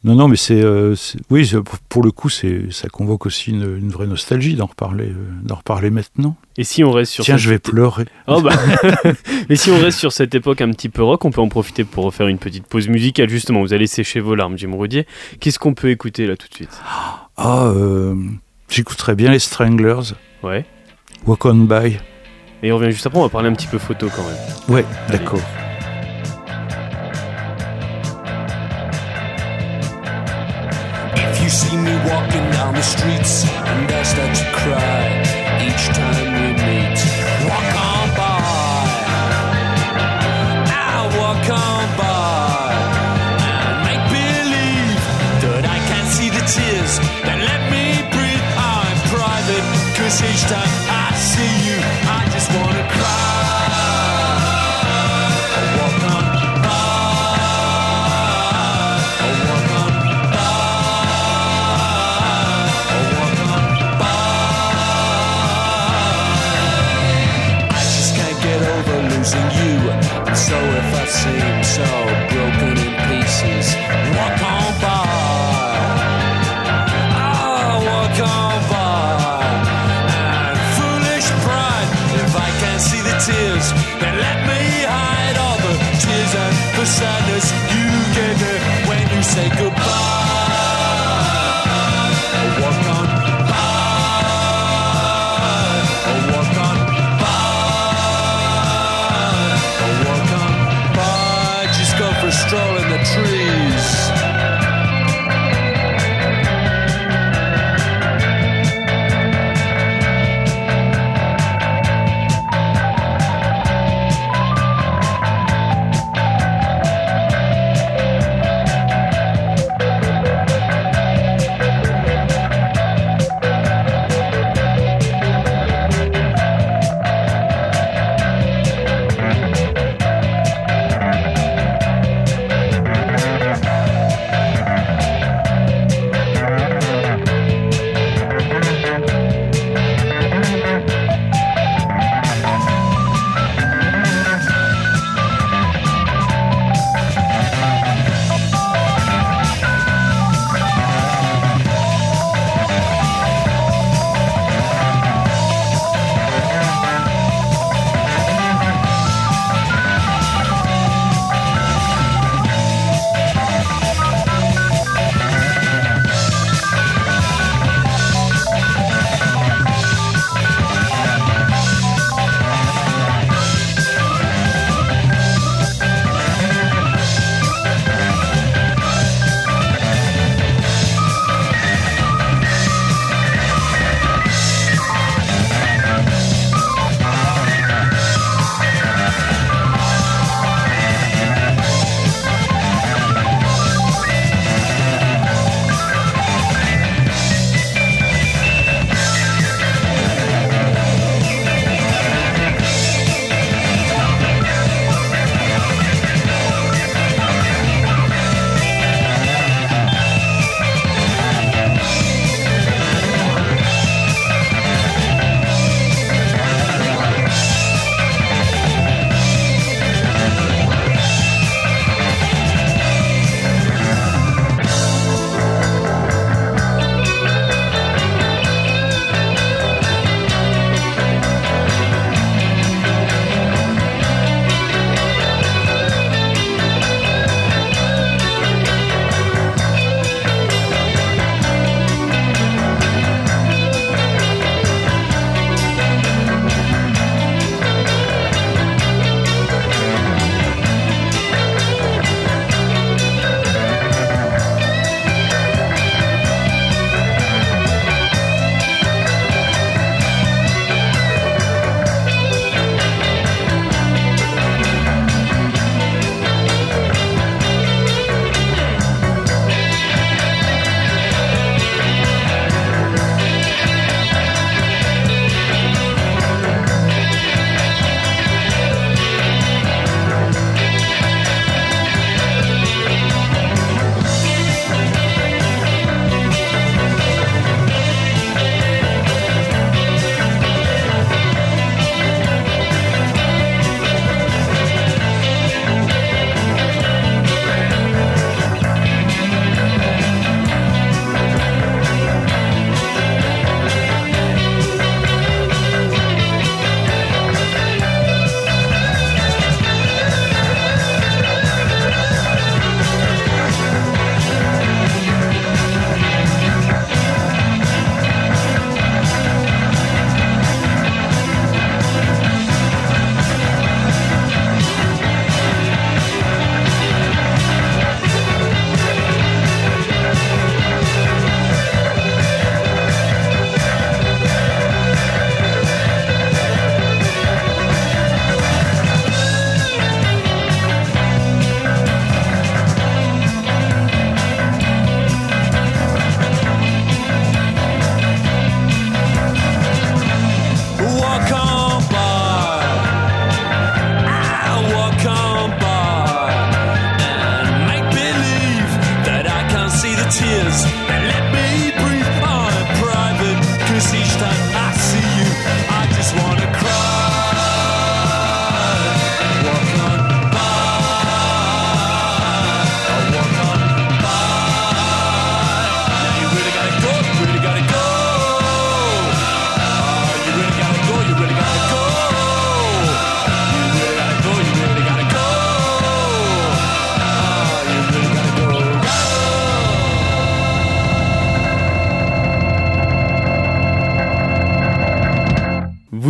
Non, 0.06 0.16
non, 0.16 0.30
mais 0.30 0.38
c'est, 0.38 0.62
euh, 0.64 0.96
oui, 1.30 1.52
pour 1.90 2.02
le 2.04 2.12
coup, 2.12 2.30
c'est, 2.30 2.72
ça 2.72 2.88
convoque 2.88 3.26
aussi 3.26 3.52
une, 3.52 3.76
une 3.78 3.90
vraie 3.90 4.08
nostalgie 4.08 4.56
d'en 4.56 4.68
reparler, 4.68 5.10
euh, 5.10 5.30
d'en 5.44 5.56
reparler 5.56 5.90
maintenant. 5.90 6.38
Et 6.56 6.64
si 6.64 6.86
on 6.86 6.92
reste 6.92 7.12
sur 7.12 7.26
Tiens, 7.26 7.36
cette... 7.36 7.44
je 7.44 7.50
vais 7.50 7.60
pleurer. 7.60 8.06
Oh 8.26 8.42
bah. 8.42 8.54
Mais 9.50 9.58
si 9.58 9.70
on 9.72 9.78
reste 9.78 10.00
sur 10.00 10.14
cette 10.14 10.34
époque 10.34 10.62
un 10.62 10.72
petit 10.72 10.88
peu 10.88 11.04
rock, 11.04 11.26
on 11.26 11.32
peut 11.32 11.42
en 11.42 11.50
profiter 11.50 11.84
pour 11.84 12.06
refaire 12.06 12.28
une 12.30 12.38
petite 12.38 12.66
pause 12.66 12.88
musicale. 12.88 13.28
Justement, 13.30 13.60
vous 13.60 13.74
allez 13.74 13.88
sécher 13.88 14.22
vos 14.22 14.36
larmes, 14.36 14.58
Jim 14.58 14.72
Roudier. 14.72 15.06
Qu'est-ce 15.42 15.60
qu'on 15.60 15.74
peut 15.74 15.90
écouter 15.90 16.28
là 16.28 16.38
tout 16.38 16.48
de 16.48 16.54
suite? 16.56 16.82
Ah, 17.36 17.66
euh, 17.66 18.16
j'écouterais 18.70 19.16
bien 19.16 19.32
les 19.32 19.40
Stranglers. 19.40 20.14
Ouais. 20.44 20.66
Walk 21.26 21.46
on 21.46 21.56
by. 21.56 21.98
Et 22.64 22.72
on 22.72 22.78
revient 22.78 22.92
juste 22.92 23.06
après, 23.06 23.20
on 23.20 23.24
va 23.24 23.30
parler 23.30 23.50
un 23.50 23.54
petit 23.54 23.68
peu 23.68 23.78
photo 23.78 24.10
quand 24.16 24.24
même. 24.24 24.38
Ouais, 24.68 24.86
d'accord. 25.10 25.40
If 31.16 31.42
you 31.42 31.50
see 31.50 31.78
me 31.78 31.92
walking 32.06 32.52
down 32.52 32.74
the 32.74 32.82
streets 32.82 33.46
and 33.66 33.92
I 33.92 34.04
start 34.04 34.36
to 34.36 34.46
cry 34.54 34.99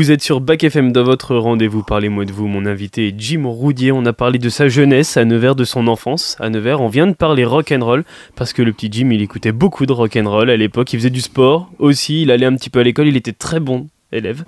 Vous 0.09 0.13
êtes 0.13 0.23
sur 0.23 0.41
Bac 0.41 0.63
FM 0.63 0.91
dans 0.91 1.03
votre 1.03 1.35
rendez-vous 1.35 1.83
Parlez-moi 1.83 2.25
de 2.25 2.31
vous. 2.31 2.47
Mon 2.47 2.65
invité 2.65 3.09
est 3.09 3.15
Jim 3.15 3.43
Roudier. 3.45 3.91
On 3.91 4.07
a 4.07 4.11
parlé 4.11 4.39
de 4.39 4.49
sa 4.49 4.67
jeunesse 4.67 5.17
à 5.17 5.23
Nevers, 5.23 5.53
de 5.53 5.65
son 5.65 5.87
enfance 5.87 6.35
à 6.39 6.49
Nevers. 6.49 6.81
On 6.81 6.87
vient 6.87 7.05
de 7.05 7.13
parler 7.13 7.45
rock 7.45 7.71
and 7.71 7.85
roll 7.85 8.03
parce 8.35 8.51
que 8.51 8.63
le 8.63 8.73
petit 8.73 8.89
Jim, 8.91 9.11
il 9.11 9.21
écoutait 9.21 9.51
beaucoup 9.51 9.85
de 9.85 9.93
rock 9.93 10.17
roll 10.25 10.49
à 10.49 10.57
l'époque. 10.57 10.91
Il 10.93 10.95
faisait 10.97 11.11
du 11.11 11.21
sport 11.21 11.69
aussi. 11.77 12.23
Il 12.23 12.31
allait 12.31 12.47
un 12.47 12.55
petit 12.55 12.71
peu 12.71 12.79
à 12.79 12.83
l'école. 12.83 13.07
Il 13.07 13.17
était 13.17 13.33
très 13.33 13.59
bon 13.59 13.87
élève. 14.11 14.45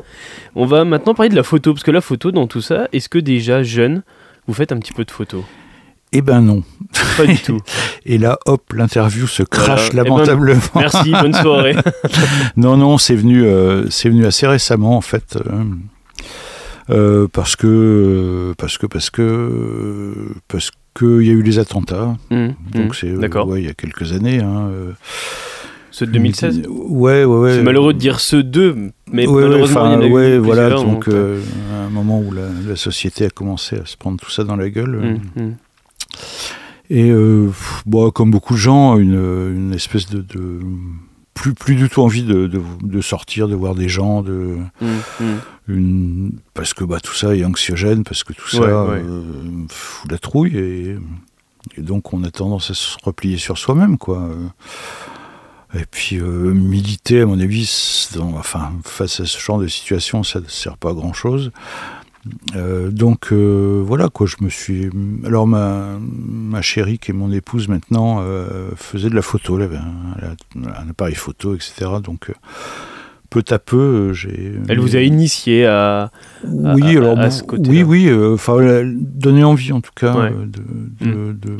On 0.55 0.65
va 0.65 0.83
maintenant 0.83 1.13
parler 1.13 1.29
de 1.29 1.35
la 1.35 1.43
photo 1.43 1.73
parce 1.73 1.83
que 1.83 1.91
la 1.91 2.01
photo 2.01 2.31
dans 2.31 2.47
tout 2.47 2.61
ça, 2.61 2.87
est-ce 2.91 3.07
que 3.07 3.19
déjà 3.19 3.61
jeune, 3.61 4.01
vous 4.47 4.55
faites 4.55 4.71
un 4.71 4.79
petit 4.79 4.93
peu 4.93 5.05
de 5.05 5.11
photos? 5.11 5.43
Eh 6.13 6.21
ben 6.21 6.41
non. 6.41 6.63
Pas 7.17 7.25
du 7.25 7.37
tout. 7.37 7.59
Et 8.05 8.17
là, 8.17 8.37
hop, 8.45 8.73
l'interview 8.73 9.27
se 9.27 9.43
crache 9.43 9.67
Voilà. 9.67 9.81
Eh 9.91 9.95
ben, 9.95 10.03
lamentablement. 10.03 10.61
Merci, 10.75 11.11
bonne 11.11 11.33
soirée. 11.33 11.75
Non, 12.57 12.75
non, 12.77 12.97
c'est 12.97 13.15
venu, 13.15 13.43
euh, 13.45 13.89
c'est 13.89 14.09
venu 14.09 14.25
assez 14.25 14.45
récemment 14.45 14.97
en 14.97 15.01
fait, 15.01 15.37
euh, 15.37 15.63
euh, 16.89 17.27
parce 17.31 17.55
que, 17.55 18.53
parce 18.57 18.77
que, 18.77 18.87
parce 18.87 19.09
que, 19.09 20.13
parce 20.49 20.71
que 20.93 21.21
il 21.21 21.27
y 21.27 21.29
a 21.29 21.33
eu 21.33 21.41
les 21.43 21.59
attentats. 21.59 22.15
Hum, 22.29 22.53
Donc 22.73 22.85
hum. 22.87 22.93
c'est, 22.93 23.07
euh, 23.09 23.17
D'accord. 23.17 23.47
ouais, 23.47 23.61
il 23.61 23.65
y 23.67 23.69
a 23.69 23.73
quelques 23.73 24.11
années. 24.11 24.39
hein, 24.41 24.69
Ceux 25.91 26.05
de 26.07 26.11
2016 26.11 26.63
Ouais, 26.67 27.23
ouais, 27.23 27.37
ouais. 27.37 27.55
C'est 27.55 27.63
malheureux 27.63 27.93
de 27.93 27.99
dire 27.99 28.19
ceux 28.19 28.43
deux, 28.43 28.75
mais 29.09 29.25
Ouais, 29.25 29.33
ouais, 29.33 29.41
malheureusement, 29.43 29.81
enfin, 29.81 29.89
il 29.91 29.93
y 29.93 29.95
en 29.95 30.01
a 30.01 30.05
eu 30.07 30.11
ouais, 30.11 30.37
voilà, 30.39 30.63
plusieurs, 30.69 30.83
donc 30.83 31.07
euh, 31.07 31.39
à 31.73 31.85
un 31.85 31.89
moment 31.89 32.19
où 32.19 32.31
la, 32.33 32.47
la 32.67 32.75
société 32.75 33.25
a 33.25 33.29
commencé 33.29 33.77
à 33.77 33.85
se 33.85 33.95
prendre 33.95 34.19
tout 34.19 34.29
ça 34.31 34.43
dans 34.43 34.57
la 34.57 34.69
gueule. 34.69 34.95
euh, 34.95 35.07
hum, 35.13 35.19
hum. 35.37 35.55
Et 36.89 37.09
euh, 37.09 37.49
bon, 37.85 38.11
comme 38.11 38.31
beaucoup 38.31 38.53
de 38.53 38.59
gens, 38.59 38.97
une, 38.97 39.13
une 39.15 39.73
espèce 39.73 40.07
de, 40.09 40.21
de- 40.21 40.59
plus, 41.33 41.53
plus 41.53 41.75
du 41.75 41.87
tout 41.89 42.01
envie 42.01 42.23
de, 42.23 42.47
de, 42.47 42.61
de 42.83 43.01
sortir, 43.01 43.47
de 43.47 43.55
voir 43.55 43.73
des 43.75 43.87
gens, 43.87 44.21
de, 44.21 44.57
hum. 44.81 45.39
une, 45.69 46.31
parce 46.53 46.73
que 46.73 46.83
bah, 46.83 46.99
tout 46.99 47.13
ça 47.13 47.33
est 47.35 47.45
anxiogène, 47.45 48.03
parce 48.03 48.23
que 48.25 48.33
tout 48.33 48.49
ça 48.49 48.59
Ouais, 48.59 49.01
euh, 49.01 49.31
fout 49.69 50.11
la 50.11 50.17
trouille, 50.17 50.57
et, 50.57 50.97
et 51.77 51.81
donc 51.81 52.13
on 52.13 52.23
a 52.25 52.31
tendance 52.31 52.69
à 52.71 52.73
se 52.73 52.97
replier 53.03 53.37
sur 53.37 53.57
soi-même, 53.57 53.97
quoi. 53.97 54.29
Et 55.73 55.85
puis 55.89 56.17
euh, 56.19 56.53
militer, 56.53 57.21
à 57.21 57.25
mon 57.25 57.39
avis, 57.39 58.09
dans- 58.15 58.35
enfin, 58.37 58.73
face 58.83 59.21
à 59.21 59.25
ce 59.25 59.39
genre 59.39 59.57
de 59.59 59.67
situation, 59.67 60.23
ça 60.23 60.41
ne 60.41 60.47
sert 60.47 60.77
pas 60.77 60.89
à 60.89 60.93
grand-chose. 60.93 61.51
Euh, 62.55 62.91
donc 62.91 63.31
euh, 63.31 63.81
voilà 63.85 64.09
quoi, 64.09 64.27
je 64.27 64.35
me 64.41 64.49
suis. 64.49 64.89
Alors 65.25 65.47
ma, 65.47 65.97
ma 65.99 66.61
chérie 66.61 66.99
qui 66.99 67.11
est 67.11 67.13
mon 67.15 67.31
épouse 67.31 67.67
maintenant 67.67 68.19
euh, 68.21 68.69
faisait 68.75 69.09
de 69.09 69.15
la 69.15 69.23
photo, 69.23 69.57
elle 69.57 69.63
avait 69.63 69.77
un, 69.77 70.67
un 70.85 70.89
appareil 70.89 71.15
photo, 71.15 71.55
etc. 71.55 71.89
Donc 72.03 72.29
euh, 72.29 72.33
peu 73.31 73.43
à 73.49 73.57
peu, 73.57 73.77
euh, 73.77 74.13
j'ai. 74.13 74.53
Elle 74.67 74.79
vous 74.79 74.95
a 74.95 75.01
initié 75.01 75.65
à. 75.65 76.11
Oui, 76.45 76.83
à- 76.95 76.99
alors 76.99 77.17
à 77.17 77.23
bon, 77.23 77.31
ce 77.31 77.41
côté-là. 77.43 77.69
oui, 77.71 77.81
oui, 77.83 78.07
euh, 78.09 78.35
enfin 78.35 78.83
donner 78.95 79.43
envie 79.43 79.71
en 79.71 79.81
tout 79.81 79.93
cas 79.95 80.13
Ouais. 80.15 80.29
de, 80.31 81.05
de, 81.05 81.31
de- 81.33 81.57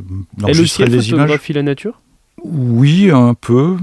Elle 0.47 0.61
aussi, 0.61 0.83
elle 0.83 0.89
des 0.91 1.09
images. 1.09 1.29
la 1.53 1.63
nature? 1.63 2.01
Oui, 2.43 3.09
un 3.11 3.33
peu. 3.33 3.77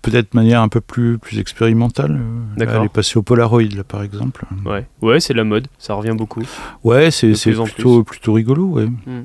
Peut-être 0.00 0.32
de 0.32 0.38
manière 0.38 0.62
un 0.62 0.68
peu 0.68 0.80
plus, 0.80 1.18
plus 1.18 1.38
expérimentale. 1.38 2.20
D'accord. 2.56 2.76
Elle 2.76 2.86
est 2.86 2.88
passée 2.88 3.18
au 3.18 3.22
Polaroid, 3.22 3.62
là, 3.62 3.84
par 3.84 4.02
exemple. 4.02 4.44
Ouais, 4.64 4.86
ouais 5.00 5.20
c'est 5.20 5.34
la 5.34 5.44
mode, 5.44 5.66
ça 5.78 5.94
revient 5.94 6.14
beaucoup. 6.16 6.42
Ouais, 6.84 7.10
c'est 7.10 7.32
plutôt, 7.32 8.04
plutôt 8.04 8.32
rigolo, 8.32 8.66
ouais. 8.66 8.86
Mm. 8.86 9.24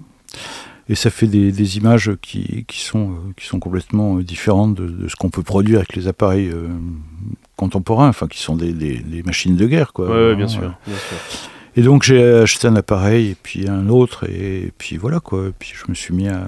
Et 0.90 0.96
ça 0.96 1.10
fait 1.10 1.28
des, 1.28 1.52
des 1.52 1.78
images 1.78 2.12
qui, 2.22 2.64
qui, 2.66 2.82
sont, 2.82 3.12
euh, 3.12 3.34
qui 3.36 3.46
sont 3.46 3.60
complètement 3.60 4.18
euh, 4.18 4.24
différentes 4.24 4.76
de, 4.76 4.88
de 4.88 5.08
ce 5.10 5.16
qu'on 5.18 5.30
peut 5.30 5.44
produire 5.44 5.80
avec 5.80 5.96
les 5.96 6.08
appareils 6.08 6.48
euh, 6.48 6.70
contemporains, 7.58 8.08
enfin 8.08 8.28
qui 8.28 8.40
sont 8.40 8.56
des, 8.56 8.72
des, 8.72 9.00
des 9.00 9.22
machines 9.24 9.58
de 9.58 9.68
guerre, 9.68 9.92
quoi. 9.92 10.08
Ouais, 10.08 10.30
ouais, 10.30 10.36
bien 10.36 10.48
sûr, 10.48 10.74
bien 10.88 10.96
sûr. 10.96 11.18
Et 11.76 11.82
donc 11.84 12.04
j'ai 12.04 12.24
acheté 12.24 12.68
un 12.68 12.76
appareil 12.76 13.32
et 13.32 13.36
puis 13.36 13.68
un 13.68 13.88
autre 13.90 14.28
et, 14.28 14.72
puis 14.80 14.98
voilà 14.98 15.20
quoi. 15.20 15.48
Et 15.48 15.54
puis 15.58 15.74
je 15.76 15.84
me 15.90 15.94
suis 15.94 16.14
mis 16.14 16.28
à 16.28 16.48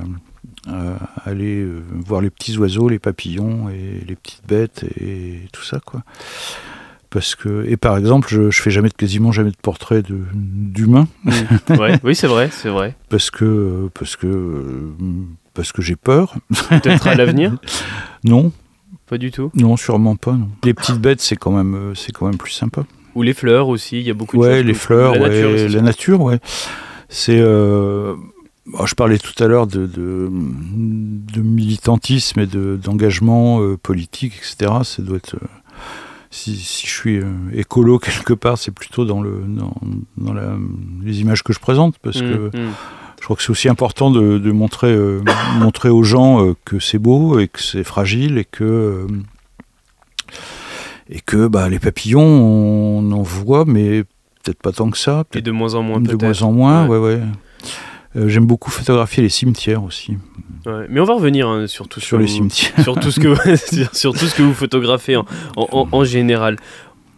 aller 1.25 1.61
euh, 1.61 1.81
voir 2.05 2.21
les 2.21 2.29
petits 2.29 2.57
oiseaux, 2.57 2.89
les 2.89 2.99
papillons 2.99 3.69
et 3.69 4.03
les 4.07 4.15
petites 4.15 4.45
bêtes 4.47 4.85
et 4.99 5.39
tout 5.53 5.63
ça 5.63 5.79
quoi. 5.85 6.03
Parce 7.09 7.33
que 7.35 7.65
et 7.67 7.75
par 7.77 7.97
exemple 7.97 8.27
je, 8.29 8.51
je 8.51 8.61
fais 8.61 8.69
jamais 8.69 8.89
quasiment 8.91 9.31
jamais 9.31 9.51
de 9.51 9.57
portrait 9.61 10.03
d'humains 10.03 11.07
Mm. 11.23 11.31
Ouais, 11.79 11.99
oui, 12.03 12.15
c'est 12.15 12.27
vrai, 12.27 12.49
c'est 12.51 12.69
vrai. 12.69 12.95
parce 13.09 13.31
que 13.31 13.89
parce 13.93 14.15
que 14.15 14.27
euh, 14.27 14.91
parce 15.53 15.71
que 15.71 15.81
j'ai 15.81 15.95
peur. 15.95 16.35
Peut-être 16.69 17.07
à 17.07 17.15
l'avenir? 17.15 17.57
Non, 18.23 18.51
Pas 19.07 19.17
du 19.17 19.31
tout? 19.31 19.49
non 19.55 19.77
sûrement 19.77 20.15
pas. 20.17 20.33
Non. 20.33 20.49
Les 20.63 20.73
petites 20.73 20.99
bêtes 20.99 21.21
c'est 21.21 21.35
quand 21.37 21.51
même 21.51 21.73
euh, 21.75 21.95
c'est 21.95 22.11
quand 22.11 22.25
même 22.27 22.37
plus 22.37 22.51
sympa. 22.51 22.83
Ou 23.15 23.23
les 23.23 23.33
fleurs 23.33 23.69
aussi, 23.69 23.97
il 23.99 24.05
y 24.05 24.11
a 24.11 24.13
beaucoup 24.13 24.37
de 24.37 24.41
Ouais, 24.41 24.57
choses. 24.57 24.65
les 24.65 24.73
fleurs, 24.75 25.13
la 25.13 25.19
nature 25.29 25.49
ouais, 25.49 25.67
la 25.69 25.81
nature, 25.81 26.21
ouais. 26.21 26.39
C'est. 27.09 27.39
euh, 27.39 28.13
bon, 28.71 28.85
je 28.85 28.95
parlais 28.95 29.17
tout 29.17 29.43
à 29.43 29.47
l'heure 29.47 29.67
de, 29.67 29.85
de, 29.85 30.29
de 30.31 31.41
militantisme 31.41 32.39
et 32.39 32.45
de- 32.47 32.79
d'engagement 32.81 33.61
euh, 33.61 33.77
politique, 33.77 34.33
etc. 34.37 34.71
Ça 34.83 35.01
doit 35.01 35.17
être. 35.17 35.35
euh, 35.35 35.47
si, 36.31 36.55
si 36.57 36.85
je 36.85 36.91
suis 36.93 37.17
euh, 37.17 37.25
écolo 37.53 37.97
quelque 38.07 38.33
part, 38.33 38.57
c'est 38.57 38.71
plutôt 38.71 39.05
dans, 39.05 39.21
le, 39.21 39.43
dans, 39.47 39.73
dans 40.17 40.33
la- 40.33 40.57
les 41.03 41.21
images 41.21 41.43
que 41.43 41.53
je 41.53 41.59
présente, 41.59 41.97
parce 41.99 42.19
que 42.21 42.47
mm. 42.47 42.71
je 43.19 43.23
crois 43.23 43.35
que 43.35 43.41
c'est 43.43 43.49
aussi 43.51 43.69
important 43.69 44.11
de, 44.11 44.37
de 44.37 44.51
montrer, 44.51 44.91
euh, 44.93 45.21
montrer 45.59 45.89
aux 45.89 46.03
gens 46.03 46.45
euh, 46.45 46.53
que 46.65 46.79
c'est 46.79 46.99
beau 46.99 47.39
et 47.39 47.47
que 47.47 47.61
c'est 47.61 47.83
fragile 47.83 48.37
et 48.37 48.45
que. 48.45 48.63
euh, 48.63 49.07
et 51.11 51.21
que 51.21 51.47
bah, 51.47 51.69
les 51.69 51.79
papillons, 51.79 52.21
on 52.21 53.11
en 53.11 53.23
voit, 53.23 53.65
mais 53.65 54.03
peut-être 54.43 54.61
pas 54.61 54.71
tant 54.71 54.91
que 54.91 54.97
ça. 54.99 55.23
Et 55.33 55.41
de 55.41 55.49
moins 55.49 55.73
en 55.73 55.81
moins 55.81 55.99
de 55.99 56.13
moins 56.15 56.41
en 56.43 56.51
moins, 56.51 56.87
Ouais. 56.87 56.97
ouais, 56.99 57.15
ouais. 57.15 57.21
Euh, 58.15 58.27
J'aime 58.27 58.45
beaucoup 58.47 58.71
photographier 58.71 59.21
les 59.23 59.29
cimetières 59.29 59.83
aussi. 59.83 60.17
Ouais. 60.65 60.87
Mais 60.89 60.99
on 60.99 61.03
va 61.05 61.13
revenir 61.13 61.47
hein, 61.47 61.67
sur 61.67 61.87
tout 61.87 61.99
Sur 61.99 62.17
les 62.17 62.25
vous- 62.25 62.31
cimetières. 62.33 62.83
sur 62.83 62.99
tout 62.99 63.11
ce 63.11 63.19
que 63.19 63.35
sur, 63.95 64.13
tout 64.13 64.25
ce 64.25 64.35
que 64.35 64.41
vous 64.41 64.53
photographiez 64.53 65.15
en, 65.15 65.25
en- 65.55 65.67
en- 65.71 65.87
en 65.91 66.03
général. 66.03 66.57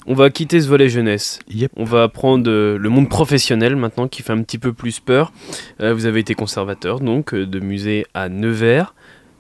On 0.08 0.16
va 0.16 0.30
quitter 0.32 0.60
ce 0.60 0.68
volet 0.68 0.90
jeunesse. 0.90 1.40
Yep. 1.50 1.72
On 1.78 1.84
va 1.86 2.08
prendre 2.10 2.50
euh, 2.50 2.78
le 2.78 2.90
monde 2.90 3.08
professionnel 3.08 3.76
maintenant 3.76 4.08
qui 4.08 4.24
fait 4.24 4.34
un 4.34 4.42
petit 4.42 4.58
peu 4.58 4.74
plus 4.74 5.00
peur. 5.00 5.32
Euh, 5.80 5.94
vous 5.94 6.06
avez 6.08 6.20
été 6.20 6.34
conservateur 6.34 7.00
donc 7.00 7.34
euh, 7.34 7.46
de 7.46 7.60
musée 7.60 8.06
à 8.14 8.28
Nevers. 8.28 8.94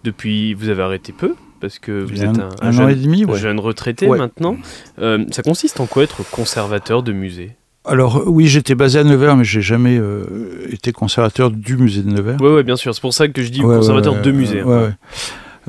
Depuis, 0.03 0.53
vous 0.53 0.69
avez 0.69 0.81
arrêté 0.83 1.13
peu 1.13 1.35
parce 1.59 1.77
que 1.79 1.91
vous 2.03 2.13
Il 2.15 2.23
êtes 2.23 2.39
un, 2.39 2.49
un, 2.61 2.67
un 2.67 2.69
an 2.69 2.71
jeune, 2.71 2.89
et 2.91 2.95
demi, 2.95 3.25
ouais. 3.25 3.37
jeune 3.37 3.59
retraité 3.59 4.07
Ouais. 4.07 4.17
maintenant. 4.17 4.55
Ça 4.97 5.43
consiste 5.43 5.79
en 5.79 5.85
quoi 5.85 6.03
être 6.03 6.23
conservateur 6.31 7.03
de 7.03 7.11
musée? 7.11 7.51
Alors 7.85 8.17
euh, 8.17 8.23
oui, 8.27 8.47
j'étais 8.47 8.75
basé 8.75 8.99
à 8.99 9.03
Nevers, 9.03 9.35
mais 9.35 9.43
j'ai 9.43 9.61
jamais 9.61 9.97
euh, 9.97 10.67
été 10.69 10.91
conservateur 10.91 11.49
du 11.51 11.77
musée 11.77 12.03
de 12.03 12.09
Nevers. 12.11 12.39
Ouais, 12.41 12.53
ouais, 12.53 12.63
bien 12.63 12.75
sûr. 12.75 12.93
C'est 12.93 13.01
pour 13.01 13.13
ça 13.13 13.27
que 13.27 13.41
je 13.41 13.49
dis 13.49 13.63
Ouais, 13.63 13.75
conservateur 13.77 14.13
ouais, 14.15 14.21
de 14.21 14.31
musée. 14.31 14.61
hein. 14.61 14.93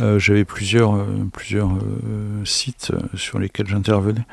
Euh, 0.01 0.19
J'avais 0.19 0.45
plusieurs, 0.47 0.95
euh, 0.95 1.05
plusieurs 1.33 1.69
euh, 1.71 2.45
sites 2.45 2.93
euh, 2.95 2.99
sur 3.15 3.39
lesquels 3.39 3.67
j'intervenais. 3.69 4.25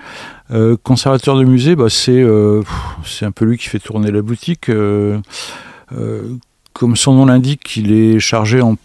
Euh, 0.51 0.77
conservateur 0.81 1.37
de 1.37 1.43
musée, 1.43 1.75
bah, 1.75 1.87
c'est 1.89 2.21
euh, 2.21 2.63
un 3.21 3.31
peu 3.31 3.43
lui 3.45 3.57
qui 3.57 3.67
fait 3.67 3.79
tourner 3.79 4.09
la 4.11 4.21
boutique. 4.21 4.69
euh, 4.69 5.19
euh, 5.97 6.23
comme 6.73 6.95
son 6.95 7.13
nom 7.13 7.25
l'indique, 7.25 7.75
il 7.75 7.91
est 7.91 8.19
chargé 8.19 8.61
en 8.61 8.77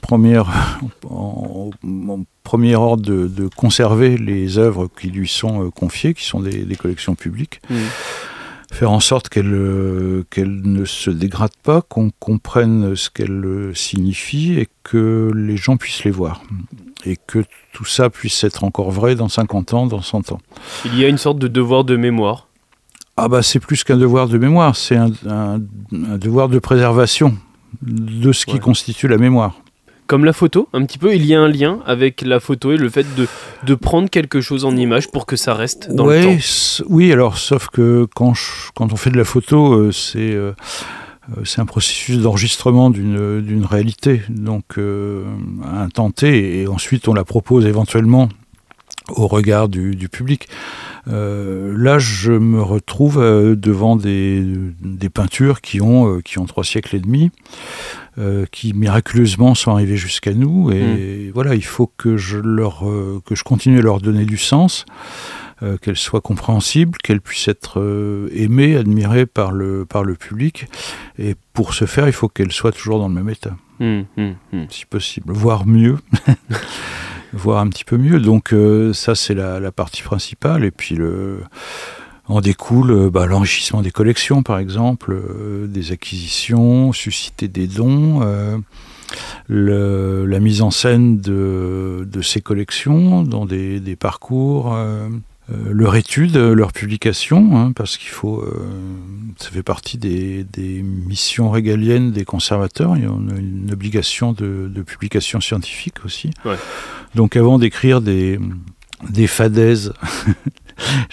première, 0.00 0.46
en, 1.10 1.70
en 1.84 2.24
premier 2.44 2.74
ordre 2.76 3.02
de, 3.02 3.26
de 3.28 3.48
conserver 3.54 4.16
les 4.16 4.56
œuvres 4.58 4.88
qui 4.98 5.08
lui 5.08 5.28
sont 5.28 5.66
euh, 5.66 5.70
confiées, 5.70 6.14
qui 6.14 6.24
sont 6.24 6.40
des, 6.40 6.64
des 6.64 6.76
collections 6.76 7.14
publiques 7.14 7.60
Mm. 7.68 7.74
Faire 8.72 8.90
en 8.90 9.00
sorte 9.00 9.28
qu'elle 9.28 9.52
euh, 9.54 10.24
qu'elle 10.30 10.62
ne 10.62 10.84
se 10.84 11.10
dégrade 11.10 11.52
pas, 11.62 11.82
qu'on 11.82 12.10
comprenne 12.18 12.96
ce 12.96 13.10
qu'elle 13.10 13.44
euh, 13.44 13.74
signifie 13.74 14.54
et 14.58 14.66
que 14.82 15.30
les 15.34 15.56
gens 15.56 15.76
puissent 15.76 16.02
les 16.04 16.10
voir. 16.10 16.42
Et 17.04 17.16
que 17.26 17.44
tout 17.72 17.84
ça 17.84 18.10
puisse 18.10 18.42
être 18.44 18.64
encore 18.64 18.90
vrai 18.90 19.14
dans 19.14 19.28
50 19.28 19.74
ans, 19.74 19.86
dans 19.86 20.02
100 20.02 20.32
ans. 20.32 20.40
Il 20.86 20.98
y 20.98 21.04
a 21.04 21.08
une 21.08 21.18
sorte 21.18 21.38
de 21.38 21.48
devoir 21.48 21.84
de 21.84 21.96
mémoire. 21.96 22.48
Ah 23.16 23.28
bah 23.28 23.42
c'est 23.42 23.60
plus 23.60 23.84
qu'un 23.84 23.98
devoir 23.98 24.26
de 24.28 24.38
mémoire, 24.38 24.74
c'est 24.76 24.96
un, 24.96 25.10
un- 25.28 25.60
un 25.92 26.16
devoir 26.18 26.48
de 26.48 26.58
préservation 26.58 27.36
de 27.82 28.32
ce 28.32 28.46
qui 28.46 28.54
Ouais. 28.54 28.58
constitue 28.60 29.06
la 29.08 29.18
mémoire. 29.18 29.60
Comme 30.06 30.24
la 30.26 30.32
photo, 30.34 30.68
un 30.74 30.84
petit 30.84 30.98
peu, 30.98 31.14
il 31.14 31.24
y 31.24 31.34
a 31.34 31.40
un 31.40 31.48
lien 31.48 31.78
avec 31.86 32.20
la 32.22 32.38
photo 32.40 32.72
et 32.72 32.76
le 32.76 32.90
fait 32.90 33.06
de, 33.14 33.26
de 33.64 33.74
prendre 33.74 34.10
quelque 34.10 34.40
chose 34.42 34.64
en 34.66 34.76
image 34.76 35.10
pour 35.10 35.24
que 35.24 35.36
ça 35.36 35.54
reste 35.54 35.90
dans 35.90 36.06
Ouais, 36.06 36.20
le 36.20 36.36
temps. 36.38 36.84
oui, 36.88 37.12
alors 37.12 37.38
sauf 37.38 37.68
que 37.68 38.06
quand, 38.14 38.34
je- 38.34 38.70
quand 38.74 38.92
on 38.92 38.96
fait 38.96 39.10
de 39.10 39.16
la 39.16 39.24
photo, 39.24 39.72
euh, 39.74 39.92
c'est 39.92 40.32
euh, 40.34 40.52
euh, 41.38 41.42
c'est 41.44 41.60
un 41.60 41.66
processus 41.66 42.18
d'enregistrement 42.18 42.90
d'une 42.90 43.64
réalité, 43.64 44.22
donc 44.28 44.64
euh, 44.76 45.24
T, 46.14 46.60
et 46.62 46.66
ensuite 46.66 47.06
on 47.08 47.14
la 47.14 47.24
propose 47.24 47.64
éventuellement 47.64 48.28
au 49.08 49.28
regard 49.28 49.68
du, 49.68 49.94
du 49.94 50.08
public. 50.08 50.48
Euh, 51.08 51.74
là, 51.76 51.98
je 51.98 52.32
me 52.32 52.62
retrouve 52.62 53.18
euh, 53.18 53.56
devant 53.56 53.96
des, 53.96 54.44
des 54.80 55.08
peintures 55.08 55.60
qui 55.60 55.80
ont, 55.80 56.16
euh, 56.16 56.20
qui 56.20 56.38
ont 56.38 56.46
trois 56.46 56.64
siècles 56.64 56.96
et 56.96 57.00
demi, 57.00 57.30
euh, 58.18 58.46
qui 58.50 58.72
miraculeusement 58.72 59.54
sont 59.54 59.72
arrivées 59.72 59.96
jusqu'à 59.96 60.32
nous. 60.32 60.70
Et 60.70 61.30
voilà, 61.34 61.54
il 61.54 61.64
faut 61.64 61.90
que 61.96 62.16
je, 62.16 62.38
leur, 62.38 62.84
que 63.24 63.34
je 63.34 63.44
continue 63.44 63.78
à 63.78 63.82
leur 63.82 64.00
donner 64.00 64.24
du 64.24 64.36
sens, 64.36 64.86
euh, 65.62 65.76
qu'elles 65.76 65.96
soient 65.96 66.20
compréhensibles, 66.20 66.98
qu'elles 66.98 67.20
puissent 67.20 67.46
être 67.46 67.78
euh, 67.78 68.28
aimées, 68.34 68.76
admirées 68.76 69.26
par 69.26 69.52
le, 69.52 69.84
par 69.84 70.02
le 70.02 70.14
public. 70.14 70.66
Et 71.20 71.36
pour 71.52 71.74
ce 71.74 71.84
faire, 71.84 72.08
il 72.08 72.12
faut 72.12 72.28
qu'elles 72.28 72.50
soient 72.50 72.72
toujours 72.72 72.98
dans 72.98 73.06
le 73.06 73.14
même 73.14 73.28
état 73.28 73.54
hum, 73.78 74.04
hum. 74.16 74.34
si 74.70 74.86
possible, 74.86 75.32
voire 75.32 75.64
mieux, 75.64 75.98
voire 77.32 77.58
un 77.58 77.68
petit 77.68 77.84
peu 77.84 77.96
mieux. 77.96 78.20
Donc 78.20 78.52
euh, 78.52 78.92
ça 78.92 79.14
c'est 79.14 79.34
la, 79.34 79.72
partie 79.72 80.02
principale, 80.02 80.64
et 80.64 80.70
puis 80.70 80.94
le, 80.94 81.38
en 82.26 82.40
découle 82.40 82.90
euh, 82.90 83.10
bah, 83.10 83.26
l'enrichissement 83.26 83.82
des 83.82 83.90
collections 83.90 84.42
par 84.42 84.58
exemple, 84.58 85.12
euh, 85.12 85.66
des 85.66 85.92
acquisitions, 85.92 86.92
susciter 86.92 87.48
des 87.48 87.66
dons. 87.66 88.20
la 89.48 90.40
mise 90.40 90.62
en 90.62 90.70
scène 90.70 91.20
de, 91.20 92.06
ces 92.22 92.40
collections 92.40 93.22
dans 93.22 93.46
des, 93.46 93.96
parcours, 93.98 94.76
leur 95.48 95.96
étude, 95.96 96.36
leur 96.36 96.72
publication, 96.72 97.58
hein, 97.58 97.72
parce 97.72 97.98
qu'il 97.98 98.08
faut, 98.08 98.40
euh, 98.42 98.54
ça 99.38 99.50
fait 99.50 99.62
partie 99.62 99.98
des, 99.98 100.44
des 100.44 100.82
missions 100.82 101.50
régaliennes 101.50 102.10
des 102.12 102.24
conservateurs. 102.24 102.96
Il 102.96 103.02
y 103.02 103.06
a 103.06 103.10
une, 103.10 103.68
obligation 103.72 104.32
de, 104.32 104.70
de 104.72 104.82
publication 104.82 105.40
scientifique 105.40 106.04
aussi. 106.04 106.30
Ouais. 106.44 106.56
Donc 107.14 107.36
avant 107.36 107.58
d'écrire 107.58 108.00
des, 108.00 108.38
des 109.10 109.26
fadaises, 109.26 109.92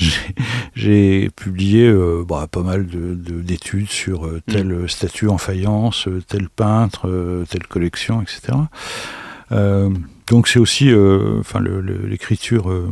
j'ai- 0.75 1.29
publié 1.35 1.87
euh, 1.87 2.23
bah, 2.27 2.47
pas 2.49 2.61
mal 2.63 2.87
de- 2.87 3.15
de- 3.15 3.41
d'études 3.41 3.89
sur 3.89 4.25
euh, 4.25 4.41
telle 4.45 4.89
statue 4.89 5.27
en 5.27 5.37
faïence, 5.37 6.07
euh, 6.07 6.21
tel 6.27 6.49
peintre, 6.49 7.07
euh, 7.09 7.45
telle 7.49 7.65
collection, 7.67 8.21
etc. 8.21 8.57
Donc 10.29 10.47
c'est 10.47 10.59
aussi, 10.59 10.91
euh, 10.91 11.39
enfin, 11.39 11.59
l'écriture 12.07 12.69
euh, 12.69 12.87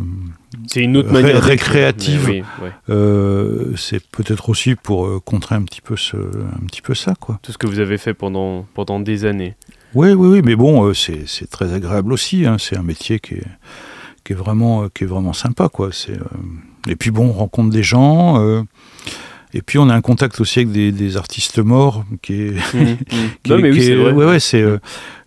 C'est 0.68 0.82
une 0.82 0.98
autre 0.98 1.10
Ré- 1.10 1.22
manière 1.22 1.36
d'écrire, 1.36 1.50
récréative. 1.50 2.24
mais 2.28 2.32
oui, 2.42 2.44
ouais. 2.64 2.72
euh, 2.90 3.76
c'est 3.76 4.04
peut-être 4.08 4.50
aussi 4.50 4.76
pour 4.76 5.24
contrer 5.24 5.56
un 5.56 5.62
petit 5.62 5.82
peu 5.82 5.96
ce, 5.96 6.18
un 6.18 6.66
petit 6.66 6.82
peu 6.82 6.96
ça, 6.96 7.14
quoi. 7.20 7.40
Tout 7.44 7.52
ce 7.52 7.58
que 7.58 7.68
vous 7.68 7.80
avez 7.80 7.98
fait 8.00 8.14
pendant, 8.16 8.66
pendant 8.74 9.00
des 9.00 9.26
années. 9.26 9.56
Oui, 9.94 10.14
oui, 10.14 10.28
oui, 10.30 10.42
mais 10.44 10.56
bon, 10.56 10.94
c'est 10.94 11.26
très 11.50 11.74
agréable 11.74 12.12
aussi. 12.12 12.46
hein, 12.46 12.58
C'est 12.60 12.76
un 12.78 12.84
métier 12.84 13.20
qui 13.20 13.36
est, 13.36 13.44
qui 14.24 14.34
est 14.34 14.36
vraiment, 14.36 14.90
qui 14.90 15.04
est 15.04 15.08
vraiment 15.08 15.34
sympa, 15.34 15.70
quoi. 15.70 15.90
C'est 15.92 16.18
et 16.90 16.96
puis 16.96 17.12
bon, 17.12 17.28
on 17.28 17.34
rencontre 17.34 17.70
des 17.70 17.84
gens. 17.84 18.64
Et 19.54 19.62
puis 19.62 19.78
on 19.80 19.90
a 19.90 19.94
un 19.96 20.02
contact 20.02 20.40
aussi 20.42 20.60
avec 20.60 20.72
des, 20.72 20.92
des 20.92 21.18
artistes 21.18 21.60
morts, 21.60 22.04
qui 22.22 22.34
est, 22.34 22.54
qui 23.44 23.50
non, 23.52 23.58
est- 23.58 23.62
mais 23.62 23.72
oui, 23.72 23.80
qui 23.80 23.92
est- 23.92 23.96
vrai. 23.96 24.12
ouais, 24.12 24.26
ouais, 24.26 24.40
c'est. 24.40 24.62
euh, 24.62 24.78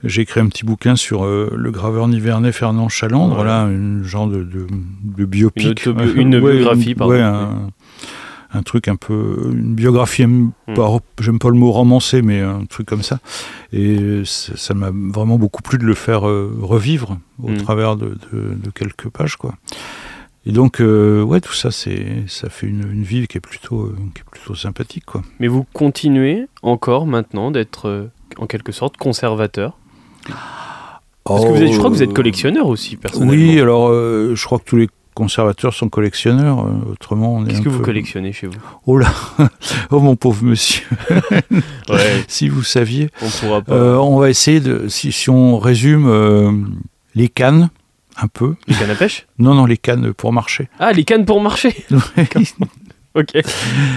J'ai 0.04 0.22
écrit 0.22 0.40
un 0.40 0.46
petit 0.48 0.64
bouquin 0.64 0.96
sur 0.96 1.24
euh, 1.24 1.52
le 1.56 1.70
graveur 1.70 2.08
nivernais 2.08 2.52
Fernand 2.52 2.88
Chalandre, 2.88 3.38
Ouais. 3.38 3.44
là, 3.44 3.64
une 3.66 4.02
genre 4.04 4.28
de, 4.28 4.42
de, 4.44 4.66
de 5.04 5.24
biopic. 5.24 5.84
Une 5.86 5.92
autobio- 5.92 6.14
une 6.16 6.40
biographie, 6.40 6.94
pardon. 6.94 7.14
Un, 7.14 7.68
un 8.52 8.62
truc 8.62 8.88
un 8.88 8.96
peu. 8.96 9.50
Une 9.52 9.74
biographie, 9.74 10.26
Hmm. 10.26 10.50
pas- 10.74 10.98
j'aime 11.20 11.38
pas 11.38 11.48
le 11.50 11.54
mot 11.54 11.70
romancé, 11.70 12.20
mais 12.22 12.40
un 12.40 12.64
truc 12.66 12.86
comme 12.88 13.02
ça. 13.02 13.18
Et 13.72 14.22
ça 14.24 14.52
ça 14.56 14.74
m'a 14.74 14.90
vraiment 14.92 15.36
beaucoup 15.38 15.62
plu 15.62 15.78
de 15.78 15.84
le 15.84 15.94
faire 15.94 16.26
euh, 16.28 16.52
revivre 16.60 17.18
au 17.42 17.50
Mm. 17.50 17.56
travers 17.58 17.96
de, 17.96 18.16
de- 18.32 18.54
de 18.62 18.70
quelques 18.74 19.08
pages, 19.08 19.36
quoi. 19.36 19.54
Et 20.50 20.52
donc, 20.52 20.80
euh, 20.80 21.22
ouais, 21.22 21.40
tout 21.40 21.52
ça, 21.52 21.70
c'est, 21.70 22.24
ça 22.26 22.50
fait 22.50 22.66
une, 22.66 22.80
une 22.92 23.04
vie 23.04 23.28
qui 23.28 23.38
est 23.38 23.40
plutôt, 23.40 23.82
euh, 23.82 23.96
qui 24.16 24.20
est 24.22 24.24
plutôt 24.28 24.56
sympathique, 24.56 25.04
quoi. 25.06 25.22
Mais 25.38 25.46
vous 25.46 25.64
continuez 25.72 26.48
encore 26.62 27.06
maintenant 27.06 27.52
d'être 27.52 27.86
euh, 27.88 28.10
en 28.36 28.48
quelque 28.48 28.72
sorte 28.72 28.96
conservateur? 28.96 29.78
Parce 31.22 31.44
que 31.44 31.50
vous 31.50 31.62
êtes, 31.62 31.72
je 31.72 31.78
crois 31.78 31.88
que 31.90 31.94
vous 31.94 32.02
êtes 32.02 32.12
collectionneur 32.12 32.66
aussi, 32.66 32.96
personnellement. 32.96 33.32
Oh, 33.32 33.36
Oui, 33.36 33.60
alors, 33.60 33.90
euh, 33.90 34.34
je 34.34 34.44
crois 34.44 34.58
que 34.58 34.64
tous 34.64 34.76
les 34.76 34.88
conservateurs 35.14 35.72
sont 35.72 35.88
collectionneurs. 35.88 36.66
autrement, 36.90 37.36
on 37.36 37.44
est 37.46 37.50
Qu'est-ce 37.50 37.62
que 37.62 37.68
vous 37.68 37.82
collectionnez 37.84 38.32
chez 38.32 38.48
vous? 38.48 38.58
Oh 38.88 38.98
là, 38.98 39.12
oh 39.92 40.00
mon 40.00 40.16
pauvre 40.16 40.42
monsieur, 40.42 40.84
Ouais, 41.88 42.24
si 42.26 42.48
vous 42.48 42.64
saviez. 42.64 43.08
on 43.22 43.28
pourra 43.28 43.62
pas. 43.62 44.00
On 44.00 44.18
va 44.18 44.28
essayer 44.28 44.58
de, 44.58 44.88
si, 44.88 45.12
si 45.12 45.30
on 45.30 45.60
résume 45.60 46.80
les 47.14 47.28
cannes, 47.28 47.70
un 48.22 48.28
peu. 48.28 48.54
Les 48.68 48.74
cannes 48.74 48.90
à 48.90 48.94
pêche 48.94 49.26
Non, 49.38 49.54
non, 49.54 49.66
les 49.66 49.76
cannes 49.76 50.12
pour 50.14 50.32
marcher. 50.32 50.68
Ah, 50.78 50.92
les 50.92 51.04
cannes 51.04 51.24
pour 51.24 51.40
marcher 51.40 51.74
Ok, 53.16 53.32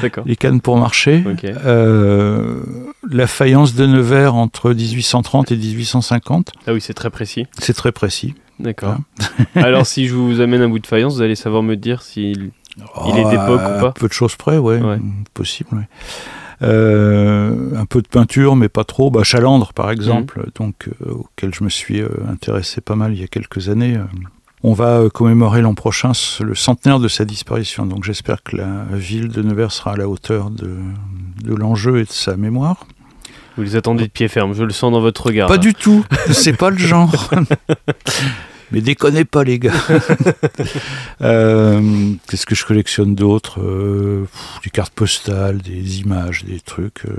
d'accord. 0.01 0.23
les 0.25 0.35
cannes 0.35 0.59
pour 0.59 0.75
marcher. 0.77 1.23
Euh, 1.45 2.63
la 3.07 3.27
faïence 3.27 3.75
de 3.75 3.85
Nevers 3.85 4.33
entre 4.33 4.73
1830 4.73 5.51
et 5.51 5.55
1850, 5.55 6.51
Ah 6.65 6.73
oui, 6.73 6.81
c'est 6.81 6.95
très 6.95 7.11
précis. 7.11 7.45
c'est 7.59 7.73
très 7.75 7.91
précis. 7.91 8.33
D'accord. 8.59 8.97
Alors, 9.55 9.85
si 9.85 10.07
je 10.07 10.15
vous 10.15 10.41
amène 10.41 10.61
un 10.63 10.69
bout 10.69 10.79
de 10.79 10.87
faïence, 10.87 11.15
vous 11.15 11.21
allez 11.21 11.35
savoir 11.35 11.61
me 11.61 11.75
dire 11.75 12.01
s'il 12.01 12.49
Il 13.05 13.17
est 13.17 13.29
d'époque 13.29 13.61
ou 13.61 13.79
pas 13.81 13.91
Peu 13.91 14.07
de 14.07 14.13
choses 14.13 14.35
près, 14.35 14.57
ouais, 14.57 14.79
Ouais. 14.81 14.97
possible. 15.35 15.69
ouais. 15.73 15.87
Euh, 16.63 17.75
un 17.75 17.85
peu 17.85 18.01
de 18.01 18.07
peinture, 18.07 18.55
mais 18.55 18.69
pas 18.69 18.83
trop. 18.83 19.11
Bah, 19.11 19.23
Chalandre, 19.23 19.73
par 19.73 19.91
exemple, 19.91 20.39
Mhm. 20.39 20.51
donc 20.55 20.89
euh, 21.05 21.11
auquel 21.11 21.53
je 21.53 21.63
me 21.63 21.69
suis 21.69 22.01
euh, 22.01 22.07
intéressé 22.31 22.81
pas 22.81 22.95
mal 22.95 23.13
il 23.13 23.19
y 23.21 23.23
a 23.23 23.27
quelques 23.27 23.69
années. 23.69 23.97
On 24.63 24.73
va 24.73 25.09
commémorer 25.13 25.61
l'an 25.61 25.73
prochain 25.75 26.13
le 26.39 26.55
centenaire 26.55 26.99
de 26.99 27.07
sa 27.09 27.25
disparition. 27.25 27.85
Donc 27.85 28.03
j'espère 28.05 28.43
que 28.43 28.55
la 28.55 28.85
ville 28.93 29.27
de 29.29 29.41
Nevers 29.41 29.71
sera 29.73 29.91
à 29.93 29.97
la 29.97 30.07
hauteur 30.07 30.49
de, 30.51 30.71
de 31.43 31.53
l'enjeu 31.55 31.99
et 31.99 32.03
de 32.05 32.09
sa 32.11 32.37
mémoire. 32.37 32.87
Vous 33.57 33.63
les 33.63 33.75
attendez 33.75 34.05
de 34.05 34.09
pied 34.09 34.27
ferme, 34.29 34.53
je 34.53 34.63
le 34.63 34.71
sens 34.71 34.91
dans 34.93 35.01
votre 35.01 35.25
regard. 35.27 35.47
Pas 35.47 35.55
là. 35.55 35.59
du 35.59 35.73
tout, 35.75 36.05
c'est 36.31 36.53
pas 36.57 36.69
le 36.69 36.77
genre. 36.77 37.13
Mais 38.73 38.81
déconnez 38.81 39.23
pas 39.25 39.43
les 39.43 39.59
gars. 39.59 39.71
Euh, 41.21 42.11
Qu'est-ce 42.27 42.45
que 42.45 42.55
je 42.55 42.65
collectionne 42.65 43.15
d'autre 43.15 43.61
Euh, 43.61 44.25
Des 44.63 44.69
cartes 44.69 44.93
postales, 44.93 45.59
des 45.59 46.01
images, 46.01 46.43
des 46.43 46.59
trucs, 46.59 47.05
euh, 47.05 47.15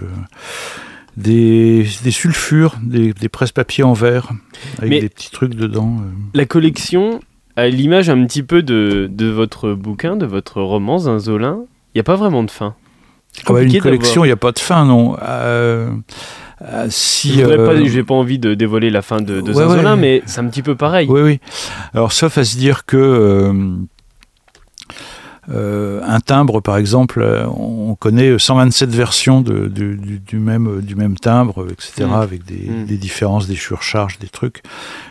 des, 1.16 1.86
des 2.02 2.10
sulfures, 2.10 2.74
des, 2.82 3.12
des 3.14 3.28
presse-papiers 3.28 3.84
en 3.84 3.92
verre 3.94 4.30
avec 4.78 4.90
Mais- 4.90 5.00
des 5.00 5.08
petits 5.08 5.30
trucs 5.30 5.54
dedans. 5.54 5.98
La 6.34 6.44
collection, 6.44 7.20
à 7.56 7.68
l'image 7.68 8.10
un 8.10 8.24
petit 8.26 8.42
peu 8.42 8.62
de, 8.62 9.08
de 9.10 9.26
votre 9.26 9.72
bouquin, 9.72 10.16
de 10.16 10.26
votre 10.26 10.60
roman, 10.60 10.98
Zinzolin, 10.98 11.60
il 11.94 11.98
n'y 11.98 12.00
a 12.00 12.04
pas 12.04 12.16
vraiment 12.16 12.42
de 12.42 12.50
fin. 12.50 12.74
Ah 13.46 13.52
bah, 13.52 13.62
une 13.62 13.78
collection, 13.80 14.24
il 14.24 14.28
n'y 14.28 14.32
a 14.32 14.36
pas 14.36 14.52
de 14.52 14.58
fin, 14.58 14.84
non. 14.84 15.16
Euh, 16.62 16.84
euh, 16.84 16.86
si, 16.90 17.34
Je 17.34 17.40
euh, 17.42 17.48
n'ai 17.96 18.02
pas, 18.04 18.14
envie 18.14 18.38
de 18.38 18.54
dévoiler 18.54 18.90
la 18.90 19.02
fin 19.02 19.20
de, 19.20 19.40
de 19.40 19.48
Ouais, 19.52 19.54
Zinzolin, 19.66 19.94
ouais. 19.94 20.00
mais 20.00 20.22
c'est 20.26 20.40
un 20.40 20.46
petit 20.48 20.62
peu 20.62 20.74
pareil. 20.76 21.06
Oui, 21.10 21.20
oui. 21.20 21.40
Alors, 21.94 22.12
sauf 22.12 22.38
à 22.38 22.44
se 22.44 22.56
dire 22.56 22.84
que 22.86 22.96
euh, 22.96 23.52
euh, 25.50 26.00
un 26.06 26.20
timbre, 26.20 26.62
par 26.62 26.78
exemple, 26.78 27.20
euh, 27.20 27.44
on 27.48 27.94
connaît 27.96 28.38
127 28.38 28.88
versions 28.88 29.42
de- 29.42 29.66
du, 29.68 30.18
du 30.18 30.38
même, 30.38 30.80
du 30.80 30.94
même 30.94 31.16
timbre, 31.18 31.66
etc., 31.70 32.06
Mm. 32.08 32.12
avec 32.14 32.44
des, 32.46 32.70
Mm. 32.70 32.86
des 32.86 32.96
différences, 32.96 33.46
des 33.46 33.54
surcharges, 33.56 34.18
des 34.18 34.28
trucs. 34.28 34.62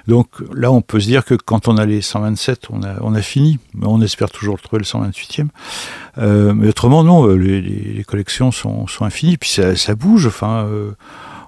Donc 0.08 0.30
là, 0.56 0.72
on 0.72 0.82
peut 0.82 1.00
se 1.00 1.06
dire 1.06 1.24
que 1.24 1.36
quand 1.36 1.68
on 1.68 1.78
a 1.78 1.86
les 1.86 2.02
127, 2.02 2.68
on 2.72 2.82
a, 2.82 2.96
on 3.02 3.14
a 3.14 3.22
fini. 3.22 3.60
Mais 3.76 3.86
on 3.86 4.02
espère 4.02 4.32
toujours 4.32 4.60
trouver 4.60 4.80
le 4.80 4.86
128e. 4.86 5.50
Euh, 6.18 6.54
mais 6.56 6.68
autrement, 6.70 7.04
non, 7.04 7.28
euh, 7.28 7.36
les, 7.36 7.62
les- 7.62 7.94
les 7.98 8.04
collections 8.04 8.52
sont, 8.52 8.88
sont 8.88 9.06
infinies. 9.06 9.38
Puis 9.38 9.50
ça, 9.52 9.76
ça 9.76 9.94
bouge. 9.94 10.26
Enfin, 10.26 10.66
euh, 10.66 10.92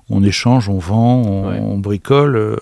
on 0.09 0.23
échange, 0.23 0.69
on 0.69 0.77
vend, 0.79 1.21
on, 1.23 1.47
Ouais. 1.49 1.59
on 1.59 1.77
bricole. 1.77 2.35
euh, 2.35 2.55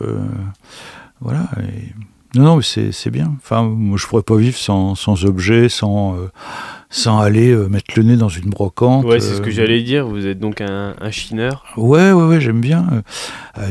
voilà. 1.22 1.50
et- 1.60 1.94
Non, 2.36 2.44
non, 2.46 2.56
mais 2.58 2.92
c'est 2.92 3.12
bien. 3.12 3.32
Enfin, 3.38 3.62
moi, 3.62 3.96
je 4.00 4.08
pourrais 4.08 4.24
pas 4.24 4.36
vivre 4.38 4.58
sans, 4.58 4.96
sans 4.96 5.24
objet, 5.24 5.70
sans, 5.70 6.16
euh, 6.16 6.32
sans 6.90 7.20
aller 7.20 7.52
euh, 7.52 7.68
mettre 7.68 7.94
le 7.96 8.02
nez 8.02 8.16
dans 8.18 8.28
une 8.28 8.50
brocante. 8.50 9.06
Ouais, 9.06 9.20
c'est 9.20 9.36
ce 9.36 9.42
que 9.42 9.50
euh, 9.50 9.52
j'allais 9.52 9.84
dire. 9.84 10.08
Vous 10.08 10.26
êtes 10.26 10.40
donc 10.40 10.60
un, 10.60 10.96
un 11.00 11.12
chineur. 11.12 11.64
Ouais, 11.78 12.12
ouais, 12.12 12.24
ouais, 12.26 12.42
j'aime 12.42 12.60
bien. 12.60 12.88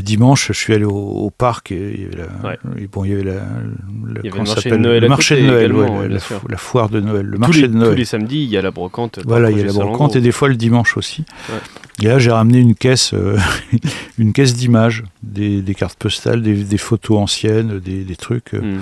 Dimanche, 0.00 0.46
je 0.48 0.52
suis 0.52 0.72
allé 0.74 0.84
au, 0.84 0.92
au 0.92 1.30
parc 1.30 1.72
et 1.72 1.92
il 1.92 2.02
y 2.02 2.04
avait 2.04 2.16
la, 2.18 2.48
Ouais. 2.50 2.58
et 2.78 2.86
bon, 2.86 3.04
il 3.04 3.10
y 3.10 3.14
avait 3.14 3.24
la, 3.24 3.32
la- 3.34 3.40
Il 3.40 4.14
y 4.14 4.18
avait 4.20 4.28
comment 4.30 4.44
le 4.44 4.48
marché 4.50 4.70
de 4.70 4.76
Noël 4.76 5.02
le 5.02 5.08
marché 5.08 5.42
de 5.42 5.46
Noël, 5.46 5.72
ouais, 5.72 6.08
la, 6.48 6.56
foire 6.56 6.88
de 6.88 7.00
Noël, 7.00 7.26
le 7.26 7.32
tous, 7.34 7.40
marché 7.40 7.60
les, 7.62 7.68
de 7.68 7.74
Noël. 7.74 7.90
tous 7.90 7.96
les 7.98 8.04
samedis, 8.04 8.44
il 8.44 8.48
y 8.48 8.56
a 8.56 8.62
la 8.62 8.70
brocante. 8.70 9.18
Voilà, 9.26 9.50
il 9.50 9.58
y 9.58 9.60
a 9.60 9.64
la 9.64 9.72
brocante 9.72 10.14
et 10.14 10.20
des 10.20 10.30
fois 10.30 10.48
le 10.48 10.54
dimanche 10.54 10.96
aussi. 10.96 11.24
Ouais. 11.48 11.58
Et 12.00 12.06
là, 12.06 12.18
j'ai 12.18 12.30
ramené 12.30 12.58
une 12.58 12.74
caisse, 12.74 13.12
euh, 13.14 13.36
une 14.18 14.32
caisse 14.32 14.54
d'images, 14.54 15.04
des, 15.22 15.60
des 15.62 15.74
cartes 15.74 15.98
postales, 15.98 16.42
des, 16.42 16.54
des 16.64 16.78
photos 16.78 17.18
anciennes, 17.18 17.78
des, 17.80 18.04
des 18.04 18.16
trucs. 18.16 18.54
euh, 18.54 18.60
Hmm. 18.76 18.80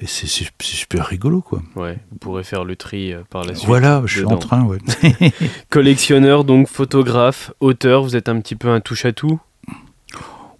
Et 0.00 0.06
c'est 0.08 0.26
super 0.60 1.06
rigolo, 1.06 1.42
quoi. 1.42 1.62
Ouais, 1.76 1.96
vous 2.10 2.18
pourrez 2.18 2.42
faire 2.42 2.64
le 2.64 2.74
tri 2.74 3.12
euh, 3.12 3.20
par 3.30 3.44
la 3.44 3.54
suite. 3.54 3.68
Voilà, 3.68 4.02
je 4.04 4.16
suis 4.18 4.24
en 4.26 4.36
train, 4.36 4.64
ouais. 4.64 4.78
Collectionneur, 5.70 6.42
donc 6.42 6.66
photographe, 6.68 7.52
auteur, 7.60 8.02
vous 8.02 8.16
êtes 8.16 8.28
un 8.28 8.40
petit 8.40 8.56
peu 8.56 8.68
un 8.68 8.80
touche-à-tout? 8.80 9.38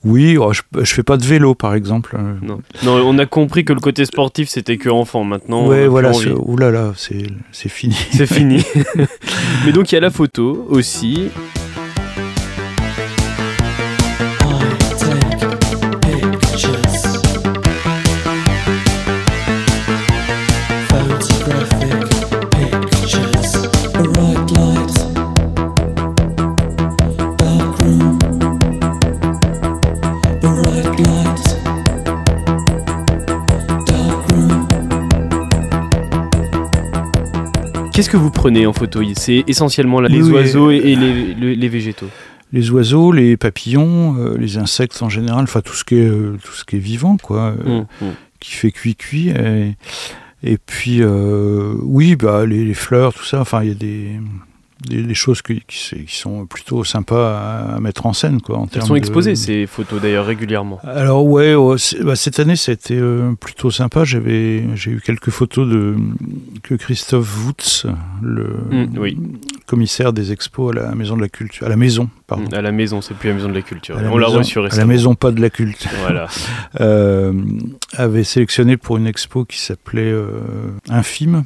Oui, 0.04 0.36
oh, 0.36 0.52
je, 0.52 0.62
je 0.82 0.94
fais 0.94 1.02
pas 1.02 1.16
de 1.16 1.24
vélo, 1.24 1.54
par 1.56 1.74
exemple. 1.74 2.16
euh. 2.18 2.34
Non. 2.42 2.60
Non, 2.84 2.94
on 3.06 3.18
a 3.18 3.26
compris 3.26 3.64
que 3.64 3.72
le 3.72 3.80
côté 3.80 4.04
sportif 4.04 4.48
c'était 4.48 4.76
que 4.76 4.88
enfant. 4.88 5.22
Maintenant, 5.24 5.66
ouais, 5.66 5.86
voilà. 5.88 6.12
Oulala, 6.44 6.92
c'est 6.96 7.26
c'est 7.52 7.68
fini. 7.68 7.96
C'est 8.12 8.26
fini. 8.26 8.64
Mais 9.64 9.72
donc 9.72 9.90
il 9.92 9.94
y 9.94 9.98
a 9.98 10.00
la 10.00 10.10
photo 10.10 10.66
aussi. 10.70 11.30
Qu'est-ce 37.92 38.08
que 38.10 38.16
vous 38.16 38.30
prenez 38.30 38.66
en 38.66 38.72
photo? 38.72 39.00
C'est 39.14 39.44
essentiellement 39.46 40.00
là, 40.00 40.08
les 40.08 40.22
Oui, 40.22 40.30
oiseaux 40.32 40.70
et, 40.70 40.76
et 40.76 40.96
les, 40.96 41.34
le- 41.34 41.52
les 41.52 41.68
végétaux. 41.68 42.08
Les 42.52 42.70
oiseaux, 42.70 43.12
les 43.12 43.36
papillons, 43.36 44.16
euh, 44.18 44.36
les 44.38 44.58
insectes 44.58 45.02
en 45.02 45.08
général, 45.08 45.44
enfin 45.44 45.60
tout 45.62 45.74
ce 45.74 45.84
qui 45.84 45.96
est 45.96 46.06
euh, 46.08 46.36
tout 46.42 46.52
ce 46.52 46.64
qui 46.64 46.76
est 46.76 46.80
vivant, 46.80 47.16
quoi, 47.16 47.54
euh, 47.66 47.78
Hum, 47.80 47.86
hum. 48.02 48.12
qui 48.40 48.52
fait 48.52 48.70
cuit 48.72 48.94
cuit. 48.96 49.28
Et, 49.30 49.74
et 50.42 50.58
puis 50.58 51.02
oui, 51.04 52.16
bah 52.16 52.44
les, 52.46 52.64
les 52.64 52.74
fleurs, 52.74 53.14
tout 53.14 53.24
ça. 53.24 53.40
Enfin, 53.40 53.62
il 53.62 53.68
y 53.68 53.72
a 53.72 53.74
des 53.74 54.08
des, 54.88 55.02
des 55.02 55.14
choses 55.14 55.42
qui, 55.42 55.62
qui, 55.66 55.76
s- 55.94 55.94
qui 56.06 56.16
sont 56.16 56.46
plutôt 56.46 56.84
sympas 56.84 57.74
à, 57.76 57.80
mettre 57.80 58.06
en 58.06 58.12
scène, 58.12 58.40
quoi. 58.40 58.58
En 58.58 58.68
Elles 58.74 58.82
sont 58.82 58.94
de- 58.94 58.98
exposées 58.98 59.34
ces 59.36 59.66
photos 59.66 60.00
d'ailleurs 60.02 60.26
régulièrement. 60.26 60.80
Alors 60.84 61.24
ouais, 61.26 61.54
ouais, 61.54 61.78
c'est- 61.78 62.02
bah, 62.02 62.16
cette 62.16 62.38
année 62.40 62.56
ça 62.56 62.72
a 62.72 62.74
été 62.74 62.96
euh, 62.98 63.32
plutôt 63.38 63.70
sympa. 63.70 64.04
J'avais, 64.04 64.64
j'ai 64.76 64.90
eu 64.92 65.00
quelques 65.00 65.30
photos 65.30 65.68
de 65.68 65.96
que 66.62 66.74
Christophe 66.74 67.46
Woods, 67.46 67.90
le 68.22 68.44
Mm, 68.70 68.98
oui. 68.98 69.18
commissaire 69.66 70.12
des 70.12 70.32
expos 70.32 70.76
à 70.76 70.80
la 70.80 70.94
maison 70.94 71.16
de 71.16 71.22
la 71.22 71.28
culture, 71.28 71.66
à 71.66 71.70
la 71.70 71.76
maison, 71.76 72.08
pardon. 72.26 72.44
À 72.52 72.60
la 72.62 72.72
maison, 72.72 73.00
c'est 73.00 73.14
plus 73.14 73.28
la 73.28 73.34
maison 73.34 73.48
de 73.48 73.54
la 73.54 73.62
culture. 73.62 74.00
La 74.00 74.10
on 74.12 74.18
l'a 74.18 74.26
reçu 74.26 74.58
À 74.58 74.62
la 74.62 74.68
récemment. 74.68 74.86
maison 74.88 75.14
pas 75.14 75.30
de 75.30 75.40
la 75.40 75.50
culture. 75.50 75.90
Voilà. 76.02 76.26
euh, 76.80 77.32
avait 77.94 78.24
sélectionné 78.24 78.76
pour 78.76 78.96
une 78.96 79.06
expo 79.06 79.44
qui 79.44 79.58
s'appelait 79.58 80.02
euh, 80.12 80.26
Infime, 80.88 81.44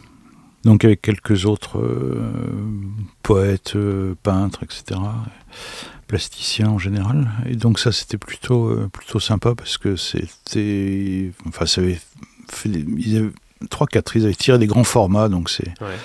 donc 0.67 0.85
avec 0.85 1.01
quelques 1.01 1.47
autres 1.47 1.79
euh, 1.79 2.31
poètes, 3.23 3.75
euh, 3.77 4.15
peintres, 4.23 4.63
etc., 4.65 5.01
plasticiens 6.09 6.69
en 6.69 6.79
général. 6.79 7.29
Et 7.47 7.57
donc 7.57 7.79
ça, 7.79 7.93
c'était 7.93 8.19
plutôt, 8.19 8.67
euh, 8.69 8.89
plutôt 8.93 9.21
sympa 9.21 9.55
parce 9.55 9.79
que 9.79 9.97
c'était... 9.97 11.31
Enfin, 11.49 11.67
ça 11.67 11.81
avait 11.81 11.99
fait 12.51 12.69
des, 12.69 12.85
ils 12.99 13.17
avaient, 13.17 13.31
3-4, 13.71 14.13
ils 14.17 14.25
avaient 14.25 14.35
tiré 14.35 14.59
des 14.59 14.67
grands 14.67 14.85
formats, 14.85 15.29
donc 15.29 15.49
c'est... 15.51 15.69
Ouais. 15.81 15.97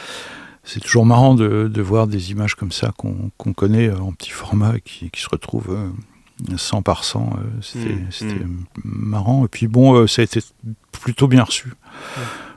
C'est 0.64 0.80
toujours 0.80 1.08
marrant 1.08 1.34
de, 1.34 1.68
de 1.68 1.82
voir 1.82 2.06
des 2.06 2.30
images 2.30 2.54
comme 2.54 2.72
ça 2.72 2.94
qu'on 2.96 3.32
connaît 3.54 3.90
en 3.92 4.12
petit 4.12 4.30
format 4.30 4.76
et 4.78 4.82
qui, 4.82 5.10
qui 5.10 5.20
se 5.20 5.28
retrouvent 5.28 5.72
euh, 5.72 6.56
100 6.56 6.84
par 6.84 7.04
100. 7.04 7.20
euh, 7.36 7.62
C'était 7.62 7.94
Mm, 7.96 8.08
c'était 8.12 8.46
marrant. 8.84 9.44
Et 9.46 9.48
puis 9.48 9.68
bon, 9.68 10.06
ça 10.06 10.22
a 10.22 10.26
été 10.26 10.40
plutôt 10.92 11.28
bien 11.28 11.44
reçu, 11.44 11.74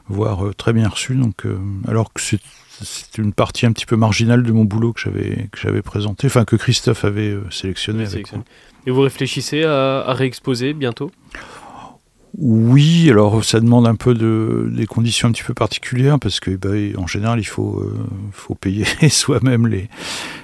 voire 0.08 0.46
euh, 0.46 0.52
très 0.52 0.72
bien 0.72 0.88
reçu. 0.88 1.14
Donc, 1.14 1.46
euh, 1.46 1.58
alors 1.88 2.12
que 2.12 2.20
c'est 2.20 2.40
c'est 2.82 3.18
une 3.18 3.32
partie 3.32 3.66
un 3.66 3.72
petit 3.72 3.86
peu 3.86 3.96
marginale 3.96 4.42
de 4.42 4.52
mon 4.52 4.64
boulot 4.64 4.92
que 4.92 5.00
j'avais 5.00 5.48
que 5.52 5.58
j'avais 5.60 5.82
présenté, 5.82 6.26
enfin 6.26 6.44
que 6.44 6.56
Christophe 6.56 7.04
avait 7.04 7.30
euh, 7.30 7.48
sélectionné. 7.50 8.04
avec. 8.04 8.32
Et 8.86 8.90
vous 8.90 9.00
réfléchissez 9.00 9.64
à, 9.64 10.00
à 10.00 10.12
réexposer 10.12 10.74
bientôt? 10.74 11.10
Oui, 12.36 13.08
alors 13.10 13.44
ça 13.44 13.60
demande 13.60 13.86
un 13.86 13.94
peu 13.94 14.12
de, 14.12 14.68
des 14.72 14.86
conditions 14.86 15.28
un 15.28 15.32
petit 15.32 15.44
peu 15.44 15.54
particulières 15.54 16.18
parce 16.18 16.40
que 16.40 16.50
bah, 16.50 17.00
en 17.00 17.06
général 17.06 17.38
il 17.38 17.44
faut, 17.44 17.78
euh, 17.78 17.96
faut 18.32 18.56
payer 18.56 18.84
soi-même 19.08 19.68
les, 19.68 19.88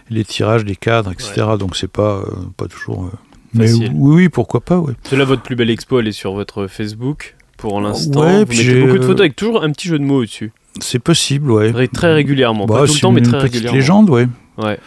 les 0.08 0.24
tirages, 0.24 0.64
les 0.64 0.76
cadres, 0.76 1.10
etc. 1.10 1.46
Donc 1.58 1.76
c'est 1.76 1.90
pas, 1.90 2.18
euh, 2.18 2.26
pas 2.56 2.68
toujours. 2.68 3.10
Mais 3.54 3.72
oui, 3.72 3.90
oui, 3.94 4.28
pourquoi 4.28 4.60
pas, 4.60 4.78
ouais. 4.78 4.94
Que 5.10 5.16
là, 5.16 5.24
votre 5.24 5.42
plus 5.42 5.56
belle 5.56 5.70
expo, 5.70 5.98
elle 5.98 6.06
est 6.06 6.12
sur 6.12 6.32
votre 6.34 6.68
Facebook 6.68 7.34
pour 7.60 7.80
l'instant. 7.80 8.20
Ouais, 8.22 8.40
vous 8.40 8.46
puis 8.46 8.58
mettez 8.58 8.70
j'ai, 8.70 8.80
beaucoup 8.80 8.98
de 8.98 9.02
euh, 9.04 9.06
photos 9.06 9.20
avec 9.20 9.36
toujours 9.36 9.62
un 9.62 9.70
petit 9.70 9.88
jeu 9.88 9.98
de 9.98 10.04
mots 10.04 10.18
au-dessus. 10.22 10.52
C'est 10.80 10.98
possible, 10.98 11.50
ouais. 11.50 11.70
Ré- 11.70 11.88
Très 11.88 12.12
régulièrement. 12.14 12.66
Bah, 12.66 12.74
pas 12.74 12.80
tout 12.80 12.86
le 12.86 12.92
c'est 12.94 13.00
temps, 13.00 13.12
mais 13.12 13.20
une 13.20 13.26
très 13.26 13.38
petite 13.38 13.52
régulièrement. 13.52 13.76
légende, 13.76 14.10
ouais. 14.10 14.28
Ouais. 14.58 14.78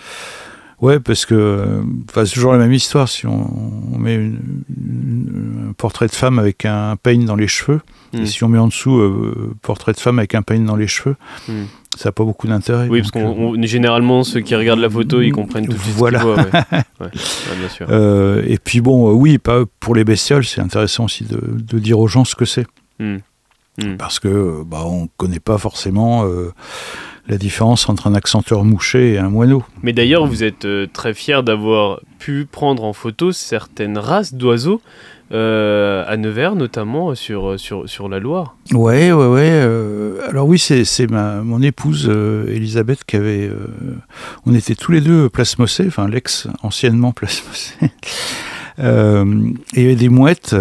Ouais, 0.82 1.00
parce 1.00 1.26
que 1.26 1.34
euh, 1.36 1.82
c'est 2.26 2.34
toujours 2.34 2.52
la 2.52 2.58
même 2.58 2.74
histoire. 2.74 3.08
Si 3.08 3.26
on, 3.26 3.50
on 3.94 3.98
met 3.98 4.16
une- 4.16 4.40
une- 4.78 5.68
un 5.70 5.74
portrait 5.74 6.08
de 6.08 6.12
femme 6.12 6.40
avec 6.40 6.66
un 6.66 6.96
peigne 7.02 7.24
dans 7.26 7.36
les 7.38 7.48
cheveux, 7.48 7.80
et 8.14 8.26
si 8.26 8.44
on 8.44 8.50
met 8.50 8.58
en 8.60 8.68
dessous 8.68 8.98
euh, 8.98 9.56
portrait 9.62 9.94
de 9.94 10.00
femme 10.00 10.20
avec 10.20 10.36
un 10.36 10.42
peigne 10.42 10.66
dans 10.66 10.76
les 10.76 10.88
cheveux, 10.88 11.16
Mm. 11.48 11.54
Ça 11.98 12.10
n'a 12.10 12.12
pas 12.14 12.24
beaucoup 12.24 12.48
d'intérêt. 12.48 12.88
Oui, 12.90 13.00
parce 13.02 13.12
qu'on 13.12 13.56
euh, 13.56 13.62
généralement 13.64 14.24
ceux 14.24 14.40
qui 14.42 14.56
regardent 14.56 14.80
la 14.80 14.90
photo, 14.90 15.22
ils 15.22 15.32
comprennent 15.32 15.66
tout 15.68 15.74
de 15.74 15.78
suite 15.80 15.94
Voilà. 15.96 16.20
ce 16.20 16.24
qu'ils 16.26 16.34
voient. 16.34 16.44
Ouais. 16.72 16.84
Ouais. 17.02 17.08
Ouais, 17.08 17.58
bien 17.60 17.70
sûr. 17.70 17.88
Euh, 17.90 18.44
et 18.46 18.58
puis 18.58 18.82
bon, 18.82 19.10
euh, 19.10 19.14
oui, 19.14 19.38
pas 19.38 19.64
pour 19.80 19.96
les 19.96 20.04
bestioles, 20.04 20.46
c'est 20.46 20.62
intéressant 20.62 21.06
aussi 21.06 21.24
de, 21.26 21.40
de 21.42 21.80
dire 21.80 22.00
aux 22.00 22.08
gens 22.08 22.26
ce 22.26 22.36
que 22.36 22.46
c'est, 22.46 22.66
Mm. 23.00 23.18
Mm. 23.82 23.98
parce 23.98 24.20
que 24.20 24.64
bah, 24.66 24.84
on 24.86 25.08
connaît 25.18 25.40
pas 25.40 25.58
forcément 25.58 26.26
euh, 26.26 26.52
la 27.28 27.38
différence 27.38 27.90
entre 27.90 28.06
un 28.08 28.14
accenteur 28.14 28.64
mouché 28.64 29.14
et 29.14 29.18
un 29.18 29.30
moineau. 29.30 29.64
Mais 29.82 29.94
d'ailleurs, 29.94 30.28
vous 30.28 30.44
êtes 30.44 30.68
très 30.94 31.14
fier 31.16 31.42
d'avoir 31.42 32.00
pu 32.20 32.46
prendre 32.50 32.84
en 32.84 32.94
photo 32.94 33.32
certaines 33.32 33.98
races 33.98 34.34
d'oiseaux 34.36 34.82
euh, 35.34 36.04
à 36.08 36.16
Nevers, 36.18 36.56
notamment 36.56 37.16
sur, 37.16 37.60
sur, 37.60 37.90
sur 37.90 38.08
la 38.10 38.20
Loire. 38.20 38.56
Ouais, 38.72 39.12
ouais, 39.12 39.28
ouais. 39.28 39.50
euh, 39.52 40.20
alors 40.30 40.48
oui, 40.48 40.60
c'est 40.60 41.10
mon 41.12 41.62
épouse 41.62 42.08
euh, 42.10 42.46
Elisabeth 42.48 43.04
qui 43.04 43.16
avait. 43.16 43.48
euh, 43.48 43.68
on 44.46 44.54
était 44.54 44.76
tous 44.76 44.92
les 44.92 45.02
deux 45.02 45.30
plasmocés, 45.30 45.86
enfin 45.88 46.08
l'ex 46.08 46.48
anciennement 46.62 47.12
plasmocé. 47.12 47.74
Euh, 48.80 49.24
et 49.76 49.82
il 49.82 49.84
y 49.84 49.86
avait 49.86 49.96
des 49.96 50.10
mouettes. 50.10 50.56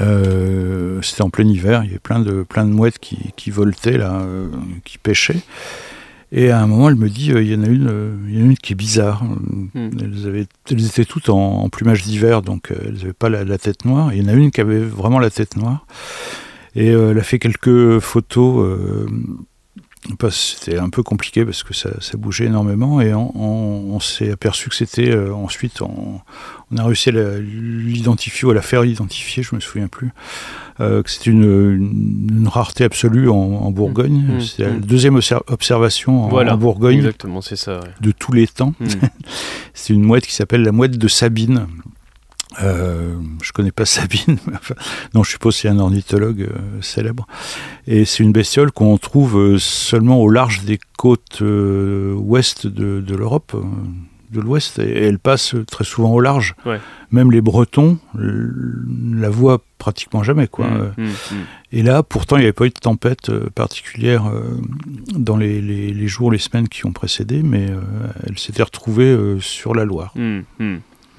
euh, 0.00 1.00
C'était 1.02 1.22
en 1.22 1.30
plein 1.30 1.46
hiver. 1.46 1.82
Il 1.84 1.86
y 1.88 1.90
avait 1.90 1.98
plein 1.98 2.20
de 2.20 2.42
plein 2.42 2.66
de 2.66 2.70
mouettes 2.72 2.98
qui, 2.98 3.16
qui 3.36 3.50
voletaient 3.50 3.96
là, 3.98 4.20
euh, 4.20 4.48
qui 4.84 4.98
pêchaient. 4.98 5.40
Et 6.32 6.50
à 6.50 6.60
un 6.60 6.66
moment, 6.66 6.88
elle 6.88 6.96
me 6.96 7.08
dit, 7.08 7.32
euh, 7.32 7.42
il 7.42 7.50
y 7.50 7.54
en 7.56 7.62
a 7.64 7.66
une, 7.66 7.88
euh, 7.88 8.14
il 8.28 8.38
y 8.38 8.38
en 8.38 8.42
a 8.42 8.46
une 8.50 8.56
qui 8.56 8.72
est 8.74 8.76
bizarre. 8.76 9.24
Hmm. 9.24 9.90
Elles, 10.00 10.26
avaient, 10.26 10.46
elles 10.70 10.86
étaient 10.86 11.04
toutes 11.04 11.28
en, 11.28 11.62
en 11.62 11.68
plumage 11.68 12.04
d'hiver, 12.04 12.42
donc 12.42 12.70
euh, 12.70 12.76
elles 12.84 12.94
n'avaient 12.94 13.12
pas 13.12 13.28
la, 13.28 13.44
la 13.44 13.58
tête 13.58 13.84
noire. 13.84 14.12
Il 14.14 14.22
y 14.22 14.24
en 14.24 14.28
a 14.28 14.34
une 14.34 14.50
qui 14.50 14.60
avait 14.60 14.78
vraiment 14.80 15.18
la 15.18 15.30
tête 15.30 15.56
noire. 15.56 15.86
Et 16.76 16.90
euh, 16.90 17.10
elle 17.10 17.18
a 17.18 17.22
fait 17.24 17.40
quelques 17.40 17.98
photos. 17.98 18.78
C'était 20.30 20.78
un 20.78 20.88
peu 20.88 21.02
compliqué 21.02 21.44
parce 21.44 21.62
que 21.62 21.74
ça, 21.74 21.90
ça 22.00 22.16
bougeait 22.16 22.46
énormément 22.46 23.00
et 23.02 23.12
on, 23.12 23.36
on- 23.36 23.94
on 23.94 24.00
s'est 24.00 24.30
aperçu 24.30 24.70
que 24.70 24.74
c'était 24.74 25.10
euh, 25.10 25.34
ensuite 25.34 25.82
on, 25.82 26.20
on 26.72 26.76
a 26.78 26.84
réussi 26.84 27.10
à 27.10 27.12
l'identifier 27.38 28.48
ou 28.48 28.50
à 28.50 28.54
la 28.54 28.62
faire 28.62 28.84
identifier 28.84 29.42
je 29.42 29.54
me 29.54 29.60
souviens 29.60 29.88
plus 29.88 30.10
euh, 30.80 31.02
que 31.02 31.10
c'était 31.10 31.30
une, 31.30 31.42
une- 31.44 32.28
une 32.38 32.48
rareté 32.48 32.84
absolue 32.84 33.28
en, 33.28 33.34
en 33.36 33.70
Bourgogne 33.70 34.24
Mmh, 34.36 34.40
c'est 34.40 34.62
la 34.62 34.70
mmh. 34.70 34.80
deuxième 34.80 35.16
obser- 35.16 35.36
observation 35.48 36.24
en, 36.24 36.28
voilà, 36.28 36.54
en 36.54 36.58
Bourgogne 36.58 36.96
Exactement, 36.98 37.42
c'est 37.42 37.56
ça. 37.56 37.80
ouais. 37.80 37.90
de 38.00 38.10
tous 38.12 38.32
les 38.32 38.46
temps 38.46 38.74
Mm. 38.80 38.86
c'est 39.74 39.92
une 39.92 40.02
mouette 40.02 40.26
qui 40.26 40.34
s'appelle 40.34 40.62
la 40.62 40.72
mouette 40.72 40.96
de 40.98 41.08
Sabine. 41.08 41.66
Euh, 42.62 43.14
je 43.42 43.52
connais 43.52 43.70
pas 43.70 43.84
Sabine, 43.86 44.38
mais 44.46 44.54
enfin, 44.56 44.74
non, 45.14 45.22
je 45.22 45.30
suppose 45.30 45.56
c'est 45.56 45.68
un 45.68 45.78
ornithologue 45.78 46.42
euh, 46.42 46.82
célèbre. 46.82 47.26
Et 47.86 48.04
c'est 48.04 48.22
une 48.22 48.32
bestiole 48.32 48.72
qu'on 48.72 48.98
trouve 48.98 49.38
euh, 49.38 49.58
seulement 49.58 50.20
au 50.20 50.28
large 50.28 50.64
des 50.64 50.80
côtes 50.98 51.42
euh, 51.42 52.12
ouest 52.14 52.66
de, 52.66 53.00
de 53.00 53.14
l'Europe, 53.14 53.54
de 54.32 54.40
l'ouest, 54.40 54.78
et 54.80 55.04
elle 55.04 55.18
passe 55.18 55.54
très 55.70 55.84
souvent 55.84 56.12
au 56.12 56.20
large. 56.20 56.54
Ouais. 56.66 56.78
Même 57.12 57.30
les 57.32 57.40
Bretons 57.40 57.98
la 58.14 59.28
voient 59.28 59.60
pratiquement 59.78 60.22
jamais, 60.22 60.46
quoi. 60.46 60.66
Mm, 60.68 60.80
Euh, 60.80 60.90
mm, 60.98 61.06
mm. 61.08 61.44
et 61.72 61.82
là, 61.82 62.02
pourtant, 62.02 62.36
il 62.36 62.40
n'y 62.40 62.44
avait 62.46 62.52
pas 62.52 62.66
eu 62.66 62.70
de 62.70 62.74
tempête 62.74 63.30
particulière 63.50 64.24
dans 65.16 65.36
les, 65.36 65.60
les- 65.60 65.92
les 65.92 66.08
jours, 66.08 66.30
les 66.30 66.38
semaines 66.38 66.68
qui 66.68 66.84
ont 66.86 66.92
précédé, 66.92 67.42
mais 67.42 67.70
elle 68.26 68.38
s'était 68.38 68.62
retrouvée 68.62 69.16
sur 69.40 69.74
la 69.74 69.84
Loire. 69.84 70.14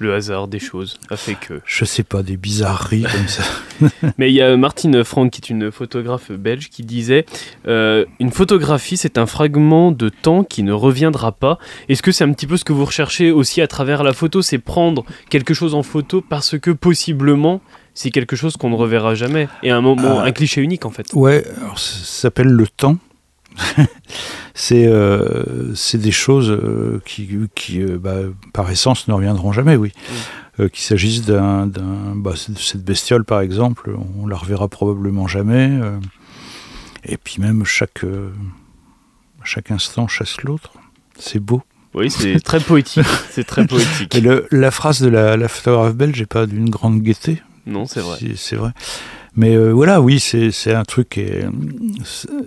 Le 0.02 0.14
hasard 0.14 0.48
des 0.48 0.58
choses 0.58 0.98
a 1.10 1.16
fait 1.16 1.34
que. 1.36 1.60
Je 1.64 1.84
sais 1.84 2.02
pas, 2.02 2.24
des 2.24 2.36
bizarreries 2.36 3.04
comme 3.04 3.28
ça. 3.28 3.44
Mais 4.18 4.30
il 4.32 4.34
y 4.34 4.42
a 4.42 4.56
Martine 4.56 5.04
Franck, 5.04 5.30
qui 5.30 5.40
est 5.40 5.50
une 5.50 5.70
photographe 5.70 6.32
belge, 6.32 6.70
qui 6.70 6.82
disait 6.82 7.24
euh, 7.68 8.04
Une 8.18 8.32
photographie, 8.32 8.96
c'est 8.96 9.16
un 9.16 9.26
fragment 9.26 9.92
de 9.92 10.08
temps 10.08 10.42
qui 10.42 10.64
ne 10.64 10.72
reviendra 10.72 11.30
pas. 11.30 11.58
Est-ce 11.88 12.02
que 12.02 12.10
c'est 12.10 12.24
un 12.24 12.32
petit 12.32 12.48
peu 12.48 12.56
ce 12.56 12.64
que 12.64 12.72
vous 12.72 12.84
recherchez 12.84 13.30
aussi 13.30 13.60
à 13.60 13.68
travers 13.68 14.02
la 14.02 14.12
photo 14.12 14.42
C'est 14.42 14.58
prendre 14.58 15.04
quelque 15.30 15.54
chose 15.54 15.74
en 15.76 15.84
photo 15.84 16.20
parce 16.20 16.58
que 16.58 16.72
possiblement. 16.72 17.60
C'est 17.94 18.10
quelque 18.10 18.36
chose 18.36 18.56
qu'on 18.56 18.70
ne 18.70 18.74
reverra 18.74 19.14
jamais. 19.14 19.48
Et 19.62 19.70
un 19.70 19.82
moment, 19.82 20.20
Ah. 20.20 20.24
un 20.24 20.32
cliché 20.32 20.62
unique 20.62 20.86
en 20.86 20.90
fait. 20.90 21.06
Ouais, 21.12 21.44
alors 21.58 21.78
ça 21.78 22.04
s'appelle 22.04 22.48
le 22.48 22.66
temps. 22.66 22.96
c'est 24.54 24.86
euh, 24.86 25.74
des 25.94 26.10
choses 26.12 26.50
euh, 26.50 27.00
qui, 27.04 27.28
qui 27.54 27.80
euh, 27.82 27.98
bah, 27.98 28.16
par 28.52 28.70
essence, 28.70 29.08
ne 29.08 29.14
reviendront 29.14 29.52
jamais, 29.52 29.76
oui. 29.76 29.92
Euh, 30.60 30.68
qu'il 30.68 30.82
s'agisse 30.82 31.22
d'un, 31.24 31.66
bah, 31.66 32.32
de 32.48 32.58
cette 32.58 32.84
bestiole, 32.84 33.24
par 33.24 33.40
exemple, 33.40 33.94
on 34.20 34.26
la 34.26 34.36
reverra 34.36 34.68
probablement 34.68 35.26
jamais. 35.26 35.68
euh, 35.70 35.98
et 37.04 37.16
puis 37.16 37.36
même 37.40 37.64
chaque, 37.64 38.04
euh, 38.04 38.30
chaque 39.44 39.70
instant 39.70 40.06
chasse 40.08 40.42
l'autre. 40.42 40.72
C'est 41.18 41.40
beau. 41.40 41.62
Oui, 41.94 42.10
c'est 42.10 42.38
très 42.44 42.60
poétique. 42.60 43.06
C'est 43.30 43.44
très 43.44 43.66
poétique. 43.66 44.14
Et 44.14 44.20
le- 44.20 44.46
la 44.50 44.70
phrase 44.70 45.00
de 45.00 45.08
la, 45.08 45.36
la 45.36 45.48
photographe 45.48 45.94
belge 45.94 46.20
n'est 46.20 46.26
pas 46.26 46.46
d'une 46.46 46.70
grande 46.70 47.00
gaieté. 47.02 47.42
Non, 47.66 47.86
c'est 47.86 48.00
vrai. 48.00 48.18
C'est 48.36 48.56
vrai. 48.56 48.70
Mais 49.34 49.54
euh, 49.56 49.70
voilà, 49.72 50.00
oui, 50.00 50.20
c'est 50.20 50.74
un 50.74 50.84
truc. 50.84 51.16
Et, 51.18 51.44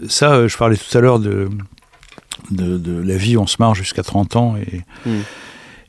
ça, 0.07 0.33
euh, 0.33 0.47
je 0.47 0.57
parlais 0.57 0.77
tout 0.77 0.97
à 0.97 1.01
l'heure 1.01 1.19
de, 1.19 1.49
de, 2.51 2.77
de 2.77 3.01
la 3.01 3.17
vie, 3.17 3.37
on 3.37 3.47
se 3.47 3.57
marre 3.59 3.73
jusqu'à 3.75 4.03
30 4.03 4.35
ans. 4.35 4.55
Et, 4.57 4.81
Mm. 5.05 5.19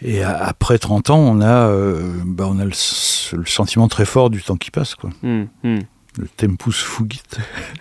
et 0.02 0.22
a- 0.22 0.36
après 0.36 0.78
30 0.78 1.10
ans, 1.10 1.18
on 1.18 1.40
a, 1.40 1.68
euh, 1.68 2.12
bah, 2.24 2.46
on 2.48 2.58
a 2.58 2.64
le, 2.64 2.72
sentiment 2.72 3.88
très 3.88 4.04
fort 4.06 4.30
du 4.30 4.42
temps 4.42 4.56
qui 4.56 4.70
passe. 4.70 4.94
Quoi. 4.94 5.10
Hum. 5.22 5.48
Le 5.64 6.28
tempus 6.36 6.82
fugit. 6.82 7.20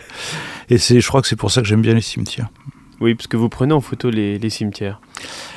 et 0.69 0.77
je 0.77 1.07
crois 1.07 1.21
que 1.21 1.27
c'est 1.27 1.35
pour 1.37 1.51
ça 1.51 1.61
que 1.61 1.67
j'aime 1.67 1.81
bien 1.81 1.93
les 1.93 2.01
cimetières. 2.01 2.49
Oui, 3.01 3.15
parce 3.15 3.27
que 3.27 3.37
vous 3.37 3.49
prenez 3.49 3.73
en 3.73 3.81
photo 3.81 4.09
les, 4.09 4.39
les 4.39 4.49
cimetières. 4.49 4.99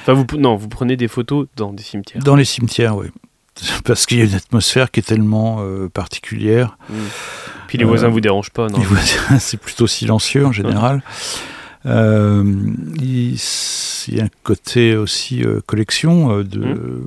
Enfin, 0.03 0.13
vous, 0.13 0.25
non, 0.39 0.55
vous 0.57 0.69
prenez 0.69 0.97
des 0.97 1.09
photos 1.09 1.47
dans 1.57 1.73
des 1.73 1.83
cimetières. 1.83 2.23
Dans 2.23 2.37
les 2.37 2.45
cimetières, 2.45 2.97
oui. 2.97 3.07
Parce 3.85 4.07
qu'il 4.07 4.19
y 4.19 4.21
a 4.21 4.25
une 4.25 4.35
atmosphère 4.35 4.91
qui 4.93 5.01
est 5.01 5.05
tellement 5.05 5.59
euh, 5.61 5.89
particulière. 5.89 6.79
Hum. 6.91 6.97
Puis 7.69 7.79
les 7.79 7.85
voisins 7.85 8.09
Euh, 8.09 8.11
vous 8.11 8.21
dérangent 8.21 8.51
pas, 8.51 8.67
non 8.69 8.79
Les 8.79 8.85
voisins, 8.85 9.39
c'est 9.39 9.61
plutôt 9.61 9.87
silencieux 9.87 10.45
en 10.45 10.53
général. 10.53 11.03
Euh, 11.87 12.43
il, 13.01 13.37
il 14.09 14.15
y 14.17 14.21
a 14.21 14.25
un 14.25 14.29
côté 14.43 14.97
aussi 14.97 15.45
euh, 15.45 15.61
collection 15.67 16.33
euh, 16.39 16.43
de. 16.45 17.07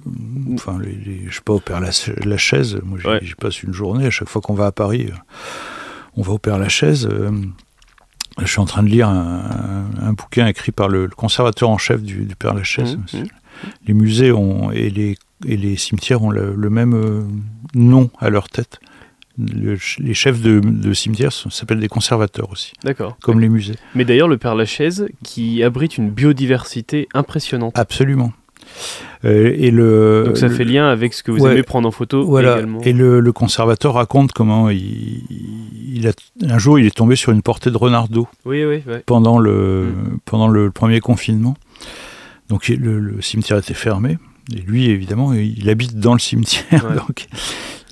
Enfin, 0.53 0.79
les, 0.81 0.91
les- 0.93 1.25
je 1.29 1.35
sais 1.35 1.41
pas, 1.43 1.53
au 1.53 1.59
Père 1.59 1.81
Lachaise. 1.81 2.79
Moi, 2.85 2.97
j'y 3.01 3.07
Ouais. 3.07 3.21
passe 3.39 3.63
une 3.63 3.73
journée. 3.73 4.05
À 4.05 4.09
chaque 4.11 4.29
fois 4.29 4.41
qu'on 4.41 4.53
va 4.53 4.67
à 4.67 4.71
Paris, 4.71 5.09
on 6.15 6.21
va 6.21 6.31
au 6.33 6.37
Père 6.37 6.57
Lachaise. 6.57 7.09
Je 8.39 8.45
suis 8.47 8.59
en 8.61 8.65
train 8.65 8.81
de 8.83 8.87
lire 8.87 9.09
un, 9.09 9.89
un- 10.01 10.07
un 10.07 10.13
bouquin 10.13 10.47
écrit 10.47 10.71
par 10.71 10.87
le, 10.87 11.03
le 11.03 11.09
conservateur 11.15 11.69
en 11.69 11.77
chef 11.77 12.01
du, 12.01 12.23
du 12.23 12.35
Père 12.35 12.53
Lachaise. 12.53 12.97
Mhm, 13.13 13.19
mhm. 13.21 13.27
Les 13.87 13.93
musées 13.93 14.31
ont, 14.31 14.71
et, 14.71 14.89
les, 14.89 15.17
et 15.45 15.57
les 15.57 15.75
cimetières 15.75 16.23
ont 16.23 16.31
le, 16.31 16.55
le 16.55 16.69
même 16.69 17.27
nom 17.75 18.09
à 18.19 18.29
leur 18.29 18.47
tête. 18.47 18.79
Le- 19.53 19.77
les 19.99 20.13
chefs 20.13 20.41
de, 20.41 20.59
de 20.59 20.93
cimetières 20.93 21.31
s'appellent 21.33 21.79
des 21.79 21.87
conservateurs 21.87 22.51
aussi, 22.51 22.73
D'accord. 22.83 23.17
comme 23.21 23.39
les 23.39 23.49
musées. 23.49 23.75
Mais 23.95 24.05
d'ailleurs, 24.05 24.27
le 24.27 24.37
Père 24.37 24.55
Lachaise, 24.55 25.07
qui 25.23 25.63
abrite 25.63 25.97
une 25.97 26.09
biodiversité 26.09 27.07
impressionnante. 27.13 27.77
Absolument. 27.77 28.33
Euh, 29.25 29.53
et 29.57 29.69
le, 29.71 30.23
Donc 30.27 30.37
ça 30.37 30.47
le- 30.47 30.53
fait 30.53 30.63
lien 30.63 30.87
avec 30.87 31.13
ce 31.13 31.23
que 31.23 31.31
vous 31.31 31.39
ouais. 31.43 31.51
aimez 31.51 31.63
prendre 31.63 31.87
en 31.87 31.91
photo 31.91 32.25
Voilà. 32.25 32.53
également. 32.57 32.79
Et 32.81 32.93
le, 32.93 33.19
le 33.19 33.31
conservateur 33.33 33.95
raconte 33.95 34.31
comment 34.31 34.69
il, 34.69 35.21
il 35.93 36.07
a, 36.07 36.11
un 36.47 36.57
jour 36.57 36.79
il 36.79 36.85
est 36.85 36.95
tombé 36.95 37.15
sur 37.15 37.31
une 37.31 37.41
portée 37.41 37.69
de 37.71 37.77
renardeau 37.77 38.27
Oui, 38.45 38.63
oui, 38.63 38.81
pendant 39.05 39.39
le, 39.39 39.87
Mm. 39.87 40.17
pendant 40.25 40.47
le 40.47 40.71
premier 40.71 40.99
confinement. 41.01 41.55
Donc 42.49 42.67
le, 42.67 42.99
le 42.99 43.21
cimetière 43.21 43.57
était 43.57 43.73
fermé. 43.73 44.17
Et 44.53 44.59
lui, 44.61 44.85
évidemment, 44.89 45.33
il 45.33 45.69
habite 45.69 45.97
dans 45.99 46.13
le 46.13 46.19
cimetière. 46.19 46.85
Ouais. 46.89 46.95
Donc 47.07 47.27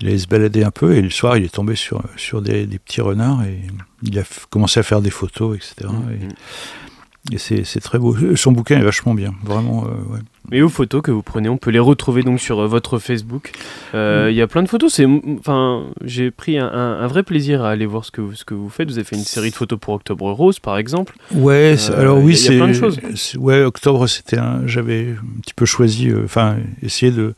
il 0.00 0.08
allait 0.08 0.18
se 0.18 0.26
balader 0.28 0.64
un 0.64 0.70
peu. 0.70 0.94
Et 0.94 1.02
le 1.02 1.10
soir, 1.10 1.36
il 1.36 1.44
est 1.44 1.54
tombé 1.54 1.74
sur, 1.76 2.02
sur 2.16 2.42
des, 2.42 2.66
des 2.66 2.78
petits 2.78 3.00
renards. 3.00 3.42
Et 3.44 3.60
il 4.02 4.18
a 4.18 4.22
commencé 4.50 4.80
à 4.80 4.82
faire 4.82 5.00
des 5.02 5.10
photos, 5.10 5.56
etc. 5.56 5.74
Mm, 5.92 6.12
Et, 6.12 6.26
mm. 6.26 7.34
et 7.34 7.38
c'est 7.38 7.64
c'est 7.64 7.80
très 7.80 7.98
beau. 7.98 8.16
Son 8.36 8.52
bouquin 8.52 8.78
est 8.78 8.82
vachement 8.84 9.14
bien. 9.14 9.34
Vraiment, 9.44 9.84
euh, 9.84 10.12
ouais. 10.14 10.20
Mais 10.50 10.62
vos 10.62 10.68
photos 10.70 11.02
que 11.02 11.10
vous 11.12 11.22
prenez, 11.22 11.48
on 11.48 11.58
peut 11.58 11.70
les 11.70 11.78
retrouver 11.78 12.22
donc 12.24 12.40
sur 12.40 12.58
euh, 12.60 12.66
votre 12.66 12.98
Facebook. 12.98 13.52
Euh, 13.94 14.28
Il 14.30 14.36
y 14.36 14.42
a 14.42 14.48
plein 14.48 14.62
de 14.64 14.68
photos. 14.68 14.92
C'est, 14.92 15.06
enfin, 15.38 15.84
j'ai 16.02 16.30
pris 16.32 16.58
un, 16.58 16.66
un- 16.66 17.00
un 17.02 17.06
vrai 17.06 17.22
plaisir 17.22 17.62
à 17.62 17.70
aller 17.70 17.86
voir 17.86 18.04
ce 18.04 18.10
que, 18.10 18.20
vous- 18.22 18.34
ce 18.34 18.44
que 18.44 18.54
vous 18.54 18.68
faites. 18.70 18.88
Vous 18.88 18.96
avez 18.98 19.04
fait 19.04 19.14
une 19.16 19.22
série 19.22 19.50
de 19.50 19.54
photos 19.54 19.78
pour 19.78 19.94
Octobre 19.94 20.28
Rose, 20.32 20.58
par 20.58 20.76
exemple. 20.78 21.14
Ouais, 21.34 21.76
Euh, 21.90 22.00
alors 22.00 22.18
oui, 22.18 22.36
c'est 22.36 22.56
plein 22.56 22.68
de 22.68 22.72
choses. 22.72 22.98
Ouais, 23.36 23.62
octobre, 23.62 24.06
c'était 24.08 24.38
un. 24.38 24.66
J'avais 24.66 25.14
un 25.22 25.40
petit 25.42 25.54
peu 25.54 25.66
choisi, 25.66 26.08
euh, 26.08 26.22
enfin, 26.24 26.56
essayé 26.82 27.12
de 27.12 27.34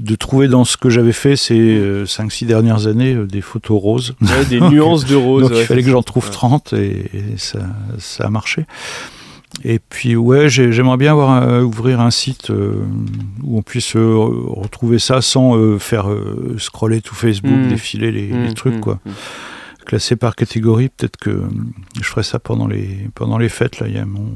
de 0.00 0.14
trouver 0.14 0.46
dans 0.48 0.64
ce 0.64 0.76
que 0.76 0.90
j'avais 0.90 1.12
fait 1.12 1.34
ces 1.36 2.04
5-6 2.04 2.46
dernières 2.46 2.86
années 2.86 3.14
euh, 3.14 3.26
des 3.26 3.40
photos 3.40 3.80
roses. 3.82 4.14
Ouais, 4.22 4.44
des 4.48 4.60
nuances 4.70 5.04
de 5.04 5.16
rose. 5.16 5.42
Donc 5.42 5.52
ouais, 5.52 5.60
il 5.60 5.66
fallait 5.66 5.82
que 5.82 5.90
j'en 5.90 6.02
trouve 6.02 6.24
Ouais. 6.26 6.30
30 6.30 6.72
et, 6.74 7.10
et 7.14 7.36
ça, 7.36 7.58
ça 7.98 8.24
a 8.26 8.30
marché. 8.30 8.64
Et 9.64 9.80
puis 9.80 10.14
ouais, 10.14 10.48
j'ai- 10.48 10.70
j'aimerais 10.72 10.98
bien 10.98 11.12
avoir 11.12 11.30
un- 11.30 11.62
ouvrir 11.62 12.00
un 12.00 12.10
site 12.12 12.50
euh, 12.50 12.84
où 13.42 13.58
on 13.58 13.62
puisse 13.62 13.96
euh, 13.96 14.14
retrouver 14.14 14.98
ça 15.00 15.20
sans 15.20 15.56
euh, 15.56 15.78
faire 15.78 16.08
euh, 16.10 16.54
scroller 16.58 17.00
tout 17.00 17.14
Facebook, 17.16 17.50
Mm. 17.50 17.68
défiler 17.68 18.12
les, 18.12 18.28
les 18.28 18.50
Mm, 18.50 18.54
trucs 18.54 18.76
mm, 18.76 18.80
quoi 18.80 19.00
mm. 19.04 19.10
classé 19.86 20.14
par 20.16 20.36
catégorie. 20.36 20.90
Peut-être 20.90 21.16
que 21.16 21.30
euh, 21.30 21.48
je 22.00 22.04
ferai 22.04 22.22
ça 22.22 22.38
pendant 22.38 22.68
les, 22.68 23.08
pendant 23.16 23.38
les 23.38 23.48
fêtes. 23.48 23.80
Là, 23.80 23.88
il 23.88 23.94
y 23.94 23.98
a 23.98 24.04
mon, 24.04 24.28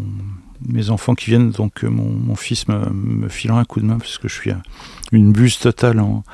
mes 0.67 0.91
enfants 0.91 1.15
qui 1.15 1.27
viennent, 1.31 1.51
donc 1.51 1.85
euh, 1.85 1.89
mon, 1.89 2.09
mon 2.11 2.35
fils 2.35 2.67
me, 2.67 2.79
me 2.91 3.29
filera 3.29 3.61
un 3.61 3.65
coup 3.65 3.79
de 3.81 3.85
main 3.87 3.99
parce 3.99 4.19
que 4.19 4.27
je 4.29 4.35
suis 4.35 4.51
une 5.13 5.31
buse 5.33 5.59
totale 5.59 6.01
en, 6.01 6.25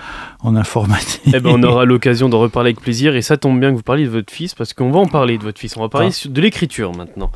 en 0.41 0.57
informatique. 0.57 1.21
Eh 1.27 1.41
ben, 1.41 1.51
on 1.53 1.63
aura 1.63 1.85
l'occasion 1.85 2.29
d'en 2.29 2.39
reparler 2.39 2.69
avec 2.69 2.81
plaisir. 2.81 3.17
Et 3.17 3.23
ça 3.23 3.37
tombe 3.37 3.59
bien 3.61 3.71
que 3.71 3.77
vous 3.77 3.83
parliez 3.83 4.05
de 4.05 4.11
votre 4.11 4.33
fils, 4.33 4.55
parce 4.55 4.73
qu'on 4.73 4.91
va 4.91 5.01
en 5.01 5.07
parler 5.07 5.37
de 5.37 5.43
votre 5.43 5.59
fils. 5.59 5.77
On 5.77 5.81
va 5.81 5.89
parler 5.89 6.11
Ah. 6.13 6.29
de 6.29 6.41
l'écriture 6.41 6.95
maintenant. 6.97 7.31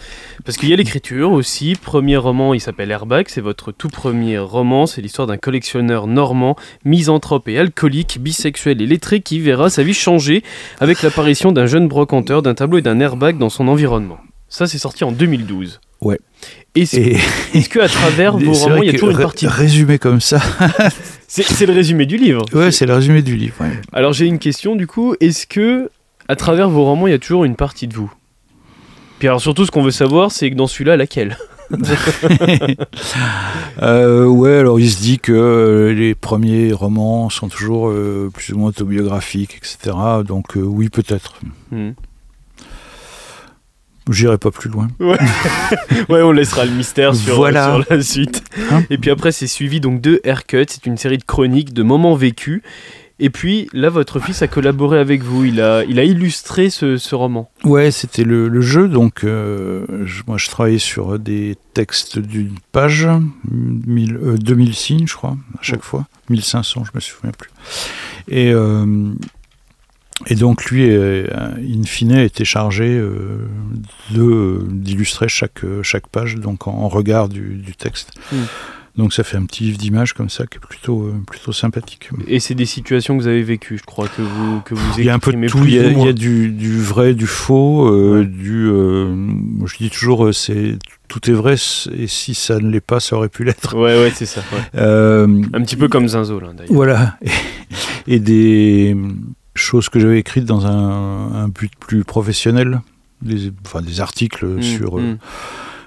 Parce 0.44 0.56
qu'il 0.56 0.68
y 0.68 0.72
a 0.72 0.76
l'écriture 0.76 1.32
aussi. 1.32 1.74
Premier 1.80 2.16
roman, 2.16 2.54
il 2.54 2.60
s'appelle 2.60 2.90
Airbag. 2.90 3.26
C'est 3.28 3.40
votre 3.40 3.72
tout 3.72 3.88
premier 3.88 4.38
roman. 4.38 4.86
C'est 4.86 5.02
l'histoire 5.02 5.26
d'un 5.26 5.36
collectionneur 5.36 6.06
normand, 6.06 6.56
misanthrope 6.84 7.48
et 7.48 7.58
alcoolique, 7.58 8.18
bisexuel 8.20 8.80
et 8.80 8.86
lettré 8.86 9.20
qui 9.20 9.40
verra 9.40 9.68
sa 9.68 9.82
vie 9.82 9.94
changer 9.94 10.42
avec 10.80 11.02
l'apparition 11.02 11.52
d'un 11.52 11.66
jeune 11.66 11.88
brocanteur, 11.88 12.42
d'un 12.42 12.54
tableau 12.54 12.78
et 12.78 12.82
d'un 12.82 13.00
airbag 13.00 13.36
dans 13.38 13.50
son 13.50 13.68
environnement. 13.68 14.18
Ça, 14.48 14.66
c'est 14.66 14.78
sorti 14.78 15.02
en 15.04 15.12
2012. 15.12 15.80
Ouais. 16.02 16.18
Est-ce 16.74 16.96
Et 16.96 17.18
est-ce 17.54 17.68
que 17.68 17.80
à 17.80 17.88
travers 17.88 18.36
vos 18.38 18.52
romans, 18.52 18.82
il 18.82 18.86
y 18.86 18.88
a 18.90 18.92
toujours 18.92 19.10
une 19.10 19.18
partie 19.18 19.46
résumé 19.46 19.98
comme 19.98 20.20
ça. 20.20 20.40
C'est 21.28 21.66
le 21.66 21.72
résumé 21.72 22.06
du 22.06 22.16
livre. 22.18 22.44
Ouais, 22.52 22.70
c'est 22.70 22.84
le 22.84 22.94
résumé 22.94 23.22
du 23.22 23.36
livre. 23.36 23.54
ouais. 23.60 23.80
Alors 23.94 24.12
j'ai 24.12 24.26
une 24.26 24.38
question 24.38 24.76
du 24.76 24.86
coup, 24.86 25.14
est-ce 25.20 25.46
que 25.46 25.90
à 26.28 26.36
travers 26.36 26.68
vos 26.68 26.84
romans 26.84 27.06
il 27.06 27.12
y 27.12 27.14
a 27.14 27.18
toujours 27.18 27.44
une 27.44 27.56
partie 27.56 27.88
de 27.88 27.94
vous? 27.94 28.12
Puis 29.18 29.28
alors 29.28 29.40
surtout 29.40 29.64
ce 29.64 29.70
qu'on 29.70 29.82
veut 29.82 29.90
savoir 29.90 30.30
c'est 30.30 30.50
que 30.50 30.56
dans 30.56 30.66
celui-là 30.66 30.96
laquelle? 30.96 31.38
Euh, 33.80 34.26
ouais, 34.26 34.58
alors 34.58 34.78
il 34.78 34.90
se 34.90 35.00
dit 35.00 35.18
que 35.18 35.32
euh, 35.32 35.94
les 35.94 36.14
premiers 36.14 36.72
romans 36.72 37.30
sont 37.30 37.48
toujours 37.48 37.88
euh, 37.88 38.30
plus 38.32 38.52
ou 38.52 38.58
moins 38.58 38.68
autobiographiques, 38.68 39.56
etc. 39.56 39.96
Donc 40.26 40.56
euh, 40.56 40.60
oui, 40.60 40.90
peut-être. 40.90 41.40
Hmm. 41.70 41.92
J'irai 44.10 44.38
pas 44.38 44.50
plus 44.50 44.68
loin. 44.70 44.88
Ouais 46.08 46.22
on 46.22 46.32
laissera 46.32 46.64
le 46.64 46.72
mystère 46.72 47.14
sur, 47.14 47.36
Voilà. 47.36 47.66
sur 47.82 47.84
la 47.94 48.02
suite. 48.02 48.42
Hein 48.70 48.82
Et 48.90 48.98
puis 48.98 49.10
après 49.10 49.32
c'est 49.32 49.46
suivi 49.46 49.80
donc 49.80 50.00
de 50.00 50.20
Haircut, 50.24 50.66
c'est 50.68 50.86
une 50.86 50.96
série 50.96 51.18
de 51.18 51.24
chroniques, 51.24 51.72
de 51.72 51.82
moments 51.82 52.14
vécus. 52.14 52.62
Et 53.20 53.30
puis 53.30 53.68
là 53.72 53.88
votre 53.88 54.18
fils 54.18 54.42
a 54.42 54.48
collaboré 54.48 54.98
avec 54.98 55.22
vous, 55.22 55.44
il 55.44 55.60
a, 55.60 55.84
il 55.84 56.00
a 56.00 56.04
illustré 56.04 56.70
ce, 56.70 56.96
ce 56.96 57.14
roman. 57.14 57.50
Ouais, 57.62 57.92
c'était 57.92 58.24
le, 58.24 58.48
le 58.48 58.60
jeu. 58.60 58.88
Donc, 58.88 59.22
euh, 59.22 59.86
je- 60.04 60.22
moi, 60.26 60.38
je 60.38 60.48
travaillais 60.48 60.78
sur 60.78 61.18
des 61.20 61.56
textes 61.72 62.18
d'une 62.18 62.54
page, 62.72 63.06
1000, 63.50 64.16
euh, 64.16 64.36
2000 64.38 64.74
signes, 64.74 65.06
je 65.06 65.14
crois, 65.14 65.36
à 65.54 65.62
chaque 65.62 65.84
fois. 65.84 66.06
1500, 66.30 66.84
je 66.84 66.90
me 66.94 67.00
souviens 67.00 67.30
plus. 67.38 67.50
Et, 68.28 68.50
euh, 68.52 69.12
et 70.26 70.34
donc, 70.34 70.64
lui, 70.66 70.88
euh, 70.88 71.26
in 71.58 71.82
fine, 71.84 72.12
a 72.12 72.22
été 72.22 72.44
chargé 72.44 72.84
euh, 72.98 73.46
d'illustrer 74.10 75.28
chaque, 75.28 75.60
chaque 75.82 76.06
page, 76.08 76.36
donc 76.36 76.66
en, 76.66 76.72
en 76.72 76.88
regard 76.88 77.28
du, 77.28 77.56
du 77.56 77.74
texte. 77.74 78.10
Mm. 78.32 78.36
Donc 78.94 79.14
ça 79.14 79.24
fait 79.24 79.38
un 79.38 79.46
petit 79.46 79.64
livre 79.64 79.78
d'images 79.78 80.12
comme 80.12 80.28
ça 80.28 80.46
qui 80.46 80.58
est 80.58 80.60
plutôt, 80.60 81.04
euh, 81.04 81.14
plutôt 81.26 81.52
sympathique. 81.52 82.10
Et 82.26 82.40
c'est 82.40 82.54
des 82.54 82.66
situations 82.66 83.16
que 83.16 83.22
vous 83.22 83.26
avez 83.28 83.42
vécues, 83.42 83.78
je 83.78 83.84
crois, 83.84 84.06
que 84.06 84.20
vous, 84.20 84.60
que 84.60 84.74
vous 84.74 84.82
Il 84.98 85.04
y 85.06 85.08
a 85.08 85.14
un 85.14 85.18
peu 85.18 85.32
de 85.32 85.48
tout, 85.48 85.64
il 85.64 85.72
y 85.74 85.78
a, 85.78 85.90
y 85.90 86.12
du, 86.12 86.50
du 86.50 86.78
vrai, 86.78 87.14
du 87.14 87.26
faux, 87.26 87.88
euh, 87.88 88.18
Ouais. 88.20 88.26
du... 88.26 88.66
euh, 88.68 89.14
je 89.64 89.76
dis 89.78 89.88
toujours, 89.88 90.26
euh, 90.26 90.32
c'est 90.32 90.78
tout 91.08 91.30
est 91.30 91.34
vrai, 91.34 91.54
et 91.96 92.06
si 92.06 92.34
ça 92.34 92.58
ne 92.58 92.68
l'est 92.68 92.80
pas, 92.82 93.00
ça 93.00 93.16
aurait 93.16 93.30
pu 93.30 93.44
l'être. 93.44 93.74
Ouais, 93.76 93.98
ouais, 93.98 94.12
c'est 94.14 94.26
ça. 94.26 94.42
ouais. 94.52 94.60
Euh, 94.74 95.42
Un 95.54 95.62
petit 95.62 95.76
peu 95.76 95.88
comme 95.88 96.06
Zinzo, 96.08 96.38
là, 96.38 96.48
d'ailleurs. 96.54 96.72
Voilà. 96.74 97.18
Et 98.06 98.18
des 98.18 98.94
choses 99.54 99.88
que 99.88 100.00
j'avais 100.00 100.18
écrites 100.18 100.44
dans 100.44 100.66
un, 100.66 101.34
un 101.44 101.48
but 101.48 101.72
plus 101.78 102.04
professionnel, 102.04 102.80
des, 103.20 103.52
enfin, 103.66 103.82
des 103.82 104.00
articles 104.00 104.46
Mm, 104.46 104.62
sur 104.62 104.98
euh, 104.98 105.02
mm. 105.02 105.18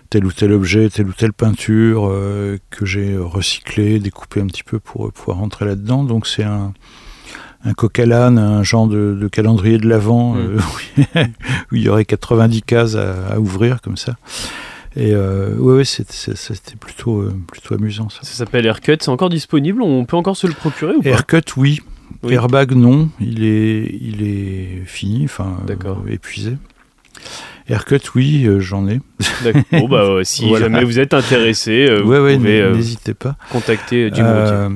tel 0.10 0.26
ou 0.26 0.32
tel 0.32 0.52
objet, 0.54 0.90
telle 0.90 1.08
ou 1.08 1.14
telle 1.14 1.34
peinture, 1.34 2.08
euh, 2.10 2.58
que 2.70 2.86
j'ai 2.86 3.18
recyclé, 3.18 4.00
découpé 4.00 4.42
un 4.42 4.48
petit 4.48 4.64
peu 4.64 4.80
pour 4.80 5.08
euh, 5.08 5.12
pouvoir 5.12 5.38
rentrer 5.38 5.66
là-dedans. 5.66 6.04
Donc 6.04 6.28
c'est 6.28 6.44
un, 6.44 6.74
un 7.64 7.74
coq 7.74 7.98
à 8.00 8.06
l'âne, 8.06 8.38
un 8.38 8.64
genre 8.64 8.88
de, 8.88 9.18
de 9.20 9.28
calendrier 9.28 9.78
de 9.80 9.88
l'Avent, 9.90 10.36
Mm. 10.36 10.38
euh, 11.18 11.24
où 11.72 11.76
il 11.76 11.82
y 11.82 11.90
aurait 11.90 12.06
90 12.06 12.62
cases 12.62 12.96
à, 12.96 13.28
à 13.34 13.40
ouvrir 13.40 13.82
comme 13.82 13.98
ça. 13.98 14.16
Et 14.98 15.12
euh, 15.14 15.56
ouais, 15.58 15.84
c'était 15.84 16.78
plutôt, 16.80 17.20
euh, 17.20 17.36
plutôt 17.52 17.74
amusant 17.76 18.08
ça. 18.08 18.20
Ça 18.22 18.32
s'appelle 18.32 18.66
Aircut, 18.66 18.96
c'est 19.02 19.10
encore 19.10 19.30
disponible? 19.30 19.82
On 19.82 20.06
peut 20.06 20.16
encore 20.16 20.38
se 20.38 20.48
le 20.48 20.54
procurer 20.54 20.96
ou 20.96 21.02
pas? 21.02 21.10
Haircut, 21.10 21.42
oui. 21.58 21.82
Oui. 22.26 22.34
Airbag, 22.34 22.72
non. 22.74 23.10
Il 23.20 23.44
est, 23.46 23.98
il 24.02 24.24
est 24.28 24.82
fini, 24.86 25.22
enfin, 25.26 25.58
euh, 25.70 25.96
épuisé. 26.10 26.58
Haircut, 27.68 28.00
oui, 28.16 28.46
euh, 28.46 28.60
j'en 28.60 28.88
ai. 28.88 29.00
D'accord. 29.44 29.64
Bon, 29.72 29.88
bah, 29.90 30.16
ouais, 30.16 30.24
si 30.26 30.48
Voilà. 30.48 30.66
jamais 30.70 30.84
vous 30.84 31.00
êtes 31.00 31.14
intéressé, 31.14 31.88
euh, 31.90 32.04
ouais, 32.04 32.20
vous 32.20 32.26
ouais, 32.26 32.36
pouvez 32.38 32.62
euh, 32.62 32.76
n'hésitez 32.76 33.14
pas. 33.14 33.36
contacter 33.52 34.12
Jim 34.14 34.24
Euh, 34.26 34.70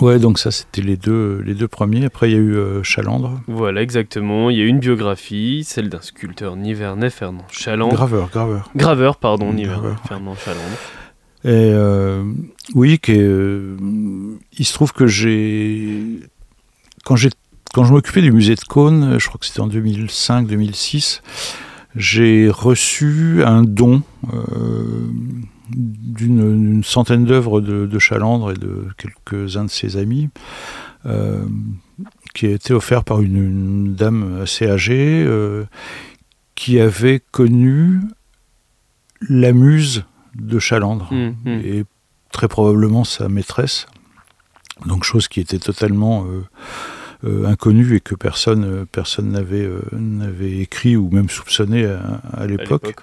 ouais, 0.00 0.18
donc 0.18 0.38
ça, 0.38 0.50
c'était 0.50 0.82
les 0.82 0.96
deux, 0.96 1.42
les 1.46 1.54
deux 1.54 1.68
premiers. 1.68 2.04
Après, 2.04 2.30
il 2.30 2.32
y 2.32 2.36
a 2.36 2.40
eu 2.40 2.54
euh, 2.56 2.82
Chalandre. 2.82 3.40
Voilà, 3.46 3.80
exactement. 3.82 4.50
Il 4.50 4.58
y 4.58 4.62
a 4.62 4.66
une 4.66 4.80
biographie, 4.80 5.64
celle 5.64 5.88
d'un 5.88 6.02
sculpteur 6.02 6.56
nivernais, 6.56 7.10
Fernand 7.10 7.46
Chaland. 7.50 7.88
Graveur, 7.88 8.28
graveur. 8.30 8.70
Graveur, 8.76 9.16
pardon, 9.16 9.52
nivernais. 9.52 9.94
Fernand 10.06 10.34
Chaland. 10.34 10.58
Et 11.44 11.70
euh, 11.72 12.24
oui, 12.74 12.98
qui 12.98 13.12
est, 13.12 13.18
euh, 13.22 13.76
il 14.58 14.64
se 14.64 14.72
trouve 14.72 14.92
que 14.92 15.06
j'ai. 15.06 16.20
Quand, 17.04 17.16
j'ai, 17.16 17.30
quand 17.72 17.84
je 17.84 17.92
m'occupais 17.92 18.22
du 18.22 18.32
musée 18.32 18.54
de 18.54 18.60
Cône, 18.60 19.18
je 19.18 19.26
crois 19.26 19.38
que 19.38 19.46
c'était 19.46 19.60
en 19.60 19.68
2005-2006, 19.68 21.20
j'ai 21.94 22.50
reçu 22.50 23.42
un 23.44 23.62
don 23.62 24.02
euh, 24.32 25.10
d'une, 25.70 26.82
centaine 26.84 27.24
d'œuvres 27.24 27.60
de, 27.60 27.86
de 27.86 27.98
Chalandre 27.98 28.52
et 28.52 28.54
de 28.54 28.86
quelques-uns 28.96 29.64
de 29.64 29.70
ses 29.70 29.96
amis, 29.96 30.28
euh, 31.06 31.44
qui 32.34 32.46
a 32.46 32.50
été 32.50 32.74
offert 32.74 33.04
par 33.04 33.20
une, 33.20 33.36
une 33.36 33.94
dame 33.94 34.40
assez 34.42 34.68
âgée 34.68 35.24
euh, 35.26 35.64
qui 36.54 36.80
avait 36.80 37.22
connu 37.30 38.00
la 39.28 39.52
muse 39.52 40.04
de 40.34 40.58
Chalandre 40.58 41.08
Hum, 41.10 41.34
hum. 41.46 41.60
et 41.64 41.84
très 42.32 42.48
probablement 42.48 43.04
sa 43.04 43.28
maîtresse. 43.28 43.86
Donc 44.86 45.04
chose 45.04 45.28
qui 45.28 45.40
était 45.40 45.58
totalement 45.58 46.26
euh, 46.26 46.44
euh, 47.24 47.46
inconnue 47.46 47.96
et 47.96 48.00
que 48.00 48.14
personne 48.14 48.64
euh, 48.64 48.84
personne 48.90 49.30
n'avait 49.30 49.68
n'avait 49.92 50.58
écrit 50.58 50.96
ou 50.96 51.10
même 51.10 51.28
soupçonné 51.28 51.84
à, 51.84 52.46
l'époque. 52.46 52.94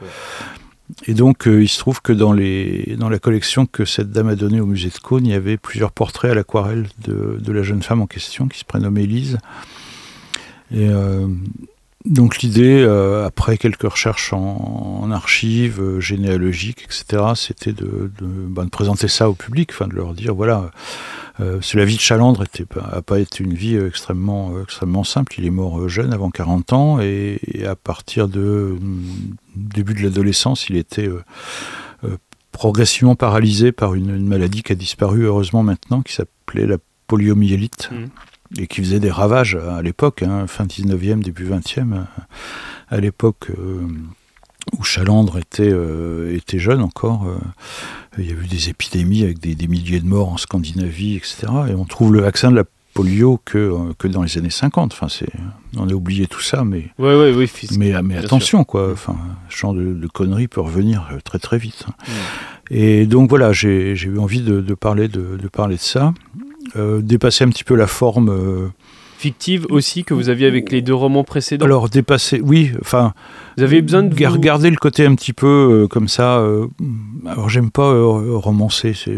Et 1.08 1.14
donc 1.14 1.48
euh, 1.48 1.64
il 1.64 1.68
se 1.68 1.80
trouve 1.80 2.02
que 2.02 2.14
dans 2.14 2.32
les 2.32 2.96
dans 3.00 3.10
la 3.10 3.20
collection 3.20 3.66
que 3.66 3.86
cette 3.86 4.12
dame 4.12 4.28
a 4.28 4.36
donnée 4.36 4.62
au 4.62 4.66
musée 4.66 4.90
de 4.90 5.00
Cône, 5.00 5.26
il 5.26 5.32
y 5.32 5.36
avait 5.36 5.58
plusieurs 5.58 5.92
portraits 5.92 6.32
à 6.32 6.36
l'aquarelle 6.36 6.88
de, 7.04 7.38
de 7.40 7.52
la 7.52 7.64
jeune 7.64 7.82
femme 7.82 8.02
en 8.02 8.08
question 8.08 8.48
qui 8.48 8.60
se 8.60 8.66
prénommait 8.66 9.04
Élise. 9.04 9.40
Et 10.72 10.90
euh, 10.90 11.28
donc 12.06 12.40
l'idée, 12.40 12.84
euh, 12.84 13.26
après 13.26 13.58
quelques 13.58 13.90
recherches 13.90 14.32
en, 14.32 15.10
archives 15.12 15.80
euh, 15.82 16.00
généalogiques, 16.00 16.84
etc., 16.84 17.24
c'était 17.36 17.74
ben, 17.74 18.66
de 18.66 18.70
présenter 18.70 19.08
ça 19.08 19.30
au 19.30 19.34
public, 19.34 19.70
enfin 19.72 19.88
de 19.88 19.96
leur 19.96 20.14
dire 20.14 20.36
voilà, 20.36 20.72
euh, 21.40 21.60
la 21.74 21.86
vie 21.86 21.96
de 21.96 22.02
Chalandre 22.02 22.44
était 22.44 22.66
pas- 22.66 23.02
pas 23.02 23.20
été 23.20 23.44
une 23.44 23.54
vie 23.54 23.78
extrêmement 23.78 24.62
extrêmement 24.62 25.04
simple. 25.04 25.36
Il 25.38 25.46
est 25.46 25.52
mort 25.52 25.88
jeune, 25.90 26.14
avant 26.14 26.30
40 26.30 26.74
ans, 26.74 27.00
et, 27.00 27.40
à 27.68 27.76
partir 27.76 28.28
de 28.28 28.78
mm, 28.80 29.36
début 29.56 29.94
de 29.94 30.02
l'adolescence, 30.04 30.70
il 30.70 30.76
était 30.76 31.10
progressivement 32.52 33.16
paralysé 33.16 33.72
par 33.72 33.96
une, 33.96 34.26
maladie 34.26 34.64
qui 34.64 34.72
a 34.72 34.76
disparu 34.76 35.24
heureusement 35.24 35.64
maintenant, 35.64 36.02
qui 36.02 36.14
s'appelait 36.14 36.68
la 36.68 36.78
poliomyélite 37.08 37.90
Mhm. 37.92 38.10
Et 38.60 38.68
qui 38.68 38.82
faisait 38.82 39.00
des 39.00 39.12
ravages 39.12 39.56
à 39.56 39.82
l'époque, 39.82 40.24
hein, 40.24 40.48
fin 40.48 40.66
19e, 40.66 41.22
début 41.22 41.46
20e, 41.46 42.06
à 42.90 42.98
l'époque 43.00 43.48
euh, 43.58 43.82
où 44.78 44.84
Chalandre 44.84 45.38
était, 45.38 45.70
euh, 45.72 46.36
était 46.36 46.60
jeune 46.60 46.82
encore. 46.82 47.26
euh, 47.28 47.36
il 48.18 48.26
y 48.26 48.30
a 48.30 48.34
eu 48.34 48.48
des 48.48 48.70
épidémies 48.70 49.24
avec 49.24 49.40
des, 49.40 49.56
des 49.56 49.68
milliers 49.68 50.00
de 50.00 50.06
morts 50.08 50.30
en 50.30 50.38
Scandinavie, 50.38 51.16
etc. 51.18 51.48
Et 51.70 51.76
on 51.76 51.84
trouve 51.86 52.14
le 52.14 52.22
vaccin 52.22 52.50
de 52.50 52.56
la 52.56 52.64
polio 52.94 53.42
que, 53.44 53.92
que 54.00 54.08
dans 54.08 54.24
les 54.24 54.38
années 54.38 54.50
50. 54.50 54.94
Enfin, 54.94 55.10
c'est, 55.10 55.28
on 55.76 55.90
a 55.90 55.94
oublié 55.94 56.28
tout 56.28 56.40
ça, 56.40 56.64
mais, 56.64 56.92
Ouais, 56.98 57.14
ouais, 57.14 57.34
oui, 57.36 57.46
fils. 57.48 57.78
mais, 57.78 57.94
attention, 58.16 58.64
quoi. 58.64 58.90
Enfin, 58.94 59.18
ce 59.50 59.58
genre 59.58 59.74
de, 59.74 59.94
de 59.94 60.08
conneries 60.08 60.48
peut 60.48 60.62
revenir 60.62 61.10
très 61.26 61.40
très 61.40 61.58
vite. 61.58 61.86
hein. 61.90 61.94
Et 62.72 63.06
donc 63.06 63.30
voilà, 63.30 63.52
j'ai 63.54 63.96
j'ai 63.98 64.08
eu 64.08 64.18
envie 64.18 64.42
de, 64.42 64.60
de 64.62 64.74
parler 64.74 65.08
de, 65.10 65.36
de 65.38 65.48
parler 65.50 65.76
de 65.76 65.82
ça. 65.82 66.14
Euh, 66.76 67.02
dépasser 67.02 67.44
un 67.44 67.50
petit 67.50 67.64
peu 67.64 67.76
la 67.76 67.88
forme. 67.88 68.30
euh, 68.30 68.68
Fictive 69.18 69.66
aussi 69.70 70.04
que 70.04 70.14
vous 70.14 70.28
aviez 70.30 70.46
avec 70.46 70.72
les 70.72 70.82
deux 70.82 70.94
romans 70.94 71.24
précédents. 71.24 71.66
alors 71.66 71.90
dépasser, 71.90 72.42
oui, 72.44 72.72
enfin, 72.82 73.14
vous 73.58 73.64
avez 73.64 73.82
besoin 73.82 74.04
de 74.04 74.10
vous- 74.14 74.40
garder 74.40 74.70
le 74.70 74.76
côté 74.76 75.06
un 75.06 75.16
petit 75.16 75.32
peu 75.32 75.84
euh, 75.84 75.88
comme 75.88 76.08
ça. 76.10 76.40
euh, 76.40 76.68
alors 77.26 77.48
j'aime 77.50 77.72
pas 77.72 77.88
euh, 77.94 78.36
romancer, 78.36 78.94
c'est 78.94 79.18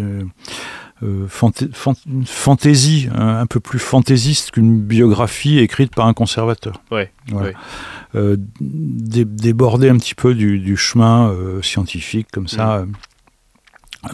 fanta- 1.27 1.71
fan- 1.73 1.95
une 2.07 2.25
fantaisie, 2.25 3.09
hein, 3.15 3.37
un 3.39 3.45
peu 3.47 3.59
plus 3.59 3.79
fantaisiste 3.79 4.51
qu'une 4.51 4.79
biographie 4.81 5.57
écrite 5.59 5.93
par 5.95 6.05
un 6.07 6.13
conservateur. 6.13 6.81
Ouais, 6.91 7.11
Voilà. 7.31 7.49
ouais. 8.13 8.35
Dé- 8.61 9.25
déborder 9.25 9.89
un 9.89 9.97
petit 9.97 10.15
peu 10.15 10.33
du, 10.35 10.59
du 10.59 10.77
chemin 10.77 11.33
scientifique 11.61 12.27
comme 12.31 12.47
ça, 12.47 12.77
euh, 12.77 12.85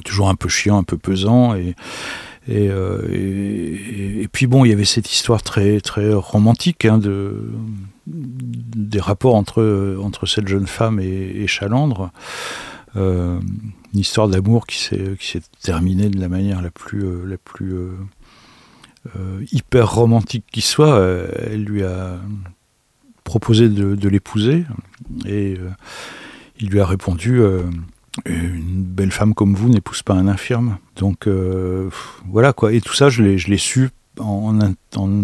toujours 0.06 0.30
un 0.30 0.36
peu 0.36 0.50
chiant, 0.50 0.78
un 0.78 0.84
peu 0.84 0.98
pesant 0.98 1.56
et 1.56 1.76
et, 2.48 2.70
euh, 2.70 3.02
et- 3.10 4.28
puis 4.32 4.48
bon, 4.48 4.66
il 4.66 4.70
y 4.70 4.74
avait 4.74 4.86
cette 4.86 5.12
histoire 5.12 5.44
très 5.44 5.80
très 5.80 6.14
romantique 6.14 6.86
hein, 6.86 6.98
de 6.98 7.52
des 8.08 9.00
rapports 9.00 9.36
entre 9.36 9.98
entre 10.02 10.26
cette 10.26 10.48
jeune 10.48 10.68
femme 10.68 11.00
et, 11.00 11.06
et 11.06 11.48
Chalandre. 11.48 12.12
Euh, 12.96 13.40
une 13.94 14.00
histoire 14.00 14.28
d'amour 14.28 14.68
qui 14.68 14.78
s'est 14.78 15.42
terminée 15.62 16.10
de 16.10 16.20
la 16.20 16.28
manière 16.30 16.62
la 16.62 16.72
plus 16.72 17.06
euh, 17.06 17.26
la 17.26 17.38
plus 17.38 17.76
hyper 19.52 19.94
romantique 19.94 20.46
qui 20.52 20.62
soit. 20.62 21.00
Elle 21.48 21.64
lui 21.64 21.84
a 21.84 22.20
proposé 23.24 23.70
de, 23.70 24.10
l'épouser 24.10 24.66
et 25.26 25.58
il 26.60 26.70
lui 26.70 26.80
a 26.80 26.86
répondu 26.86 27.42
une 28.26 28.84
belle 28.84 29.12
femme 29.12 29.34
comme 29.34 29.56
vous 29.56 29.70
n'épouse 29.70 30.04
pas 30.04 30.14
un 30.14 30.28
infirme. 30.28 30.78
Donc 30.96 31.28
euh, 31.28 31.90
voilà 32.30 32.54
quoi. 32.54 32.74
Et 32.74 32.82
tout 32.82 32.94
ça, 32.94 33.10
je 33.10 33.22
l'ai 33.22 33.58
su 33.58 33.90
en, 34.20 34.60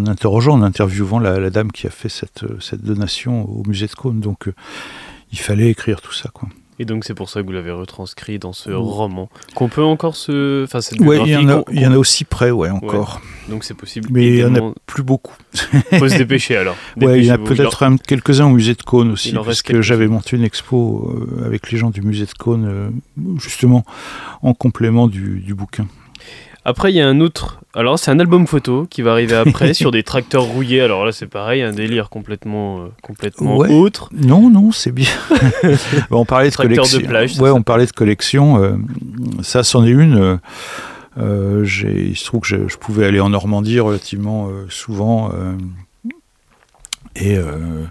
interrogeant, 0.08 0.54
en 0.54 0.64
interviewant 0.64 1.20
la, 1.20 1.40
la 1.40 1.50
dame 1.50 1.72
qui 1.72 1.88
a 1.88 1.92
fait 1.92 2.10
cette, 2.10 2.44
euh, 2.44 2.60
cette 2.60 2.82
donation 2.82 3.48
au 3.50 3.64
musée 3.68 3.88
de 3.88 3.94
Cône. 3.94 4.20
Donc 4.20 4.48
euh, 4.48 4.54
il 5.32 5.40
fallait 5.40 5.70
écrire 5.70 6.02
tout 6.02 6.14
ça 6.14 6.30
quoi. 6.34 6.50
Et 6.82 6.86
donc 6.86 7.04
c'est 7.04 7.14
pour 7.14 7.30
ça 7.30 7.42
que 7.42 7.46
vous 7.46 7.52
l'avez 7.52 7.72
retranscrit 7.72 8.40
dans 8.40 8.54
ce 8.54 8.72
roman. 8.72 9.30
Qu'on 9.54 9.68
peut 9.68 9.84
encore 9.84 10.16
se. 10.16 10.64
Enfin, 10.64 10.80
cette 10.80 11.02
Ouais, 11.02 11.20
il 11.26 11.30
y, 11.32 11.36
en 11.36 11.50
a, 11.50 11.64
il 11.72 11.82
y 11.82 11.86
en 11.86 11.92
a 11.92 11.98
aussi 11.98 12.24
près, 12.24 12.52
ouais, 12.52 12.70
encore. 12.70 13.20
Donc 13.50 13.66
c'est 13.66 13.74
possible. 13.74 14.08
Mais 14.12 14.28
il 14.28 14.36
y 14.38 14.46
en 14.46 14.56
a 14.56 14.74
plus 14.86 15.04
beaucoup. 15.04 15.36
Faut 15.98 16.08
se 16.08 16.18
dépêcher 16.18 16.56
alors. 16.56 16.76
Ouais, 16.98 17.20
il 17.20 17.26
y 17.26 17.32
en 17.32 17.36
a 17.36 17.38
peut-être 17.38 17.84
un- 17.84 17.98
quelques-uns 17.98 18.46
au 18.46 18.52
musée 18.52 18.76
de 18.76 18.82
Cône 18.82 19.12
aussi, 19.12 19.30
il 19.30 19.36
parce 19.36 19.62
que 19.62 19.82
j'avais 19.82 20.08
monté 20.08 20.36
une 20.38 20.44
expo 20.44 21.14
euh, 21.42 21.46
avec 21.46 21.72
les 21.72 21.78
gens 21.78 21.90
du 21.90 22.02
musée 22.02 22.26
de 22.26 22.34
Cône, 22.38 22.66
euh, 22.68 22.90
justement 23.40 23.84
en 24.42 24.54
complément 24.54 25.08
du, 25.08 25.40
du 25.40 25.54
bouquin. 25.54 25.86
Après, 26.70 26.92
il 26.92 26.96
y 26.96 27.02
a 27.02 27.08
un 27.08 27.20
autre. 27.20 27.60
Alors, 27.74 27.98
c'est 27.98 28.12
un 28.12 28.20
album 28.20 28.46
photo 28.46 28.86
qui 28.90 29.02
va 29.02 29.12
arriver 29.14 29.36
après 29.36 29.74
sur 29.82 29.90
des 29.92 30.04
tracteurs 30.04 30.44
rouillés. 30.44 30.82
Alors 30.82 31.04
là, 31.06 31.12
c'est 31.12 31.26
pareil, 31.26 31.62
un 31.64 31.72
délire 31.72 32.10
complètement, 32.10 32.82
euh, 32.82 32.88
complètement 33.02 33.58
Ouais. 33.58 33.72
autre. 33.74 34.10
Non, 34.14 34.50
non, 34.52 34.72
c'est 34.72 34.92
bien. 34.92 35.10
On 36.12 36.26
parlait 36.26 36.50
de 36.50 36.54
Tracteur 36.54 36.86
de 36.86 36.90
collection. 36.90 37.10
plage, 37.10 37.40
ouais, 37.40 37.50
on 37.50 37.64
parlait 37.64 37.86
de 37.88 37.92
collection. 37.92 38.62
euh, 38.62 38.74
ça, 39.42 39.64
c'en 39.64 39.84
est 39.86 39.90
une. 39.90 40.16
euh, 40.18 40.38
euh, 41.20 41.66
il 41.96 42.16
se 42.16 42.26
trouve 42.26 42.42
que 42.42 42.48
je, 42.48 42.68
je 42.68 42.78
pouvais 42.78 43.06
aller 43.06 43.20
en 43.20 43.30
Normandie 43.30 43.80
relativement 43.80 44.48
souvent. 44.70 45.32
et, 47.16 47.36
euh, 47.38 47.84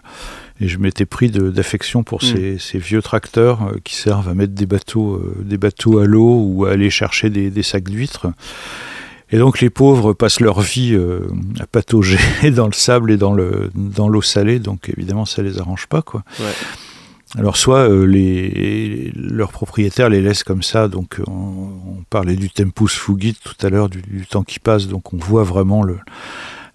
Et 0.60 0.68
je 0.68 0.78
m'étais 0.78 1.06
pris 1.06 1.30
d'affection 1.30 2.02
pour 2.02 2.18
Mm. 2.22 2.26
ces, 2.26 2.58
ces 2.58 2.78
vieux 2.78 3.02
tracteurs 3.02 3.62
euh, 3.62 3.76
qui 3.84 3.94
servent 3.94 4.28
à 4.28 4.34
mettre 4.34 4.54
des 4.54 4.66
bateaux, 4.66 5.14
euh, 5.14 5.42
des 5.44 5.58
bateaux 5.58 5.98
à 5.98 6.06
l'eau 6.06 6.42
ou 6.42 6.64
à 6.64 6.70
aller 6.72 6.90
chercher 6.90 7.30
des, 7.30 7.50
des 7.50 7.62
sacs 7.62 7.88
d'huîtres. 7.88 8.26
Et 9.30 9.38
donc 9.38 9.60
les 9.60 9.70
pauvres 9.70 10.14
passent 10.14 10.40
leur 10.40 10.60
vie 10.60 10.94
euh, 10.94 11.20
à 11.60 11.66
patauger 11.66 12.18
dans 12.50 12.66
le 12.66 12.72
sable 12.72 13.10
et 13.12 13.16
dans 13.16 13.34
le 13.34 13.70
dans 13.74 14.08
l'eau 14.08 14.22
salée, 14.22 14.58
donc 14.58 14.90
évidemment 14.96 15.26
ça 15.26 15.42
les 15.42 15.58
arrange 15.58 15.86
pas 15.86 16.02
quoi. 16.02 16.24
Ouais. 16.40 16.46
Alors 17.38 17.58
soit 17.58 17.90
euh, 17.90 18.06
les 18.06 19.12
leurs 19.14 19.52
propriétaires 19.52 20.08
les 20.08 20.22
laissent 20.22 20.44
comme 20.44 20.62
ça, 20.62 20.88
donc 20.88 21.20
on, 21.26 21.32
on 21.32 22.02
parlait 22.08 22.36
du 22.36 22.48
tempus 22.48 22.94
fugit 22.94 23.34
tout 23.34 23.66
à 23.66 23.68
l'heure 23.68 23.90
du, 23.90 24.00
du 24.00 24.26
temps 24.26 24.44
qui 24.44 24.60
passe, 24.60 24.88
donc 24.88 25.12
on 25.12 25.18
voit 25.18 25.44
vraiment 25.44 25.82
le 25.82 25.98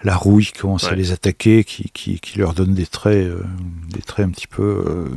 la 0.04 0.16
rouille 0.16 0.52
commence 0.60 0.86
à 0.86 0.96
les 0.96 1.12
attaquer, 1.12 1.64
qui, 1.64 1.90
qui, 1.94 2.20
qui 2.20 2.38
leur 2.38 2.54
donne 2.54 2.74
des 2.74 2.86
traits, 2.86 3.26
euh, 3.28 3.44
des 3.90 4.02
traits 4.02 4.26
un 4.26 4.30
petit 4.32 4.48
peu 4.48 4.84
euh, 4.86 5.08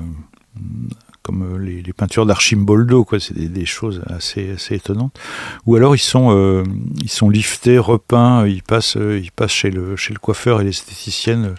comme 1.22 1.42
euh, 1.42 1.58
les, 1.58 1.82
les 1.82 1.92
peintures 1.92 2.24
d'Archimboldo, 2.24 3.04
quoi. 3.04 3.18
C'est 3.18 3.34
des, 3.34 3.48
des 3.48 3.66
choses 3.66 4.02
assez, 4.06 4.52
assez 4.52 4.76
étonnantes. 4.76 5.18
Ou 5.66 5.74
alors 5.74 5.96
ils 5.96 6.00
sont, 6.00 6.28
euh, 6.30 6.62
ils 7.02 7.10
sont 7.10 7.30
liftés, 7.30 7.78
repeints, 7.78 8.46
ils 8.46 8.62
passent, 8.62 8.96
ils 8.96 9.32
passent 9.32 9.52
chez 9.52 9.70
le, 9.70 9.96
chez 9.96 10.12
le 10.14 10.20
coiffeur 10.20 10.60
et 10.60 10.64
l'esthéticienne 10.64 11.56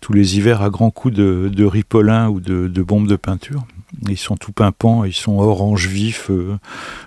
tous 0.00 0.12
les 0.12 0.36
hivers 0.36 0.60
à 0.60 0.70
grands 0.70 0.90
coups 0.90 1.14
de, 1.14 1.48
de 1.52 1.64
ripolin 1.64 2.28
ou 2.28 2.40
de, 2.40 2.66
de 2.66 2.82
bombes 2.82 3.08
de 3.08 3.16
peinture. 3.16 3.64
Ils 4.08 4.18
sont 4.18 4.36
tout 4.36 4.52
pimpants, 4.52 5.04
ils 5.04 5.14
sont 5.14 5.38
orange 5.38 5.86
vif, 5.86 6.30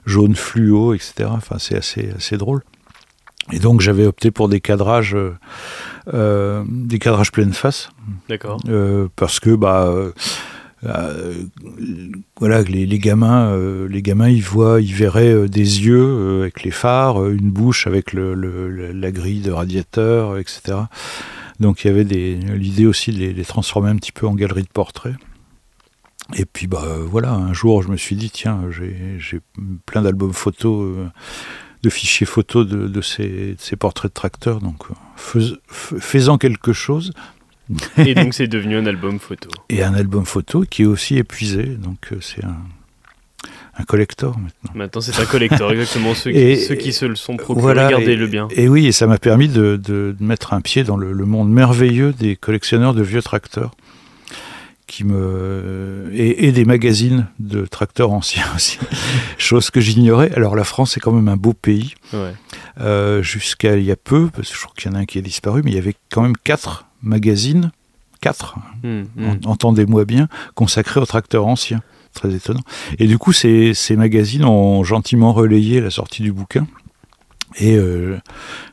jaune 0.06 0.36
fluo, 0.36 0.94
etc. 0.94 1.30
Enfin, 1.32 1.58
c'est 1.60 1.76
assez, 1.76 2.12
assez 2.16 2.38
drôle. 2.38 2.64
Et 3.52 3.60
donc 3.60 3.82
j'avais 3.82 4.06
opté 4.06 4.32
pour 4.32 4.48
des 4.50 4.62
cadrages, 4.62 5.16
euh, 5.16 5.34
euh, 6.14 6.64
des 6.68 7.00
cadrages 7.00 7.32
pleine 7.32 7.54
face. 7.54 7.90
D'accord. 8.30 8.60
Euh, 8.68 9.08
parce 9.16 9.40
que 9.40 9.56
bah 9.56 9.92
euh, 10.86 11.44
voilà 12.40 12.62
les, 12.62 12.86
les 12.86 13.00
gamins 13.00 13.54
les 13.90 14.02
gamins 14.02 14.30
ils 14.30 14.42
voient 14.44 14.80
ils 14.80 14.94
verraient 14.94 15.50
des 15.50 15.86
yeux 15.86 16.40
avec 16.42 16.64
les 16.64 16.72
phares 16.72 17.28
une 17.28 17.52
bouche 17.52 17.86
avec 17.86 18.14
le, 18.14 18.34
le- 18.34 18.70
le- 18.70 18.94
la 18.94 19.12
grille 19.12 19.42
de 19.42 19.52
radiateur 19.52 20.38
etc 20.38 20.78
donc 21.60 21.84
il 21.84 21.88
y 21.88 21.90
avait 21.90 22.06
l'idée 22.06 22.86
aussi 22.86 23.12
de 23.12 23.18
les, 23.18 23.34
les 23.34 23.44
transformer 23.44 23.90
un 23.90 23.98
petit 23.98 24.14
peu 24.14 24.26
en 24.26 24.36
galerie 24.36 24.64
de 24.64 24.70
portraits 24.70 25.16
et 26.36 26.46
puis 26.46 26.68
bah 26.68 26.86
voilà 27.06 27.34
un 27.34 27.52
jour 27.52 27.84
je 27.84 27.90
me 27.90 27.98
suis 27.98 28.16
dit 28.16 28.30
tiens 28.30 28.62
j'ai 28.72 29.18
j'ai 29.20 29.42
plein 29.86 30.02
d'albums 30.02 30.32
photos 30.34 30.96
de 31.84 31.90
fichiers 31.90 32.26
photos 32.28 32.68
de, 32.68 32.88
de 32.88 33.02
ces, 33.02 33.28
de 33.28 33.56
ces 33.60 33.76
portraits 33.76 34.12
de 34.12 34.14
tracteurs 34.14 34.60
donc 34.60 34.84
euh, 34.92 34.94
fais- 35.16 35.56
faisant 36.00 36.38
quelque 36.38 36.74
chose 36.74 37.14
Et 37.98 38.16
donc 38.16 38.34
c'est 38.34 38.48
devenu 38.48 38.76
un 38.78 38.86
album 38.86 39.20
photo. 39.20 39.50
et 39.70 39.84
un 39.84 39.94
album 39.94 40.26
photo 40.26 40.66
qui 40.70 40.82
est 40.84 40.86
aussi 40.88 41.18
épuisé, 41.18 41.64
donc 41.64 41.98
euh, 42.12 42.18
c'est 42.20 42.44
un, 42.44 42.58
un 43.78 43.84
collector 43.84 44.38
maintenant. 44.40 44.72
Maintenant 44.74 45.02
c'est 45.02 45.20
un 45.22 45.26
collector, 45.26 45.72
exactement. 45.72 46.14
Ceux 46.16 46.32
qui, 46.32 46.38
Et- 46.38 46.56
ceux 46.58 46.76
qui 46.76 46.92
se 46.92 47.06
le 47.06 47.16
sont 47.16 47.38
procurés, 47.38 47.62
Voilà, 47.62 47.90
gardez-le 47.90 48.26
et- 48.26 48.30
bien. 48.30 48.48
Et 48.52 48.68
oui, 48.68 48.88
et 48.88 48.92
ça 48.92 49.08
m'a 49.08 49.18
permis 49.20 49.48
de, 49.48 49.78
de- 49.78 50.16
de 50.20 50.24
mettre 50.24 50.54
un 50.54 50.62
pied 50.62 50.84
dans 50.84 50.98
le, 50.98 51.12
le 51.14 51.26
monde 51.26 51.50
merveilleux 51.52 52.12
des 52.12 52.36
collectionneurs 52.36 52.94
de 52.94 53.04
vieux 53.04 53.22
tracteurs. 53.22 53.72
Qui 54.92 55.04
me 55.04 56.10
et, 56.12 56.48
et 56.48 56.52
des 56.52 56.66
magazines 56.66 57.28
de 57.38 57.66
tracteurs 57.68 58.12
anciens 58.12 58.46
aussi, 58.56 58.80
chose 59.38 59.70
que 59.70 59.80
j'ignorais. 59.80 60.32
Alors 60.36 60.56
la 60.56 60.64
France 60.64 60.98
est 60.98 61.00
quand 61.00 61.12
même 61.12 61.28
un 61.30 61.38
beau 61.38 61.54
pays. 61.54 61.94
Ouais. 62.12 62.34
Euh, 62.82 63.22
Jusqu'à 63.22 63.78
il 63.78 63.84
y 63.86 63.92
a 63.92 63.96
peu, 63.96 64.30
parce 64.36 64.50
que 64.50 64.56
je 64.56 64.62
crois 64.62 64.74
qu'il 64.76 64.92
y 64.92 64.94
en 64.94 64.98
a 64.98 65.02
un 65.02 65.06
qui 65.06 65.20
a 65.20 65.22
disparu, 65.22 65.62
mais 65.64 65.70
il 65.70 65.76
y 65.76 65.78
avait 65.78 65.94
quand 66.10 66.24
même 66.24 66.36
quatre 66.44 66.86
magazines, 67.04 67.72
quatre 68.20 68.56
Hmm, 68.84 69.04
hmm. 69.16 69.26
en- 69.46 69.52
entendez-moi 69.52 70.06
bien, 70.06 70.28
consacré 70.56 71.00
aux 71.00 71.06
tracteurs 71.06 71.46
anciens. 71.46 71.82
Très 72.16 72.34
étonnant. 72.34 72.62
Et 72.98 73.06
du 73.06 73.20
coup, 73.20 73.32
ces, 73.34 73.76
ces 73.76 73.96
magazines 73.96 74.44
ont 74.44 74.84
gentiment 74.84 75.32
relayé 75.34 75.80
la 75.82 75.92
sortie 75.92 76.24
du 76.24 76.32
bouquin. 76.34 76.66
Et 77.58 77.76
euh, 77.76 78.18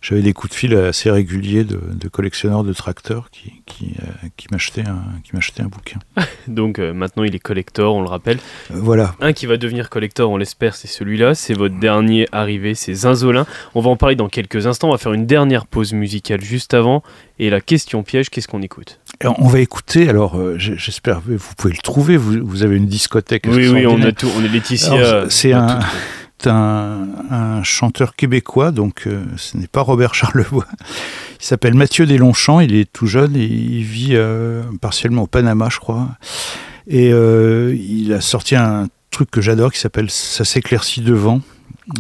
j'avais 0.03 0.23
des 0.23 0.33
coups 0.33 0.53
de 0.53 0.57
fil 0.57 0.75
assez 0.75 1.11
réguliers 1.11 1.65
de, 1.65 1.81
de 1.93 2.09
collectionneurs 2.09 2.63
de 2.63 2.73
tracteurs 2.73 3.31
qui, 3.31 3.63
qui, 3.65 3.95
euh, 4.03 4.29
qui 4.37 4.49
m'achetaient 4.53 4.85
un, 4.87 5.69
bouquin. 5.69 5.99
Donc 6.49 6.79
euh, 6.79 6.93
maintenant 6.93 7.25
il 7.25 7.35
est 7.35 7.41
collector, 7.41 7.95
on 7.95 8.03
le 8.03 8.09
rappelle. 8.09 8.39
Euh, 8.71 8.75
voilà. 8.77 9.15
Un 9.21 9.33
qui 9.33 9.47
va 9.47 9.57
devenir 9.57 9.89
collector, 9.89 10.31
on 10.31 10.37
l'espère, 10.37 10.75
c'est 10.75 10.89
celui-là. 10.89 11.35
C'est 11.35 11.55
votre 11.55 11.79
dernier 11.79 12.27
arrivé, 12.33 12.75
c'est 12.75 12.95
Zinzolin. 12.95 13.47
On 13.75 13.81
va 13.81 13.91
en 13.91 13.97
parler 13.97 14.15
dans 14.15 14.29
quelques 14.29 14.67
instants. 14.67 14.89
On 14.89 14.93
va 14.93 14.99
faire 14.99 15.15
une 15.15 15.27
dernière 15.27 15.67
pause 15.67 15.93
musicale 15.93 16.43
juste 16.43 16.75
avant. 16.75 17.03
Et 17.39 17.51
la 17.51 17.61
question 17.61 18.03
piège, 18.03 18.31
qu'est-ce 18.31 18.49
qu'on 18.49 18.63
écoute? 18.63 18.99
On 19.25 19.49
va 19.49 19.61
écouter, 19.61 20.09
alors 20.09 20.39
euh, 20.39 20.57
j'espère, 20.59 21.21
vous 21.21 21.39
pouvez 21.57 21.73
le 21.75 21.83
trouver, 21.83 22.17
vous, 22.17 22.47
vous 22.47 22.63
avez 22.63 22.77
une 22.77 22.87
discothèque. 22.87 23.45
Oui, 23.49 23.69
oui, 23.69 23.87
on 23.87 24.01
a 24.03 24.13
tout. 24.13 24.29
On 24.39 24.45
est 24.45 24.49
Laetitia. 24.49 25.27
C'est 25.29 25.53
un- 25.53 25.81
un, 26.45 27.07
un 27.31 27.63
chanteur 27.63 28.15
québécois, 28.15 28.71
donc 28.71 29.07
euh, 29.07 29.25
ce 29.37 29.57
n'est 29.57 29.67
pas 29.67 29.81
Robert 29.81 30.15
Charlebois. 30.15 30.67
Il 31.41 31.45
s'appelle 31.45 31.75
Mathieu 31.75 32.07
Deslongchamps, 32.07 32.61
il 32.61 32.75
est 32.75 32.91
tout 32.93 33.07
jeune 33.07 33.37
et 33.37 33.45
il 33.45 33.83
vit 33.83 34.11
euh, 34.13 34.63
partiellement 34.81 35.23
au 35.23 35.27
Panama, 35.27 35.69
je 35.71 35.79
crois. 35.79 36.09
Et 36.89 37.13
euh, 37.13 37.75
il 37.77 38.13
a 38.13 38.21
sorti 38.21 38.55
un 38.55 38.89
truc 39.11 39.31
que 39.31 39.41
j'adore 39.41 39.73
qui 39.73 39.81
s'appelle 39.81 40.11
Ça 40.11 40.45
s'éclaircit 40.45 41.01
devant 41.01 41.41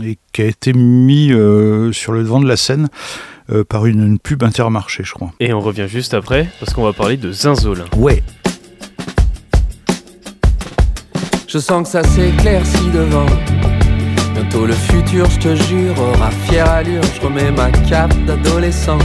et 0.04 0.18
qui 0.32 0.42
a 0.42 0.46
été 0.46 0.72
mis 0.72 1.32
euh, 1.32 1.92
sur 1.92 2.12
le 2.12 2.22
devant 2.22 2.40
de 2.40 2.48
la 2.48 2.56
scène 2.56 2.88
euh, 3.50 3.64
par 3.64 3.86
une, 3.86 4.04
une 4.04 4.18
pub 4.18 4.42
intermarché, 4.42 5.02
je 5.04 5.12
crois. 5.12 5.32
Et 5.40 5.52
on 5.52 5.60
revient 5.60 5.86
juste 5.88 6.14
après 6.14 6.48
parce 6.60 6.74
qu'on 6.74 6.82
va 6.84 6.92
parler 6.92 7.16
de 7.16 7.32
Zinzolin. 7.32 7.84
Ouais. 7.96 8.22
Je 11.48 11.58
sens 11.58 11.84
que 11.84 11.88
ça 11.88 12.02
s'éclaircit 12.02 12.90
devant. 12.92 13.26
Bientôt 14.48 14.66
le 14.66 14.74
futur, 14.74 15.28
je 15.28 15.38
te 15.40 15.54
jure, 15.56 15.94
aura 15.98 16.30
fière 16.30 16.70
allure. 16.70 17.02
Je 17.02 17.20
remets 17.20 17.50
ma 17.50 17.68
cape 17.88 18.14
d'adolescent. 18.26 18.98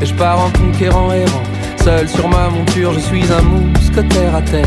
Et 0.00 0.06
je 0.06 0.14
pars 0.14 0.40
en 0.40 0.50
conquérant 0.50 1.12
errant. 1.12 1.42
Seul 1.84 2.08
sur 2.08 2.26
ma 2.26 2.48
monture, 2.48 2.92
je 2.94 3.00
suis 3.00 3.24
un 3.30 3.42
mousquetaire 3.42 4.34
à 4.34 4.40
terre. 4.40 4.66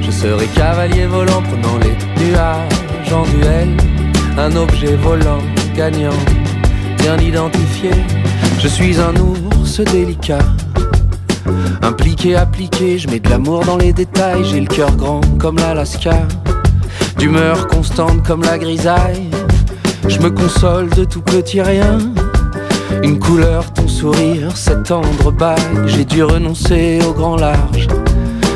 Je 0.00 0.10
serai 0.10 0.46
cavalier 0.46 1.04
volant, 1.04 1.42
prenant 1.42 1.78
les 1.78 2.24
nuages 2.24 3.12
en 3.12 3.24
duel. 3.36 3.76
Un 4.38 4.56
objet 4.56 4.96
volant, 4.96 5.42
gagnant, 5.76 6.10
bien 6.98 7.18
identifié. 7.18 7.90
Je 8.58 8.68
suis 8.68 8.98
un 8.98 9.14
ours 9.16 9.80
délicat. 9.80 10.38
Impliqué, 11.82 12.36
appliqué, 12.36 12.98
je 12.98 13.08
mets 13.08 13.20
de 13.20 13.28
l'amour 13.28 13.66
dans 13.66 13.76
les 13.76 13.92
détails. 13.92 14.44
J'ai 14.46 14.60
le 14.60 14.66
cœur 14.66 14.96
grand 14.96 15.20
comme 15.38 15.56
l'Alaska. 15.56 16.26
D'humeur 17.22 17.68
constante 17.68 18.26
comme 18.26 18.42
la 18.42 18.58
grisaille. 18.58 19.30
Je 20.08 20.18
me 20.18 20.28
console 20.28 20.88
de 20.88 21.04
tout 21.04 21.20
petit 21.20 21.62
rien. 21.62 22.00
Une 23.04 23.20
couleur, 23.20 23.72
ton 23.72 23.86
sourire, 23.86 24.56
cette 24.56 24.82
tendre 24.82 25.30
bague. 25.30 25.86
J'ai 25.86 26.04
dû 26.04 26.24
renoncer 26.24 26.98
au 27.08 27.12
grand 27.12 27.36
large. 27.36 27.86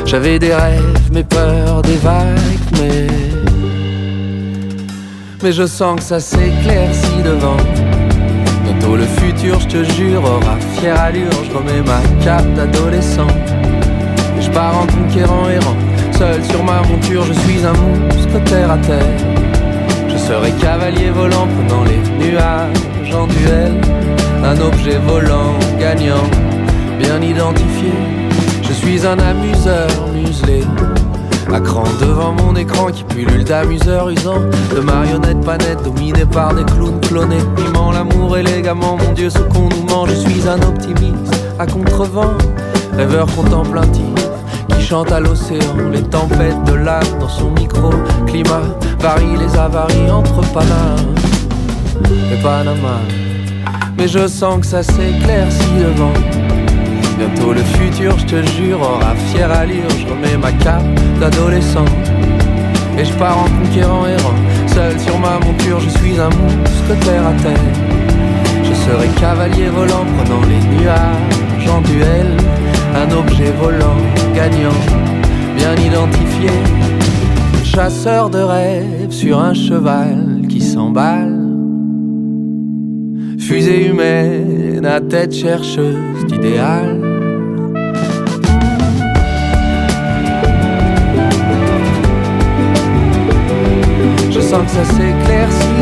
J'avais 0.05 0.37
des 0.37 0.53
rêves, 0.53 1.09
mes 1.13 1.23
peurs, 1.23 1.81
des 1.81 1.95
vagues, 1.95 2.67
mais. 2.73 3.07
Mais 5.41 5.53
je 5.53 5.65
sens 5.65 6.01
que 6.01 6.03
ça 6.03 6.19
s'éclaircit 6.19 7.23
devant. 7.23 7.55
Bientôt 8.65 8.97
le 8.97 9.05
futur, 9.05 9.61
je 9.61 9.67
te 9.67 9.83
jure, 9.93 10.25
aura 10.25 10.57
fière 10.77 10.99
allure. 10.99 11.31
Je 11.49 11.57
remets 11.57 11.83
ma 11.85 12.01
cape 12.21 12.53
d'adolescent. 12.53 13.27
Je 14.41 14.49
pars 14.49 14.77
en 14.77 14.87
conquérant 14.87 15.47
errant. 15.47 15.86
Seul 16.17 16.43
sur 16.45 16.63
ma 16.63 16.81
monture, 16.81 17.23
je 17.25 17.33
suis 17.33 17.63
un 17.63 17.73
monstre 17.73 18.43
terre 18.45 18.71
à 18.71 18.77
terre. 18.79 19.17
Je 20.09 20.17
serai 20.17 20.51
cavalier 20.53 21.11
volant, 21.11 21.45
prenant 21.45 21.83
les 21.83 22.25
nuages 22.25 23.13
en 23.13 23.27
duel. 23.27 23.79
Un 24.43 24.59
objet 24.59 24.97
volant, 24.97 25.53
gagnant, 25.79 26.27
bien 26.97 27.21
identifié. 27.21 27.91
Je 28.63 28.73
suis 28.73 29.05
un 29.05 29.19
amuseur 29.19 29.89
muselé. 30.11 30.63
À 31.53 31.59
cran 31.59 31.83
devant 32.01 32.33
mon 32.33 32.55
écran 32.55 32.87
qui 32.87 33.03
pullule 33.03 33.43
d'amuseurs 33.43 34.09
usants 34.09 34.41
De 34.75 34.81
marionnettes 34.81 35.45
panettes 35.45 35.81
dominées 35.83 36.25
par 36.25 36.53
des 36.53 36.65
clowns 36.65 36.99
clonés 36.99 37.37
Piment 37.55 37.91
l'amour 37.91 38.37
élégamment, 38.37 38.97
mon 38.97 39.13
dieu 39.13 39.29
ce 39.29 39.39
qu'on 39.39 39.69
nous 39.69 39.83
ment 39.89 40.05
Je 40.07 40.15
suis 40.15 40.45
un 40.45 40.61
optimiste 40.67 41.33
à 41.57 41.65
contrevent 41.65 42.33
Rêveur 42.97 43.27
contemplatif 43.33 44.16
chante 44.87 45.11
à 45.11 45.19
l'océan 45.19 45.89
Les 45.91 46.01
tempêtes 46.01 46.63
de 46.65 46.73
l'âme 46.73 47.19
dans 47.19 47.27
son 47.27 47.51
micro 47.51 47.89
Climat 48.25 48.61
varie 48.99 49.35
les 49.37 49.57
avaries 49.57 50.09
entre 50.09 50.39
Panama 50.53 50.95
et 52.31 52.41
Panama 52.41 52.99
Mais 53.97 54.07
je 54.07 54.27
sens 54.27 54.61
que 54.61 54.65
ça 54.65 54.83
s'éclaircit 54.83 55.77
devant 55.77 56.13
Bientôt 57.17 57.51
le 57.51 57.61
futur, 57.61 58.17
je 58.19 58.25
te 58.25 58.45
jure, 58.51 58.79
aura 58.79 59.15
fière 59.31 59.51
allure. 59.51 59.89
Je 59.89 60.05
remets 60.05 60.37
ma 60.37 60.51
cape 60.51 60.83
d'adolescent. 61.19 61.85
Et 62.95 63.03
je 63.03 63.11
pars 63.13 63.39
en 63.39 63.45
conquérant 63.45 64.05
errant. 64.05 64.35
Seul 64.67 64.99
sur 64.99 65.17
ma 65.17 65.39
monture, 65.43 65.79
je 65.79 65.89
suis 65.97 66.19
un 66.19 66.29
monstre 66.29 67.05
terre 67.05 67.25
à 67.25 67.33
terre. 67.41 67.73
Je 68.63 68.71
serai 68.71 69.07
cavalier 69.19 69.69
volant, 69.69 70.05
prenant 70.15 70.41
les 70.41 70.77
nuages 70.77 71.67
en 71.67 71.81
duel. 71.81 72.37
Un 72.95 73.11
objet 73.11 73.51
volant, 73.51 73.97
gagnant, 74.33 74.81
bien 75.55 75.75
identifié. 75.75 76.49
Chasseur 77.63 78.29
de 78.29 78.39
rêves 78.39 79.11
sur 79.11 79.39
un 79.39 79.53
cheval 79.53 80.43
qui 80.49 80.61
s'emballe. 80.61 81.39
Fusée 83.39 83.87
humaine 83.87 84.85
à 84.85 84.99
tête 84.99 85.33
chercheuse 85.33 86.25
d'idéal. 86.27 87.01
Je 94.31 94.39
sens 94.41 94.63
que 94.63 94.69
ça 94.69 94.85
s'éclaircit 94.85 95.76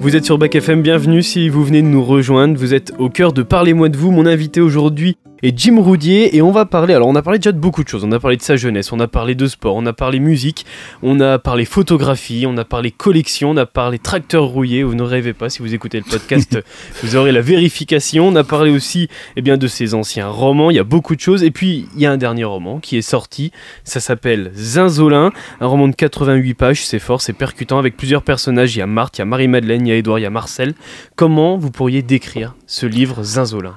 Vous 0.00 0.16
êtes 0.16 0.24
sur 0.24 0.38
Bac 0.38 0.54
FM, 0.54 0.82
bienvenue 0.82 1.22
si 1.22 1.48
vous 1.48 1.62
venez 1.62 1.82
de 1.82 1.86
nous 1.86 2.02
rejoindre. 2.02 2.58
Vous 2.58 2.74
êtes 2.74 2.92
au 2.98 3.10
cœur 3.10 3.32
de 3.32 3.42
Parlez-moi 3.42 3.90
de 3.90 3.96
vous. 3.96 4.10
Mon 4.10 4.26
invité 4.26 4.60
aujourd'hui 4.60 5.16
est 5.42 5.56
Jim 5.56 5.80
Roudier 5.80 6.36
et 6.36 6.42
on 6.42 6.50
va 6.50 6.64
parler. 6.64 6.94
Alors, 6.94 7.08
on 7.08 7.14
a 7.14 7.22
parlé 7.22 7.38
déjà 7.38 7.52
de 7.52 7.58
beaucoup 7.58 7.84
de 7.84 7.88
choses. 7.88 8.04
On 8.04 8.12
a 8.12 8.18
parlé 8.18 8.36
de 8.36 8.42
sa 8.42 8.56
jeunesse, 8.56 8.92
on 8.92 9.00
a 9.00 9.08
parlé 9.08 9.34
de 9.34 9.46
sport, 9.46 9.76
on 9.76 9.86
a 9.86 9.92
parlé 9.92 10.18
musique, 10.18 10.66
on 11.02 11.20
a 11.20 11.38
parlé 11.38 11.64
photographie, 11.64 12.44
on 12.46 12.56
a 12.56 12.64
parlé 12.64 12.90
collection, 12.90 13.50
on 13.50 13.56
a 13.56 13.66
parlé 13.66 13.98
tracteur 13.98 14.44
rouillé. 14.44 14.82
Vous 14.82 14.94
ne 14.94 15.02
rêvez 15.02 15.32
pas, 15.32 15.50
si 15.50 15.60
vous 15.60 15.74
écoutez 15.74 15.98
le 15.98 16.04
podcast, 16.04 16.58
vous 17.02 17.16
aurez 17.16 17.32
la 17.32 17.40
vérification. 17.40 18.28
On 18.28 18.36
a 18.36 18.44
parlé 18.44 18.70
aussi 18.70 19.08
eh 19.36 19.42
bien, 19.42 19.56
de 19.56 19.66
ses 19.66 19.94
anciens 19.94 20.28
romans. 20.28 20.70
Il 20.70 20.76
y 20.76 20.80
a 20.80 20.84
beaucoup 20.84 21.14
de 21.14 21.20
choses. 21.20 21.42
Et 21.42 21.50
puis, 21.50 21.88
il 21.94 22.00
y 22.00 22.06
a 22.06 22.12
un 22.12 22.16
dernier 22.16 22.44
roman 22.44 22.80
qui 22.80 22.96
est 22.96 23.02
sorti. 23.02 23.52
Ça 23.84 24.00
s'appelle 24.00 24.50
Zinzolin, 24.54 25.32
un 25.60 25.66
roman 25.66 25.88
de 25.88 25.94
88 25.94 26.54
pages. 26.54 26.84
C'est 26.84 26.98
fort, 26.98 27.20
c'est 27.20 27.32
percutant 27.32 27.78
avec 27.78 27.96
plusieurs 27.96 28.22
personnages. 28.22 28.74
Il 28.74 28.80
y 28.80 28.82
a 28.82 28.86
Marthe, 28.86 29.18
il 29.18 29.20
y 29.20 29.22
a 29.22 29.26
Marie-Madeleine, 29.26 29.86
il 29.86 29.90
y 29.90 29.92
a 29.92 29.96
Édouard, 29.96 30.18
il 30.18 30.22
y 30.22 30.26
a 30.26 30.30
Marcel. 30.30 30.74
Comment 31.16 31.56
vous 31.58 31.70
pourriez 31.70 32.02
décrire 32.02 32.54
ce 32.66 32.86
livre 32.86 33.22
Zinzolin? 33.22 33.76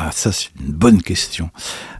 Ah, 0.00 0.10
ça, 0.12 0.30
c'est 0.30 0.50
une 0.60 0.72
bonne 0.72 1.02
question. 1.02 1.50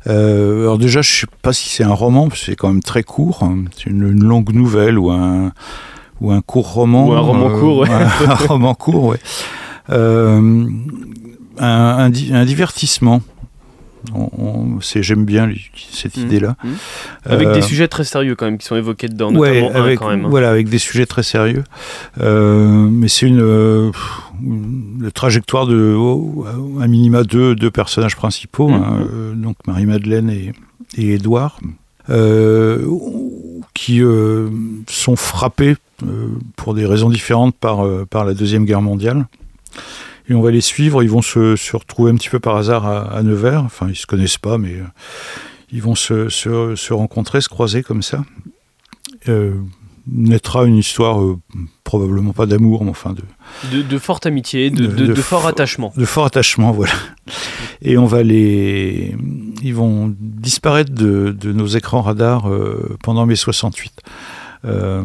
Euh, 0.06 0.60
alors, 0.62 0.78
déjà, 0.78 1.02
je 1.02 1.12
sais 1.20 1.26
pas 1.42 1.52
si 1.52 1.68
c'est 1.68 1.82
un 1.84 1.92
roman, 1.92 2.28
parce 2.28 2.40
que 2.40 2.46
c'est 2.46 2.56
quand 2.56 2.68
même 2.68 2.82
très 2.82 3.02
court. 3.02 3.42
hein. 3.42 3.64
C'est 3.76 3.86
une, 3.90 4.08
une 4.08 4.22
longue 4.24 4.52
nouvelle 4.52 4.98
ou 4.98 5.10
un, 5.10 5.52
ou 6.20 6.30
un 6.30 6.40
court 6.40 6.72
roman. 6.72 7.08
Ou 7.08 7.12
un 7.12 7.20
roman 7.20 7.50
court, 7.58 7.78
ouais. 7.78 7.90
un, 7.90 8.08
un 8.30 8.34
roman 8.34 8.74
court, 8.74 9.04
ouais. 9.06 9.18
Euh, 9.90 10.66
un, 11.58 11.66
un 11.68 12.10
di- 12.10 12.30
un 12.32 12.44
divertissement. 12.44 13.20
J'aime 15.00 15.24
bien 15.24 15.50
cette 15.92 16.16
Mhm. 16.16 16.24
idée-là. 16.24 16.56
Avec 17.24 17.48
Euh, 17.48 17.54
des 17.54 17.62
sujets 17.62 17.88
très 17.88 18.04
sérieux 18.04 18.34
quand 18.34 18.46
même 18.46 18.58
qui 18.58 18.66
sont 18.66 18.76
évoqués 18.76 19.08
dedans, 19.08 19.34
Ouais, 19.34 19.60
notamment 19.62 19.76
un 19.78 19.82
avec, 19.84 19.98
quand 19.98 20.08
même. 20.10 20.26
voilà, 20.26 20.50
avec 20.50 20.68
des 20.68 20.78
sujets 20.78 21.06
très 21.06 21.22
sérieux. 21.22 21.64
Euh, 22.20 22.88
mais 22.90 23.08
c'est 23.08 23.26
une, 23.26 23.40
euh, 23.40 23.90
une 24.42 25.10
trajectoire 25.12 25.66
de, 25.66 25.94
oh, 25.96 26.44
à 26.80 26.86
minima 26.86 27.22
deux, 27.24 27.54
deux 27.54 27.70
personnages 27.70 28.16
principaux, 28.16 28.68
Mhm. 28.68 28.74
hein, 28.82 29.06
donc 29.36 29.56
Marie-Madeleine 29.66 30.30
et, 30.30 30.52
et 30.96 31.14
Édouard, 31.14 31.60
euh, 32.10 32.84
qui 33.74 34.02
euh, 34.02 34.48
sont 34.88 35.16
frappés 35.16 35.76
euh, 36.04 36.28
pour 36.56 36.74
des 36.74 36.86
raisons 36.86 37.10
différentes 37.10 37.54
par, 37.56 37.84
par 38.08 38.24
la 38.24 38.34
Deuxième 38.34 38.64
Guerre 38.64 38.82
mondiale. 38.82 39.26
Et 40.28 40.34
on 40.34 40.42
va 40.42 40.50
les 40.50 40.60
suivre, 40.60 41.02
ils 41.02 41.10
vont 41.10 41.22
se, 41.22 41.56
se 41.56 41.76
retrouver 41.76 42.10
un 42.12 42.16
petit 42.16 42.28
peu 42.28 42.38
par 42.40 42.56
hasard 42.56 42.86
à, 42.86 43.02
à 43.16 43.22
Nevers, 43.22 43.62
enfin 43.64 43.88
ils 43.88 43.96
se 43.96 44.06
connaissent 44.06 44.36
pas, 44.38 44.58
mais 44.58 44.74
euh, 44.74 44.84
ils 45.72 45.80
vont 45.82 45.94
se, 45.94 46.28
se, 46.28 46.74
se 46.76 46.92
rencontrer, 46.92 47.40
se 47.40 47.48
croiser 47.48 47.82
comme 47.82 48.02
ça. 48.02 48.24
Euh, 49.28 49.54
naîtra 50.10 50.64
une 50.64 50.76
histoire 50.76 51.20
euh, 51.22 51.38
probablement 51.84 52.32
pas 52.32 52.46
d'amour, 52.46 52.84
mais 52.84 52.90
enfin 52.90 53.12
de, 53.14 53.22
De, 53.72 53.82
de 53.82 53.98
forte 53.98 54.24
amitié, 54.26 54.70
de, 54.70 55.14
fort 55.14 55.44
fo- 55.44 55.48
attachement. 55.48 55.92
de 55.96 56.04
fort 56.04 56.24
attachement, 56.26 56.70
voilà. 56.72 56.92
Et 57.82 57.96
on 57.98 58.06
va 58.06 58.22
les, 58.22 59.14
ils 59.62 59.74
vont 59.74 60.14
disparaître 60.18 60.92
de, 60.92 61.34
nos 61.52 61.66
écrans 61.66 62.02
radars 62.02 62.50
euh, 62.50 62.96
pendant 63.02 63.24
mai 63.26 63.36
68. 63.36 63.92
Euh, 64.64 65.04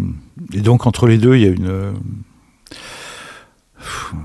et 0.54 0.62
donc 0.62 0.86
entre 0.88 1.08
les 1.08 1.18
deux, 1.18 1.36
il 1.36 1.42
y 1.44 1.46
a 1.46 1.50
une, 1.52 1.94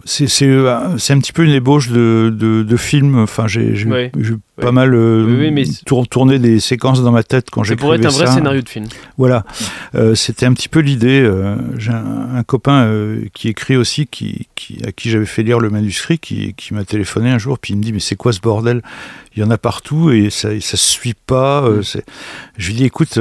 c'est 0.04 0.26
c'est 0.28 0.46
euh, 0.46 0.96
c'est 0.98 1.12
un 1.12 1.18
petit 1.18 1.32
peu 1.32 1.44
une 1.44 1.50
ébauche 1.52 1.88
de, 1.90 2.34
de, 2.36 2.62
de 2.62 2.76
film. 2.76 3.18
Enfin, 3.18 3.46
j'ai 3.46 3.74
j'ai 3.76 3.86
Ouais. 3.88 4.10
j'ai 4.18 4.34
pas 4.56 4.66
Ouais. 4.66 4.72
mal 4.72 4.94
euh, 4.94 5.24
Oui, 5.26 5.50
mais 5.50 5.64
tourné 6.10 6.38
des 6.38 6.58
séquences 6.60 7.02
dans 7.02 7.12
ma 7.12 7.22
tête 7.22 7.48
quand 7.50 7.62
Ça 7.64 7.68
j'ai 7.70 7.76
pourrait 7.76 7.98
être 7.98 8.06
un 8.06 8.08
vrai 8.10 8.26
scénario 8.26 8.60
de 8.62 8.68
film. 8.68 8.86
voilà, 9.16 9.44
Euh, 9.94 10.14
c'était 10.14 10.46
un 10.46 10.52
petit 10.52 10.68
peu 10.68 10.80
l'idée. 10.80 11.20
euh, 11.22 11.56
J'ai 11.78 11.92
un, 11.92 12.34
un 12.34 12.42
copain 12.42 12.90
qui 13.34 13.48
écrit 13.48 13.76
aussi, 13.76 14.06
qui, 14.06 14.48
qui- 14.54 14.80
à 14.84 14.92
qui 14.92 15.10
j'avais 15.10 15.26
fait 15.26 15.42
lire 15.42 15.60
le 15.60 15.70
manuscrit, 15.70 16.18
qui, 16.18 16.54
qui 16.54 16.74
m'a 16.74 16.84
téléphoné 16.84 17.30
un 17.30 17.38
jour, 17.38 17.58
puis 17.58 17.72
il 17.74 17.76
me 17.76 17.82
dit 17.82 17.92
mais 17.92 18.00
c'est 18.00 18.16
quoi 18.16 18.32
ce 18.32 18.40
bordel? 18.40 18.82
Il 19.36 19.40
y 19.40 19.44
en 19.44 19.50
a 19.50 19.58
partout 19.58 20.10
et 20.10 20.30
ça, 20.30 20.52
et 20.52 20.60
ça 20.60 20.76
se 20.76 20.86
suit 20.86 21.14
pas. 21.26 21.62
Mm. 21.70 21.82
c'est- 21.84 22.04
Je 22.56 22.66
lui 22.68 22.74
dis 22.74 22.84
écoute, 22.84 23.18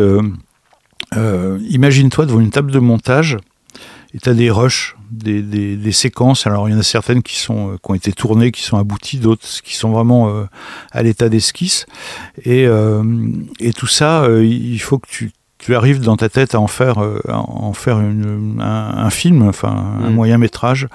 imagine-toi 1.15 2.25
devant 2.25 2.39
une 2.39 2.49
table 2.51 2.71
de 2.71 2.79
montage. 2.79 3.38
Et 4.13 4.19
tu 4.19 4.29
as 4.29 4.33
des 4.33 4.49
rushs, 4.49 4.95
des, 5.12 5.41
des- 5.41 5.76
des 5.76 5.91
séquences. 5.91 6.47
Alors, 6.47 6.68
il 6.70 6.74
y 6.74 6.76
en 6.76 6.80
a 6.80 6.84
certaines 6.84 7.22
qui, 7.24 7.38
sont, 7.38 7.72
euh, 7.72 7.76
qui 7.84 7.91
ont 7.91 7.95
été 7.95 8.12
tournées, 8.12 8.51
qui 8.51 8.62
sont 8.64 8.78
abouties, 8.78 9.18
d'autres 9.18 9.45
qui 9.64 9.76
sont 9.76 9.89
vraiment 9.91 10.30
euh, 10.30 10.45
à 10.91 11.03
l'état 11.03 11.30
d'esquisse. 11.30 11.86
Et, 12.43 12.66
euh, 12.68 13.03
et 13.60 13.74
tout 13.74 13.88
ça, 13.88 14.24
euh, 14.24 14.45
il 14.45 14.80
faut 14.80 14.97
que 14.99 15.08
tu, 15.10 15.32
tu 15.58 15.76
arrives 15.76 16.01
dans 16.01 16.18
ta 16.18 16.30
tête 16.30 16.55
à 16.55 16.60
en 16.60 16.68
faire, 16.68 16.99
à 16.99 17.38
en 17.39 17.74
faire 17.74 17.99
une- 17.99 18.58
un, 18.62 19.05
un 19.05 19.10
film, 19.10 19.41
enfin 19.47 19.70
un 20.03 20.10
Mm. 20.10 20.14
moyen 20.14 20.38
métrage. 20.38 20.88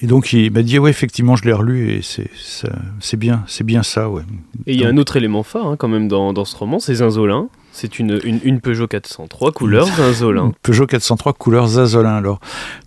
Et 0.00 0.06
donc 0.06 0.32
il 0.32 0.52
m'a 0.52 0.62
dit 0.62 0.78
ouais 0.78 0.90
effectivement 0.90 1.34
je 1.34 1.44
l'ai 1.44 1.52
relu 1.52 1.90
et 1.90 2.02
c'est 2.02 3.16
bien 3.16 3.42
c'est 3.48 3.64
bien 3.64 3.82
ça 3.82 4.08
ouais. 4.08 4.22
Et 4.66 4.74
il 4.74 4.80
y 4.80 4.84
a 4.84 4.88
un 4.88 4.96
autre 4.96 5.16
élément 5.16 5.42
fort 5.42 5.66
hein, 5.66 5.76
quand 5.76 5.88
même 5.88 6.06
dans, 6.06 6.32
dans 6.32 6.44
ce 6.44 6.54
roman, 6.56 6.78
c'est 6.78 6.94
Zinzolin. 6.94 7.48
C'est 7.72 7.98
une, 7.98 8.20
une, 8.24 8.38
une 8.44 8.60
Peugeot 8.60 8.86
403 8.86 9.52
couleur 9.52 9.86
Zinzolin. 9.86 10.46
Une 10.46 10.54
Peugeot 10.62 10.86
403 10.86 11.32
couleur 11.32 11.66
Zazolin. 11.66 12.14
Alors 12.16 12.38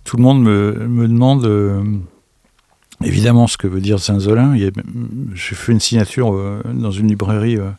tout 0.04 0.16
le 0.16 0.22
monde 0.22 0.42
me, 0.42 0.72
me 0.88 1.08
demande 1.08 1.44
euh, 1.44 1.82
évidemment 3.04 3.46
ce 3.46 3.56
que 3.58 3.66
veut 3.66 3.80
dire 3.80 3.98
a- 4.66 4.70
J'ai 5.34 5.54
fait 5.54 5.72
une 5.72 5.80
signature 5.80 6.32
euh, 6.34 6.62
dans 6.72 6.90
une 6.92 7.08
librairie 7.08 7.56
euh, 7.58 7.70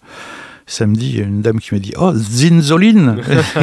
samedi. 0.68 1.09
Il 1.13 1.18
y 1.18 1.22
a 1.22 1.26
une 1.26 1.41
dame 1.41 1.59
qui 1.59 1.74
m'a 1.74 1.80
dit 1.80 1.93
oh 1.97 2.13
Zinzoline 2.13 3.18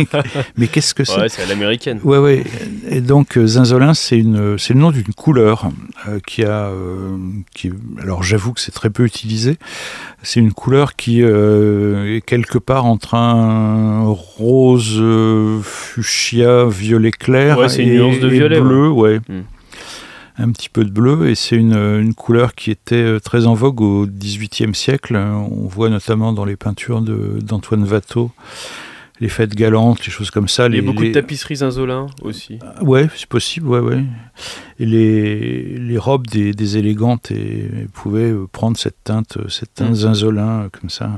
mais 0.57 0.67
qu'est-ce 0.67 0.95
que 0.95 1.05
c'est 1.05 1.21
Ouais, 1.21 1.29
c'est 1.29 1.43
à 1.43 1.47
l'américaine. 1.47 2.01
Ouais, 2.03 2.19
ouais. 2.19 2.43
Et 2.89 3.01
donc, 3.01 3.37
euh, 3.39 3.47
zinzolin, 3.47 3.95
c'est 3.95 4.19
une, 4.19 4.59
c'est 4.59 4.75
le 4.75 4.81
nom 4.81 4.91
d'une 4.91 5.13
couleur 5.15 5.69
euh, 6.09 6.19
qui 6.27 6.45
a, 6.45 6.67
euh, 6.67 7.17
qui, 7.55 7.71
alors 8.01 8.23
j'avoue 8.23 8.53
que 8.53 8.61
c'est 8.61 8.73
très 8.73 8.91
peu 8.91 9.05
utilisé. 9.05 9.57
C'est 10.23 10.41
une 10.41 10.53
couleur 10.53 10.97
qui 10.97 11.23
euh, 11.23 12.17
est 12.17 12.21
quelque 12.23 12.59
part 12.59 12.87
entre 12.87 13.15
un 13.15 14.05
rose 14.07 15.03
fuchsia, 15.63 16.67
violet 16.67 17.11
clair 17.11 17.59
Ouais, 17.59 17.69
c'est 17.69 17.83
une 17.83 17.91
et, 17.91 17.97
nuance 17.99 18.21
de 18.21 18.29
et 18.29 18.33
violet, 18.33 18.61
bleu, 18.61 18.89
ouais. 18.89 19.21
Hmm. 19.29 19.43
Un 20.37 20.51
petit 20.51 20.69
peu 20.69 20.85
de 20.85 20.91
bleu, 20.91 21.29
et 21.29 21.37
c'est 21.37 21.55
une, 21.57 21.75
une 21.77 22.13
couleur 22.15 22.55
qui 22.57 22.73
était 22.73 22.97
euh, 22.97 23.21
très 23.21 23.47
en 23.47 23.55
vogue 23.55 23.81
au 23.81 24.05
XVIIIe 24.07 24.75
siècle. 24.75 25.15
On 25.17 25.67
voit 25.69 25.91
notamment 25.91 26.33
dans 26.33 26.45
les 26.45 26.57
peintures 26.57 27.01
d'Antoine 27.03 27.85
Watteau 27.85 28.33
les 29.21 29.29
fêtes 29.29 29.55
galantes, 29.55 30.05
les 30.05 30.11
choses 30.11 30.33
comme 30.33 30.49
ça. 30.49 30.67
Il 30.67 30.75
y 30.75 30.79
a 30.81 30.83
beaucoup 30.83 31.03
les- 31.05 31.11
de 31.11 31.15
tapisseries 31.15 31.57
Zinzolin 31.57 32.09
aussi. 32.23 32.59
Ouais, 32.83 33.09
c'est 33.17 33.29
possible, 33.29 33.69
ouais, 33.69 33.79
ouais. 33.79 34.03
Et 34.81 34.87
les, 34.87 35.79
les 35.79 35.99
robes 35.99 36.27
des, 36.27 36.53
des 36.53 36.79
élégantes 36.79 37.31
et, 37.31 37.71
pouvaient 37.93 38.33
euh, 38.33 38.49
prendre 38.51 38.77
cette 38.77 38.97
teinte, 39.05 39.37
euh, 39.37 39.49
cette 39.49 39.73
teinte 39.75 39.93
Mm. 39.93 39.95
zinzolin 39.95 40.69
comme 40.73 40.91
ça. 40.91 41.13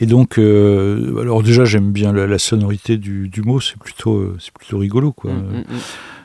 Et 0.00 0.06
donc, 0.06 0.36
euh, 0.38 1.20
alors 1.20 1.42
déjà 1.44 1.64
j'aime 1.64 1.92
bien 1.92 2.12
la, 2.12 2.26
la 2.26 2.38
sonorité 2.40 2.96
du, 2.96 3.28
du 3.28 3.42
mot, 3.42 3.60
c'est 3.60 3.78
plutôt, 3.78 4.34
c'est 4.40 4.52
plutôt 4.52 4.78
rigolo, 4.78 5.12
quoi. 5.12 5.32
Mm, 5.32 5.36
mm, 5.36 5.58
mm. 5.58 5.78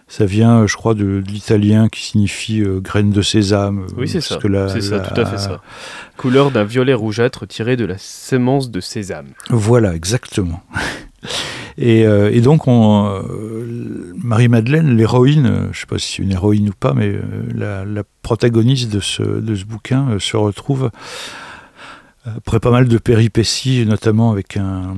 Ça 0.07 0.25
vient, 0.25 0.59
euh, 0.61 0.67
je 0.67 0.75
crois, 0.77 0.93
de, 0.93 1.21
de 1.21 1.31
l'italien 1.31 1.89
qui 1.89 2.01
signifie 2.05 2.61
euh, 2.61 2.79
graine 2.79 3.09
de 3.11 3.21
sésame. 3.23 3.79
euh, 3.79 3.93
Oui, 3.97 4.07
c'est 4.07 4.21
ça. 4.21 4.37
C'est 4.41 4.81
ça, 4.81 4.97
la- 4.97 5.03
tout 5.03 5.19
à 5.19 5.25
fait 5.25 5.37
ça. 5.39 5.61
Couleur 6.15 6.51
d'un 6.51 6.63
violet 6.63 6.93
rougeâtre 6.93 7.47
tiré 7.47 7.75
de 7.75 7.85
la 7.85 7.97
sémence 7.97 8.69
de 8.69 8.79
sésame. 8.79 9.27
Voilà, 9.49 9.95
exactement. 9.95 10.61
Et, 11.77 12.05
euh, 12.05 12.29
et 12.31 12.39
donc, 12.39 12.67
on, 12.67 13.07
euh, 13.07 14.13
Marie-Madeleine, 14.23 14.95
l'héroïne, 14.95 15.45
euh, 15.47 15.61
je 15.63 15.67
ne 15.69 15.73
sais 15.73 15.85
pas 15.87 15.97
si 15.97 16.13
c'est 16.17 16.23
une 16.23 16.31
héroïne 16.31 16.69
ou 16.69 16.73
pas, 16.79 16.93
mais 16.93 17.13
la, 17.53 17.83
la 17.83 18.03
protagoniste 18.21 18.91
de 18.93 18.99
ce, 18.99 19.23
de 19.23 19.55
ce 19.55 19.65
bouquin 19.65 20.17
se 20.19 20.37
retrouve 20.37 20.89
après 22.25 22.59
pas 22.59 22.71
mal 22.71 22.87
de 22.87 22.97
péripéties, 22.97 23.85
notamment 23.85 24.31
avec 24.31 24.57
un, 24.57 24.95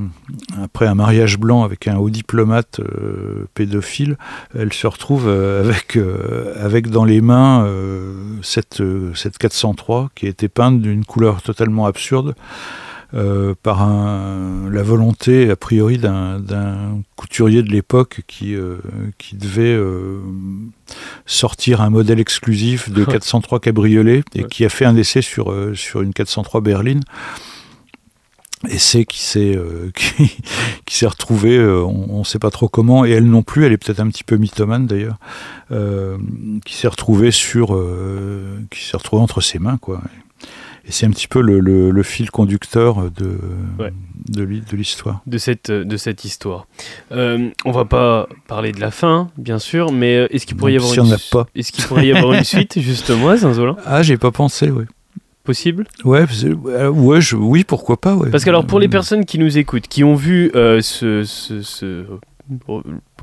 après 0.62 0.88
un 0.88 0.96
mariage 0.96 1.38
blanc 1.38 1.64
avec 1.64 1.88
un 1.88 1.98
haut 1.98 2.10
diplomate 2.10 2.80
euh, 2.80 3.46
pédophile, 3.54 4.18
elle 4.58 4.72
se 4.72 4.88
retrouve 4.88 5.26
euh, 5.28 5.62
avec, 5.64 5.98
euh, 5.98 6.54
avec 6.64 6.90
dans 6.90 7.04
les 7.04 7.22
mains 7.22 7.68
cette, 8.42 8.82
cette 9.14 9.38
403 9.38 10.10
qui 10.16 10.28
été 10.28 10.48
peinte 10.48 10.82
d'une 10.82 11.04
couleur 11.04 11.42
totalement 11.42 11.86
absurde. 11.86 12.36
Euh, 13.14 13.56
par 13.64 13.82
un, 13.84 14.70
la 14.70 14.84
volonté 14.84 15.50
a 15.50 15.56
priori 15.56 15.98
d'un 15.98 17.02
couturier 17.16 17.64
de 17.64 17.70
l'époque 17.72 18.22
qui, 18.28 18.54
euh, 18.56 18.78
qui 19.18 19.36
devait 19.36 19.64
euh, 19.76 20.20
sortir 21.26 21.82
un 21.82 21.90
modèle 21.90 22.20
exclusif 22.20 22.90
de 22.90 23.04
403 23.06 23.60
cabriolet 23.60 24.24
et 24.36 24.42
Ouais. 24.44 24.48
qui 24.50 24.66
a 24.66 24.70
fait 24.70 24.86
un 24.86 24.96
essai 24.98 25.22
sur, 25.22 25.54
sur 25.74 26.02
une 26.02 26.14
403 26.14 26.62
berline 26.62 27.02
essai 28.70 29.06
qui 29.06 29.22
s'est 29.22 29.56
euh, 29.56 29.92
qui, 29.96 30.36
qui 30.86 30.96
s'est 30.98 31.06
retrouvé 31.08 31.58
euh, 31.58 31.84
on 31.84 32.20
ne 32.20 32.24
sait 32.24 32.40
pas 32.40 32.50
trop 32.50 32.68
comment 32.68 33.06
et 33.06 33.12
elle 33.12 33.26
non 33.26 33.44
plus 33.44 33.66
elle 33.66 33.72
est 33.72 33.78
peut-être 33.78 34.00
un 34.00 34.10
petit 34.10 34.24
peu 34.24 34.38
mythomane 34.38 34.88
d'ailleurs 34.88 35.18
euh, 35.72 36.18
qui 36.66 36.74
s'est 36.76 36.88
retrouvée 36.88 37.30
sur 37.32 37.68
qui 38.72 38.84
s'est 38.84 38.98
retrouvée 38.98 39.22
entre 39.22 39.42
ses 39.42 39.60
mains 39.60 39.78
quoi 39.78 40.02
et 40.88 40.92
c'est 40.92 41.06
un 41.06 41.10
petit 41.12 41.28
peu 41.28 41.42
le, 41.42 41.60
le- 41.60 41.92
le 41.92 42.04
fil 42.04 42.32
conducteur 42.32 43.12
de 43.12 43.38
Ouais. 43.78 43.92
de 44.30 44.44
l'hi- 44.44 44.62
de 44.62 44.76
l'histoire 44.78 45.22
de 45.28 45.38
cette, 45.38 45.70
de 45.70 45.98
cette 45.98 46.24
histoire. 46.26 46.66
Euh, 47.12 47.50
on 47.66 47.72
va 47.72 47.86
pas 47.86 48.28
parler 48.48 48.72
de 48.72 48.80
la 48.80 48.90
fin, 48.92 49.30
bien 49.38 49.60
sûr, 49.60 49.92
mais 49.92 50.16
euh, 50.16 50.28
est-ce 50.34 50.46
qu'il 50.46 50.56
pourrait 50.58 50.74
y 50.74 50.78
avoir 50.78 50.92
si 50.92 51.00
une. 51.00 51.06
Est-ce 51.56 51.72
qu'il 51.72 51.84
pourrait 51.86 52.08
y 52.08 52.12
avoir 52.14 52.34
une 52.34 52.44
suite 52.44 52.80
justement 52.80 53.30
à 53.30 53.36
ah 53.86 54.02
j'ai 54.04 54.18
pas 54.18 54.32
pensé 54.32 54.70
ouais 54.72 54.86
Possible? 55.44 55.86
Ouais 56.04 56.26
euh, 56.68 56.90
ouais 56.90 57.22
je- 57.22 57.36
oui 57.38 57.64
pourquoi 57.64 58.00
pas 58.02 58.16
ouais 58.16 58.30
Parce 58.32 58.44
que 58.44 58.50
alors 58.50 58.66
pour 58.66 58.80
les 58.80 58.88
Euh, 58.88 58.90
personnes 58.90 59.26
qui 59.26 59.40
nous 59.40 59.58
écoutent, 59.58 59.88
qui 59.88 60.04
ont 60.04 60.16
vu 60.16 60.52
euh, 60.56 60.82
ce, 60.82 61.24
ce- 61.24 61.62
ce, 61.62 62.06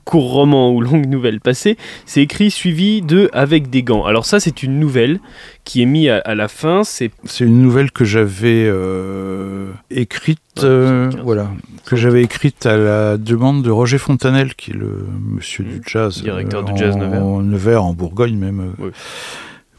court 0.05 0.31
roman 0.33 0.73
ou 0.73 0.81
longue 0.81 1.07
nouvelle 1.07 1.41
passée, 1.41 1.77
c'est 2.07 2.23
écrit 2.23 2.51
suivi 2.51 3.03
de 3.03 3.29
Avec 3.33 3.71
des 3.71 3.83
gants. 3.83 4.05
Alors 4.05 4.27
ça 4.27 4.41
c'est 4.41 4.63
une 4.63 4.79
nouvelle 4.79 5.19
qui 5.65 5.83
est 5.83 5.87
mise 5.87 6.09
à, 6.11 6.19
à 6.19 6.35
la 6.35 6.49
fin, 6.49 6.83
c'est 6.85 7.11
une 7.41 7.63
nouvelle 7.63 7.91
que 7.91 8.05
j'avais 8.05 8.65
euh, 8.67 9.71
écrite, 9.91 10.41
euh, 10.63 11.11
75. 11.11 11.25
voilà, 11.25 11.51
que 11.87 11.97
j'avais 11.97 12.23
écrite 12.23 12.67
à 12.67 12.77
la 12.77 13.17
demande 13.17 13.63
de 13.63 13.71
Roger 13.71 13.99
Fontanel, 13.99 14.55
qui 14.55 14.73
est 14.73 14.75
le 14.75 15.07
monsieur 15.21 15.65
du 15.65 15.81
jazz, 15.87 16.21
Mmh. 16.21 16.23
Directeur 16.25 16.61
euh, 16.69 16.73
du 16.73 16.79
jazz 16.79 16.95
en, 16.95 16.99
Nevers. 16.99 17.25
en 17.25 17.41
Nevers, 17.43 17.85
en 17.85 17.93
Bourgogne 17.95 18.37
même, 18.37 18.61
euh, 18.61 18.85
Oui. 18.87 18.91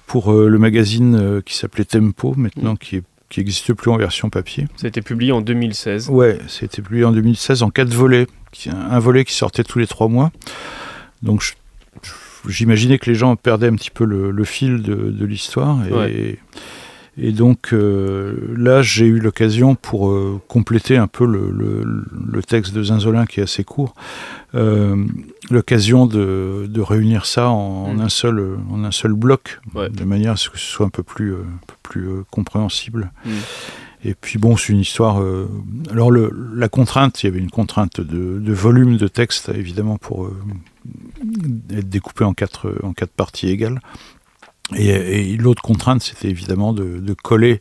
pour 0.07 0.31
euh, 0.33 0.47
le 0.49 0.57
magazine 0.57 1.15
euh, 1.15 1.41
qui 1.41 1.55
s'appelait 1.55 1.85
Tempo, 1.85 2.33
maintenant 2.35 2.73
Mmh. 2.73 2.77
qui 2.79 2.95
est 2.97 3.03
qui 3.29 3.39
n'existe 3.39 3.73
plus 3.73 3.89
en 3.91 3.97
version 3.97 4.29
papier. 4.29 4.67
ça 4.75 4.85
a 4.85 4.87
été 4.87 5.01
publié 5.01 5.31
en 5.31 5.41
2016. 5.41 6.09
Ouais, 6.09 6.37
c'était 6.47 6.81
publié 6.81 7.03
en 7.05 7.11
2016 7.11 7.63
en 7.63 7.69
quatre 7.69 7.93
volets, 7.93 8.27
un 8.67 8.99
volet 8.99 9.25
qui 9.25 9.33
sortait 9.33 9.63
tous 9.63 9.79
les 9.79 9.87
trois 9.87 10.07
mois. 10.07 10.31
Donc 11.23 11.43
j'imaginais 12.47 12.99
que 12.99 13.09
les 13.09 13.15
gens 13.15 13.35
perdaient 13.35 13.67
un 13.67 13.75
petit 13.75 13.89
peu 13.89 14.05
le, 14.05 14.31
le 14.31 14.43
fil 14.43 14.81
de, 14.83 14.95
de 14.95 15.25
l'histoire. 15.25 15.79
Et, 15.87 15.91
Ouais. 15.91 16.37
Et 17.17 17.31
donc 17.31 17.71
euh, 17.73 18.35
là, 18.57 18.81
j'ai 18.81 19.05
eu 19.05 19.19
l'occasion 19.19 19.75
pour 19.75 20.09
euh, 20.09 20.39
compléter 20.47 20.97
un 20.97 21.07
peu 21.07 21.25
le, 21.25 21.49
le- 21.51 22.05
le 22.31 22.43
texte 22.43 22.73
de 22.73 22.83
Zinzolin 22.83 23.25
qui 23.25 23.39
est 23.39 23.43
assez 23.43 23.63
court, 23.63 23.93
euh, 24.53 25.05
l'occasion 25.49 26.05
de, 26.07 26.65
de 26.67 26.81
réunir 26.81 27.25
ça 27.25 27.49
en, 27.49 27.93
Mm. 27.93 28.01
un 28.01 28.09
seul, 28.09 28.57
en 28.71 28.83
un 28.83 28.91
seul 28.91 29.13
bloc, 29.13 29.59
Ouais. 29.73 29.89
de 29.89 30.03
manière 30.03 30.33
à 30.33 30.37
ce 30.37 30.49
que 30.49 30.57
ce 30.57 30.65
soit 30.65 30.85
un 30.85 30.89
peu 30.89 31.03
plus, 31.03 31.33
un 31.33 31.59
peu 31.67 31.75
plus 31.83 32.07
compréhensible. 32.31 33.11
Mm. 33.25 33.29
Et 34.07 34.13
puis 34.13 34.37
bon, 34.37 34.55
c'est 34.55 34.71
une 34.73 34.81
histoire. 34.81 35.19
euh, 35.21 35.47
alors 35.91 36.11
le, 36.11 36.29
la 36.53 36.69
contrainte, 36.69 37.23
il 37.23 37.27
y 37.27 37.29
avait 37.29 37.39
une 37.39 37.49
contrainte 37.49 38.01
de, 38.01 38.39
de 38.39 38.53
volume 38.53 38.97
de 38.97 39.07
texte, 39.07 39.49
évidemment, 39.55 39.97
pour 39.97 40.25
euh, 40.25 40.33
être 41.71 41.89
découpé 41.89 42.23
en 42.23 42.33
quatre, 42.33 42.75
en 42.83 42.93
quatre 42.93 43.11
parties 43.13 43.47
égales. 43.49 43.79
Et, 44.75 44.87
et 45.33 45.37
l'autre 45.37 45.61
contrainte, 45.61 46.01
c'était 46.01 46.29
évidemment 46.29 46.73
de, 46.73 46.97
de 46.99 47.13
coller 47.13 47.59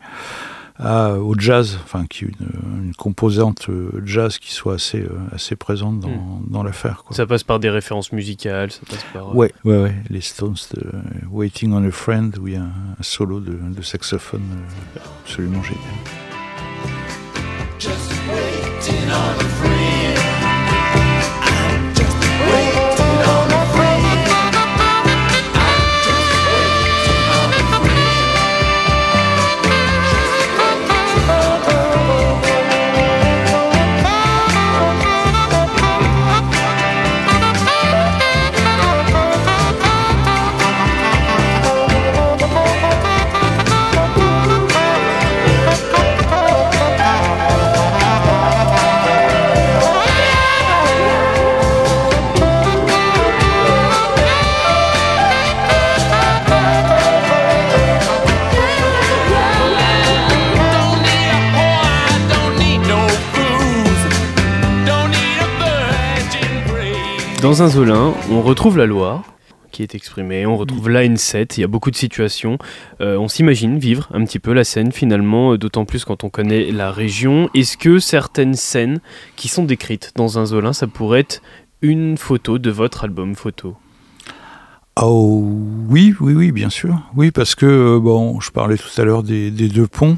à, 0.77 1.13
au 1.13 1.39
jazz, 1.39 1.79
enfin, 1.85 2.05
qui 2.07 2.25
une, 2.25 2.85
une 2.87 2.95
composante 2.97 3.69
euh, 3.69 4.03
jazz 4.05 4.39
qui 4.39 4.53
soit 4.53 4.75
assez, 4.75 5.03
euh, 5.03 5.11
assez 5.33 5.55
présente 5.55 6.01
dans, 6.01 6.43
dans 6.49 6.63
l'affaire. 6.65 7.05
quoi. 7.07 7.15
Ça 7.15 7.27
passe 7.27 7.45
par 7.45 7.61
des 7.61 7.71
références 7.71 8.11
musicales, 8.11 8.73
ça 8.73 8.81
passe 8.89 9.05
par... 9.13 9.29
euh, 9.29 9.35
Ouais, 9.35 9.53
ouais, 9.65 9.83
ouais, 9.83 9.95
les 10.11 10.21
Stones 10.21 10.57
de 10.75 10.83
Waiting 11.31 11.73
on 11.75 11.87
a 11.87 11.91
Friend, 11.93 12.37
où 12.39 12.49
il 12.49 12.55
y 12.55 12.57
a 12.57 12.63
un, 12.63 12.73
un 12.99 13.03
solo 13.03 13.39
de, 13.39 13.53
de 13.53 13.83
saxophone 13.83 14.43
absolument 15.25 15.63
génial. 15.63 15.81
Don't 18.81 20.14
Dans 67.45 67.63
un 67.63 67.69
Zolin, 67.69 68.15
on 68.31 68.41
retrouve 68.41 68.79
la 68.79 68.87
Loire 68.87 69.23
qui 69.71 69.83
est 69.83 69.95
exprimée, 69.95 70.47
on 70.47 70.57
retrouve 70.57 70.89
la 70.89 71.05
N7, 71.05 71.59
il 71.59 71.61
y 71.61 71.65
a 71.65 71.67
beaucoup 71.67 71.91
de 71.91 71.97
situations. 71.97 72.57
Euh, 73.03 73.19
on 73.19 73.29
s'imagine 73.29 73.79
vivre 73.79 74.09
un 74.15 74.25
petit 74.25 74.39
peu 74.39 74.55
la 74.55 74.65
scène 74.65 74.93
finalement, 74.93 75.53
euh, 75.53 75.59
d'autant 75.59 75.85
plus 75.85 76.07
quand 76.07 76.25
on 76.25 76.31
connaît 76.31 76.71
la 76.73 76.91
région. 76.91 77.51
Est-ce 77.53 77.77
que 77.77 77.99
certaines 77.99 78.55
scènes 78.55 79.03
qui 79.37 79.49
sont 79.49 79.65
décrites 79.65 80.13
dans 80.17 80.39
un 80.39 80.47
Zolin, 80.47 80.73
ça 80.73 80.87
pourrait 80.87 81.21
être 81.21 81.43
une 81.83 82.17
photo 82.17 82.57
de 82.59 82.71
votre 82.71 83.05
album 83.05 83.35
photo? 83.35 83.77
Oh 85.01 85.45
oui, 85.89 86.15
oui, 86.21 86.35
oui, 86.35 86.53
bien 86.53 86.71
sûr. 86.71 86.99
Oui, 87.17 87.31
parce 87.31 87.55
que 87.55 87.67
euh, 87.67 88.01
bon, 88.01 88.41
je 88.41 88.53
parlais 88.53 88.79
tout 88.79 89.01
à 89.01 89.05
l'heure 89.05 89.23
des, 89.23 89.51
deux 89.51 89.89
ponts, 89.89 90.17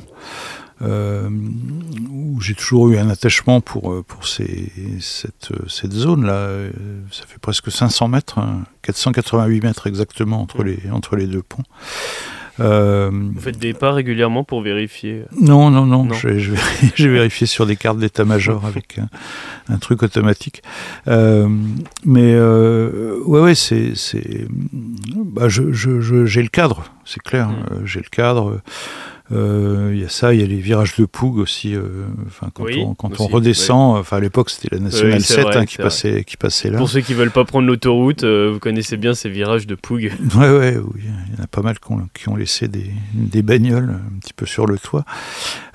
où 0.82 2.40
j'ai 2.40 2.54
toujours 2.54 2.88
eu 2.90 2.98
un 2.98 3.08
attachement 3.10 3.60
pour 3.60 3.92
euh, 3.92 4.02
pour 4.06 4.26
ces, 4.26 4.70
cette 5.00 5.50
euh, 5.52 5.64
cette 5.68 5.92
zone 5.92 6.26
là. 6.26 6.32
Euh, 6.34 6.70
Ça 7.10 7.24
fait 7.26 7.38
presque 7.40 7.70
500 7.70 8.08
mètres, 8.08 8.38
hein, 8.38 8.64
488 8.82 9.62
mètres 9.62 9.86
exactement 9.86 10.40
entre 10.40 10.62
les 10.62 10.78
entre 10.92 11.16
les 11.16 11.26
deux 11.26 11.42
ponts. 11.42 11.62
Euh, 12.58 13.10
Vous 13.12 13.40
faites 13.40 13.58
des 13.58 13.74
pas 13.74 13.92
régulièrement 13.92 14.42
pour 14.42 14.62
vérifier 14.62 15.24
non, 15.38 15.70
non, 15.70 15.84
non, 15.84 16.04
Non. 16.04 16.14
J'ai 16.14 16.38
j'ai- 16.38 16.54
j'ai 16.94 17.08
vérifié 17.08 17.46
sur 17.46 17.66
des 17.66 17.76
cartes 17.76 17.98
d'état-major 17.98 18.64
avec 18.72 18.98
un, 18.98 19.08
un 19.68 19.76
truc 19.76 20.02
automatique. 20.02 20.62
Euh, 21.06 21.48
mais 22.06 22.32
euh, 22.34 23.18
ouais, 23.26 23.40
ouais, 23.40 23.54
c'est, 23.54 23.94
c'est, 23.94 24.46
bah, 24.52 25.48
je, 25.50 25.70
je, 25.72 26.00
je- 26.00 26.24
j'ai 26.24 26.42
le 26.42 26.48
cadre, 26.48 26.84
c'est 27.04 27.22
clair. 27.22 27.48
Mm. 27.50 27.54
Euh, 27.72 27.86
j'ai 27.86 28.00
le 28.00 28.08
cadre. 28.10 28.60
Euh, 29.32 29.90
Il 29.92 30.00
y 30.00 30.04
a 30.04 30.08
ça, 30.08 30.32
il 30.34 30.40
y 30.40 30.42
a 30.44 30.46
les 30.46 30.56
virages 30.60 30.94
de 30.96 31.04
Poug 31.04 31.38
aussi. 31.38 31.74
euh, 31.74 32.06
Enfin, 32.28 32.48
quand 32.54 32.62
Oui, 32.64 32.80
on, 32.86 32.94
quand 32.94 33.10
aussi, 33.10 33.22
on 33.22 33.26
redescend, 33.26 33.96
enfin 33.98 34.18
à 34.18 34.20
l'époque 34.20 34.50
c'était 34.50 34.68
la 34.76 34.80
nationale 34.80 35.14
Oui, 35.14 35.20
c'est 35.22 35.34
7 35.34 35.44
vrai, 35.44 35.56
hein, 35.56 35.64
qui 35.66 35.78
passait, 35.78 36.22
qui 36.24 36.36
passait 36.36 36.70
là. 36.70 36.78
Pour 36.78 36.88
ceux 36.88 37.00
qui 37.00 37.12
veulent 37.12 37.32
pas 37.32 37.44
prendre 37.44 37.66
l'autoroute, 37.66 38.22
euh, 38.22 38.50
vous 38.52 38.60
connaissez 38.60 38.96
bien 38.96 39.14
ces 39.14 39.28
virages 39.28 39.66
de 39.66 39.74
Poug. 39.74 40.12
Ouais, 40.36 40.50
ouais, 40.50 40.76
oui. 40.78 41.00
Il 41.32 41.36
y 41.36 41.40
en 41.40 41.44
a 41.44 41.46
pas 41.48 41.62
mal 41.62 41.78
qui 41.80 41.90
ont, 41.92 42.08
qui 42.14 42.28
ont 42.28 42.36
laissé 42.36 42.68
des, 42.68 42.90
des 43.14 43.42
bagnoles 43.42 43.90
un 43.90 44.18
petit 44.20 44.32
peu 44.32 44.46
sur 44.46 44.66
le 44.66 44.78
toit. 44.78 45.04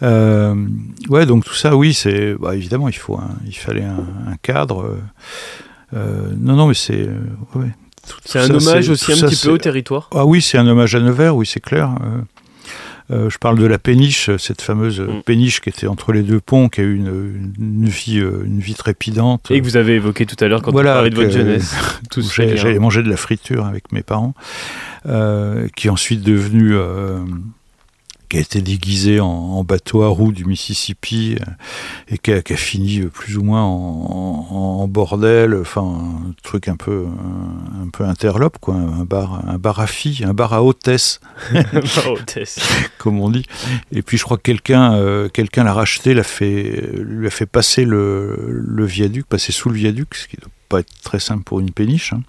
Ouais, 0.01 1.25
donc 1.25 1.43
tout 1.45 1.53
ça, 1.53 1.75
oui, 1.75 1.93
c'est 1.93 2.35
bah, 2.35 2.55
évidemment, 2.55 2.87
il 2.89 2.95
faut, 2.95 3.15
un- 3.17 3.35
il 3.45 3.55
fallait 3.55 3.83
un, 3.83 4.05
un 4.31 4.35
cadre. 4.41 4.97
euh, 5.93 6.31
non, 6.39 6.55
non, 6.55 6.67
mais 6.67 6.73
c'est, 6.73 7.01
euh, 7.07 7.19
ouais, 7.55 7.67
C'est 8.25 8.39
un 8.39 8.47
ça, 8.47 8.53
hommage 8.55 8.89
aussi 8.89 9.11
un 9.11 9.15
ça, 9.15 9.27
petit 9.27 9.45
peu 9.45 9.51
au 9.53 9.57
territoire. 9.57 10.09
Ah 10.13 10.25
oui, 10.25 10.41
c'est 10.41 10.57
un 10.57 10.67
hommage 10.67 10.95
à 10.95 10.99
Nevers, 10.99 11.35
oui, 11.35 11.45
c'est 11.45 11.59
clair. 11.59 11.89
Euh, 12.01 12.21
euh, 13.09 13.29
je 13.29 13.37
parle 13.37 13.57
de 13.57 13.65
la 13.65 13.79
péniche, 13.79 14.29
cette 14.37 14.61
fameuse 14.61 15.01
Mm. 15.01 15.21
péniche 15.25 15.61
qui 15.61 15.69
était 15.69 15.87
entre 15.87 16.13
les 16.13 16.21
deux 16.21 16.39
ponts, 16.39 16.69
qui 16.69 16.81
a 16.81 16.83
eu 16.83 16.95
une, 16.95 17.53
une 17.59 17.87
vie, 17.87 18.19
euh, 18.19 18.43
une 18.45 18.59
vie 18.59 18.75
trépidante. 18.75 19.49
Et 19.51 19.59
que 19.59 19.65
vous 19.65 19.77
avez 19.77 19.95
évoqué 19.95 20.25
tout 20.25 20.35
à 20.43 20.47
l'heure 20.47 20.61
quand 20.61 20.71
Voilà, 20.71 20.91
on 20.91 20.93
parlait 20.95 21.09
de 21.09 21.15
votre 21.15 21.31
jeunesse. 21.31 21.75
J'allais 22.55 22.79
manger 22.79 23.03
de 23.03 23.09
la 23.09 23.17
friture 23.17 23.65
avec 23.65 23.91
mes 23.91 24.03
parents, 24.03 24.33
euh, 25.07 25.67
qui 25.75 25.87
est 25.87 25.89
ensuite 25.89 26.21
devenu, 26.21 26.73
euh, 26.73 27.19
qui 28.31 28.37
a 28.37 28.39
été 28.39 28.61
déguisé 28.61 29.19
en, 29.19 29.27
en 29.27 29.63
bateau 29.65 30.03
à 30.03 30.07
roues 30.07 30.31
du 30.31 30.45
Mississippi 30.45 31.35
euh, 31.39 31.51
et 32.07 32.17
qui 32.17 32.31
a, 32.31 32.41
qui 32.41 32.53
a 32.53 32.55
fini 32.55 33.01
plus 33.01 33.37
ou 33.37 33.43
moins 33.43 33.61
en, 33.61 33.67
en- 34.49 34.81
en 34.81 34.87
bordel, 34.87 35.53
enfin 35.59 35.81
un 35.83 36.33
truc 36.41 36.69
un 36.69 36.77
peu 36.77 37.05
un, 37.07 37.83
un 37.83 37.89
peu 37.89 38.05
interlope 38.05 38.57
quoi, 38.59 38.75
un 38.75 39.03
bar 39.03 39.43
un 39.47 39.57
bar 39.57 39.81
à 39.81 39.87
filles, 39.87 40.23
un 40.23 40.33
bar 40.33 40.53
à 40.53 40.63
hôtesse 40.63 41.19
hôtesse. 42.07 42.59
comme 42.97 43.19
on 43.19 43.29
dit. 43.29 43.45
Et 43.91 44.01
puis 44.01 44.17
je 44.17 44.23
crois 44.23 44.37
que 44.37 44.43
quelqu'un 44.43 44.93
euh, 44.93 45.27
quelqu'un 45.27 45.63
l'a 45.65 45.73
racheté, 45.73 46.13
l'a 46.13 46.23
fait 46.23 46.89
lui 47.01 47.27
a 47.27 47.31
fait 47.31 47.45
passer 47.45 47.83
le, 47.83 48.37
le 48.49 48.85
viaduc, 48.85 49.25
passer 49.25 49.51
sous 49.51 49.69
le 49.69 49.75
viaduc, 49.75 50.15
ce 50.15 50.27
qui 50.27 50.37
doit 50.37 50.49
pas 50.69 50.79
être 50.79 50.93
très 51.03 51.19
simple 51.19 51.43
pour 51.43 51.59
une 51.59 51.71
péniche. 51.71 52.13
hein. 52.13 52.21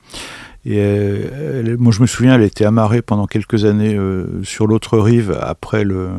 Et 0.64 0.76
euh, 0.78 1.76
moi, 1.78 1.92
je 1.92 2.00
me 2.00 2.06
souviens, 2.06 2.36
elle 2.36 2.42
était 2.42 2.64
amarrée 2.64 3.02
pendant 3.02 3.26
quelques 3.26 3.64
années 3.64 3.96
euh, 3.96 4.44
sur 4.44 4.66
l'autre 4.68 4.98
rive, 4.98 5.36
après 5.40 5.82
le, 5.82 6.10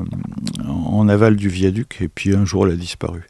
en 0.68 1.08
aval 1.10 1.36
du 1.36 1.50
viaduc, 1.50 1.98
et 2.02 2.08
puis 2.08 2.36
un 2.36 2.46
jour, 2.46 2.66
elle 2.68 2.74
a 2.74 2.76
disparu. 2.78 3.22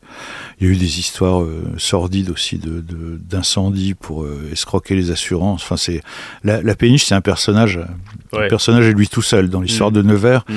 Il 0.59 0.67
y 0.67 0.69
a 0.69 0.73
eu 0.73 0.77
des 0.77 0.99
histoires 0.99 1.41
euh, 1.41 1.63
sordides 1.77 2.29
aussi 2.29 2.57
de, 2.57 2.79
de- 2.81 3.17
d'incendie 3.19 3.93
pour 3.95 4.23
euh, 4.23 4.49
escroquer 4.51 4.95
les 4.95 5.11
assurances. 5.11 5.63
Enfin, 5.63 5.77
c'est 5.77 6.01
la, 6.43 6.61
la 6.61 6.75
péniche, 6.75 7.05
c'est 7.05 7.15
un 7.15 7.21
personnage, 7.21 7.79
Ouais. 8.31 8.45
un 8.45 8.47
personnage 8.49 8.85
est 8.87 8.93
lui 8.93 9.07
tout 9.07 9.21
seul 9.21 9.49
dans 9.49 9.61
l'histoire 9.61 9.91
Mm. 9.91 9.93
de 9.93 10.01
Nevers 10.03 10.45
Mm. 10.47 10.53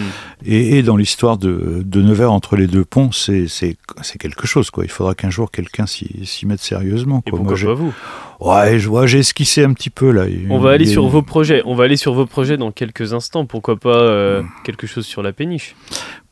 et, 0.47 0.79
et 0.79 0.83
dans 0.83 0.97
l'histoire 0.97 1.37
de, 1.39 1.83
de 1.85 2.03
Nevers 2.03 2.33
entre 2.33 2.57
les 2.57 2.67
deux 2.67 2.85
ponts. 2.85 3.11
C'est, 3.13 3.47
quelque 4.19 4.47
chose, 4.47 4.71
quoi. 4.71 4.85
Il 4.85 4.91
faudra 4.91 5.15
qu'un 5.15 5.31
jour 5.31 5.51
quelqu'un 5.51 5.87
s'y, 5.87 6.07
mette 6.47 6.61
sérieusement. 6.61 7.23
Et 7.27 7.31
pourquoi 7.31 7.55
j'ai, 7.57 7.67
pas 7.67 7.75
vous? 7.75 7.93
Ouais, 8.41 8.79
je 8.79 8.89
vois, 8.89 9.07
j'ai 9.07 9.19
esquissé 9.21 9.65
un 9.65 9.73
petit 9.73 9.91
peu 9.91 10.11
là. 10.11 10.25
On 10.51 10.59
va 10.59 10.71
aller 10.73 10.87
sur 10.87 11.07
vos 11.09 11.23
projets. 11.23 11.63
On 11.65 11.75
va 11.75 11.85
aller 11.85 11.97
sur 11.97 12.13
vos 12.15 12.27
projets 12.27 12.57
dans 12.59 12.71
quelques 12.71 13.13
instants. 13.15 13.47
Pourquoi 13.47 13.77
pas 13.77 13.89
euh, 14.01 14.43
Mm. 14.43 14.47
quelque 14.65 14.87
chose 14.87 15.07
sur 15.07 15.23
la 15.23 15.33
péniche? 15.33 15.75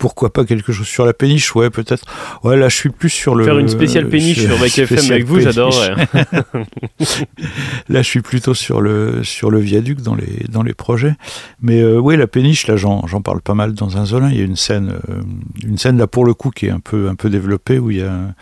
Pourquoi 0.05 0.30
pas 0.30 0.44
quelque 0.44 0.70
chose 0.70 0.86
sur 0.86 1.07
la 1.07 1.14
péniche 1.14 1.57
Ouais, 1.57 1.70
peut-être. 1.70 2.05
Ouais, 2.42 2.59
là, 2.59 2.68
je 2.68 2.76
suis 2.76 2.90
plus 2.90 3.09
sur 3.09 3.34
le. 3.34 3.42
Faire 3.42 3.59
une 3.59 3.70
spéciale 3.70 4.07
péniche 4.11 4.38
sur 4.46 4.59
Bac 4.59 4.78
FM 4.78 4.86
spéciale 4.86 5.12
avec 5.14 5.24
vous, 5.24 5.40
j'adorerais. 5.40 5.94
Là, 7.88 8.02
je 8.02 8.07
suis 8.07 8.20
plutôt 8.20 8.52
sur 8.52 8.82
le 8.82 9.24
sur 9.24 9.50
le 9.50 9.61
viaduc 9.61 10.02
dans 10.02 10.14
les 10.14 10.44
dans 10.50 10.62
les 10.62 10.74
projets. 10.74 11.14
Mais 11.62 11.80
euh, 11.80 11.98
oui, 11.98 12.18
la 12.18 12.26
péniche, 12.26 12.66
là, 12.66 12.76
j'en 12.76 13.07
j'en 13.07 13.22
parle 13.22 13.40
pas 13.40 13.55
mal 13.55 13.72
dans 13.72 13.96
un 13.96 14.05
Zolin. 14.05 14.28
Il 14.28 14.36
y 14.36 14.42
a 14.42 14.44
une 14.44 14.57
scène, 14.57 14.92
euh, 15.09 15.22
une 15.64 15.78
scène 15.78 15.96
là 15.96 16.07
pour 16.07 16.26
le 16.26 16.34
coup 16.34 16.50
qui 16.50 16.66
est 16.66 16.70
un 16.70 16.80
peu 16.80 17.09
un 17.09 17.14
peu 17.14 17.30
développée 17.30 17.78
où 17.78 17.90
il 17.90 17.96
y 17.96 18.02
a 18.02 18.34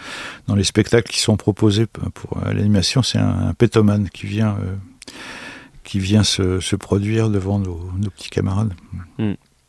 dans 0.48 0.56
les 0.56 0.64
spectacles 0.64 1.12
qui 1.12 1.20
sont 1.20 1.36
proposés 1.36 1.86
pour 1.86 2.38
à 2.44 2.52
l'animation, 2.52 3.04
c'est 3.04 3.18
un, 3.18 3.50
un 3.50 3.54
pétomane 3.54 4.08
qui 4.08 4.26
vient 4.26 4.56
euh, 4.66 4.74
qui 5.84 6.00
vient 6.00 6.24
se, 6.24 6.58
se 6.58 6.74
produire 6.74 7.30
devant 7.30 7.60
nos, 7.60 7.88
nos 8.00 8.10
petits 8.10 8.30
camarades. 8.30 8.74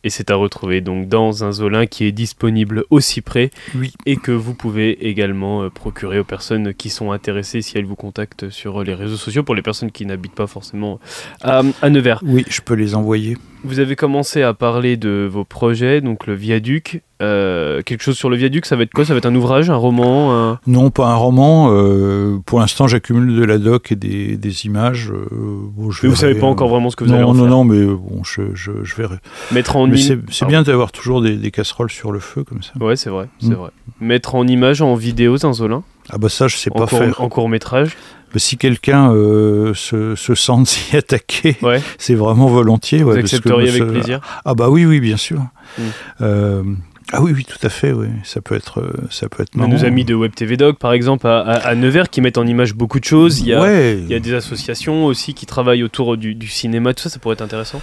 Et 0.03 0.09
c'est 0.09 0.31
à 0.31 0.35
retrouver 0.35 0.81
donc 0.81 1.07
dans 1.07 1.43
un 1.43 1.51
Zolin 1.51 1.85
qui 1.85 2.05
est 2.05 2.11
disponible 2.11 2.83
aussi 2.89 3.21
près 3.21 3.51
Oui. 3.75 3.93
et 4.05 4.17
que 4.17 4.31
vous 4.31 4.53
pouvez 4.53 5.07
également 5.07 5.63
euh, 5.63 5.69
procurer 5.69 6.19
aux 6.19 6.23
personnes 6.25 6.73
qui 6.73 6.89
sont 6.89 7.11
intéressées 7.11 7.61
si 7.61 7.77
elles 7.77 7.85
vous 7.85 7.95
contactent 7.95 8.49
sur 8.49 8.83
les 8.83 8.93
réseaux 8.93 9.15
sociaux 9.17 9.43
pour 9.43 9.55
les 9.55 9.61
personnes 9.61 9.91
qui 9.91 10.05
n'habitent 10.05 10.35
pas 10.35 10.47
forcément 10.47 10.99
à, 11.41 11.61
à 11.81 11.89
Nevers. 11.89 12.19
Oui, 12.25 12.43
je 12.49 12.61
peux 12.61 12.73
les 12.73 12.95
envoyer. 12.95 13.37
Vous 13.65 13.79
avez 13.79 13.95
commencé 13.95 14.41
à 14.41 14.53
parler 14.53 14.97
de 14.97 15.27
vos 15.31 15.45
projets, 15.45 16.01
donc 16.01 16.27
le 16.27 16.33
viaduc. 16.33 17.01
Euh, 17.21 17.81
quelque 17.83 18.01
chose 18.03 18.17
sur 18.17 18.29
le 18.29 18.35
viaduc, 18.35 18.65
ça 18.65 18.75
va 18.75 18.83
être 18.83 18.91
quoi? 18.91 19.05
Ça 19.05 19.13
va 19.13 19.19
être 19.19 19.25
un 19.25 19.35
ouvrage, 19.35 19.69
un 19.69 19.75
roman 19.77 20.33
un- 20.35 20.59
Non, 20.67 20.89
pas 20.89 21.07
un 21.07 21.15
roman. 21.15 21.69
euh, 21.71 22.39
pour 22.45 22.59
l'instant, 22.59 22.87
j'accumule 22.87 23.33
de 23.39 23.45
la 23.45 23.57
doc 23.59 23.93
et 23.93 23.95
des, 23.95 24.35
des 24.35 24.65
images. 24.65 25.11
euh, 25.11 25.25
bon, 25.31 25.89
je 25.91 26.01
Mais 26.03 26.09
vous 26.09 26.15
verrai, 26.15 26.33
savez 26.33 26.35
pas 26.41 26.47
euh, 26.47 26.49
encore 26.49 26.67
vraiment 26.67 26.89
ce 26.89 26.97
que 26.97 27.05
vous 27.05 27.11
non, 27.11 27.15
allez 27.15 27.23
en 27.23 27.33
non, 27.33 27.41
faire. 27.43 27.49
non, 27.51 27.63
mais 27.63 27.85
bon, 27.85 28.21
je, 28.25 28.41
je, 28.53 28.71
je 28.83 28.95
verrai. 28.95 29.15
Mettre 29.53 29.77
en 29.77 29.89
c'est 29.95 30.45
bien 30.47 30.63
d'avoir 30.63 30.91
toujours 30.91 31.21
des, 31.21 31.37
des 31.37 31.51
casseroles 31.51 31.89
sur 31.91 32.11
le 32.11 32.19
feu 32.19 32.43
comme 32.43 32.61
ça. 32.63 32.73
Ouais, 32.81 32.97
c'est 32.97 33.09
vrai, 33.09 33.29
c'est 33.39 33.47
Mm. 33.51 33.53
vrai. 33.53 33.69
Mettre 34.01 34.35
en 34.35 34.45
image, 34.45 34.81
en 34.81 34.95
vidéo, 34.95 35.37
un 35.45 35.53
Zolin, 35.53 35.83
Ah 36.09 36.17
bah 36.17 36.27
ça, 36.27 36.49
je 36.49 36.57
sais 36.57 36.71
en, 36.73 36.79
pas 36.79 36.87
court, 36.87 36.99
faire. 36.99 37.21
en 37.21 37.29
court 37.29 37.47
métrage. 37.47 37.95
Mais 38.33 38.39
si 38.39 38.57
quelqu'un 38.57 39.11
euh, 39.13 39.73
se, 39.73 40.15
se 40.15 40.35
sent 40.35 40.65
s'y 40.65 40.95
attaquer, 40.97 41.55
Ouais. 41.61 41.81
c'est 41.97 42.15
vraiment 42.15 42.47
volontiers. 42.47 43.03
Vous 43.03 43.11
ouais, 43.11 43.19
parce 43.21 43.31
que 43.31 43.35
accepteriez 43.37 43.71
moi, 43.71 43.81
avec 43.81 43.93
plaisir? 43.93 44.21
Ah 44.45 44.53
bah 44.55 44.69
oui, 44.69 44.85
oui, 44.85 44.99
bien 44.99 45.17
sûr. 45.17 45.39
Mm. 45.77 45.81
Euh, 46.21 46.63
ah 47.11 47.21
oui, 47.21 47.31
oui, 47.35 47.45
tout 47.45 47.59
à 47.65 47.69
fait. 47.69 47.91
Oui, 47.91 48.07
ça 48.23 48.41
peut 48.41 48.55
être, 48.55 48.79
euh, 48.79 48.91
ça 49.11 49.29
peut 49.29 49.43
être 49.43 49.51
On 49.55 49.59
a 49.59 49.67
marrant. 49.67 49.73
nos 49.79 49.85
amis 49.85 50.05
de 50.05 50.15
Web 50.15 50.33
TV 50.33 50.57
Doc, 50.57 50.79
par 50.79 50.93
exemple, 50.93 51.27
à, 51.27 51.39
à- 51.41 51.67
à 51.67 51.75
Nevers, 51.75 52.09
qui 52.09 52.21
mettent 52.21 52.37
en 52.39 52.47
image 52.47 52.73
beaucoup 52.73 52.99
de 52.99 53.05
choses. 53.05 53.39
Il 53.41 53.47
y 53.47 53.53
a, 53.53 53.61
Ouais, 53.61 53.97
il 53.99 54.07
y 54.09 54.15
a 54.15 54.19
des 54.19 54.33
associations 54.33 55.05
aussi 55.05 55.33
qui 55.33 55.45
travaillent 55.45 55.83
autour 55.83 56.17
du, 56.17 56.33
du 56.33 56.47
cinéma, 56.47 56.93
tout 56.93 57.03
ça, 57.03 57.09
ça 57.09 57.19
pourrait 57.19 57.33
être 57.33 57.41
intéressant. 57.41 57.81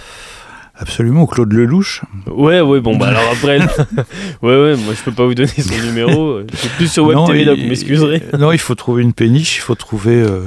Absolument. 0.81 1.25
Claude 1.27 1.53
Lelouch. 1.53 2.01
Ouais, 2.27 2.59
ouais, 2.61 2.81
bon, 2.81 2.97
bah 2.97 3.07
alors 3.07 3.23
après, 3.31 3.59
ouais, 4.41 4.61
ouais, 4.61 4.75
moi 4.75 4.93
je 4.93 5.01
peux 5.03 5.11
pas 5.11 5.25
vous 5.25 5.35
donner 5.35 5.47
son 5.47 5.77
numéro. 5.85 6.39
Je 6.51 6.57
suis 6.57 6.69
plus 6.69 6.91
sur 6.91 7.05
Web 7.05 7.17
Non, 7.17 7.25
TV 7.27 7.41
il- 7.43 7.49
vous 7.63 7.67
m'excuserez. 7.69 8.21
Non, 8.37 8.51
il 8.51 8.57
faut 8.59 8.75
trouver 8.75 9.03
une 9.03 9.13
péniche, 9.13 9.57
il 9.57 9.61
faut 9.61 9.75
trouver, 9.75 10.15
euh, 10.21 10.41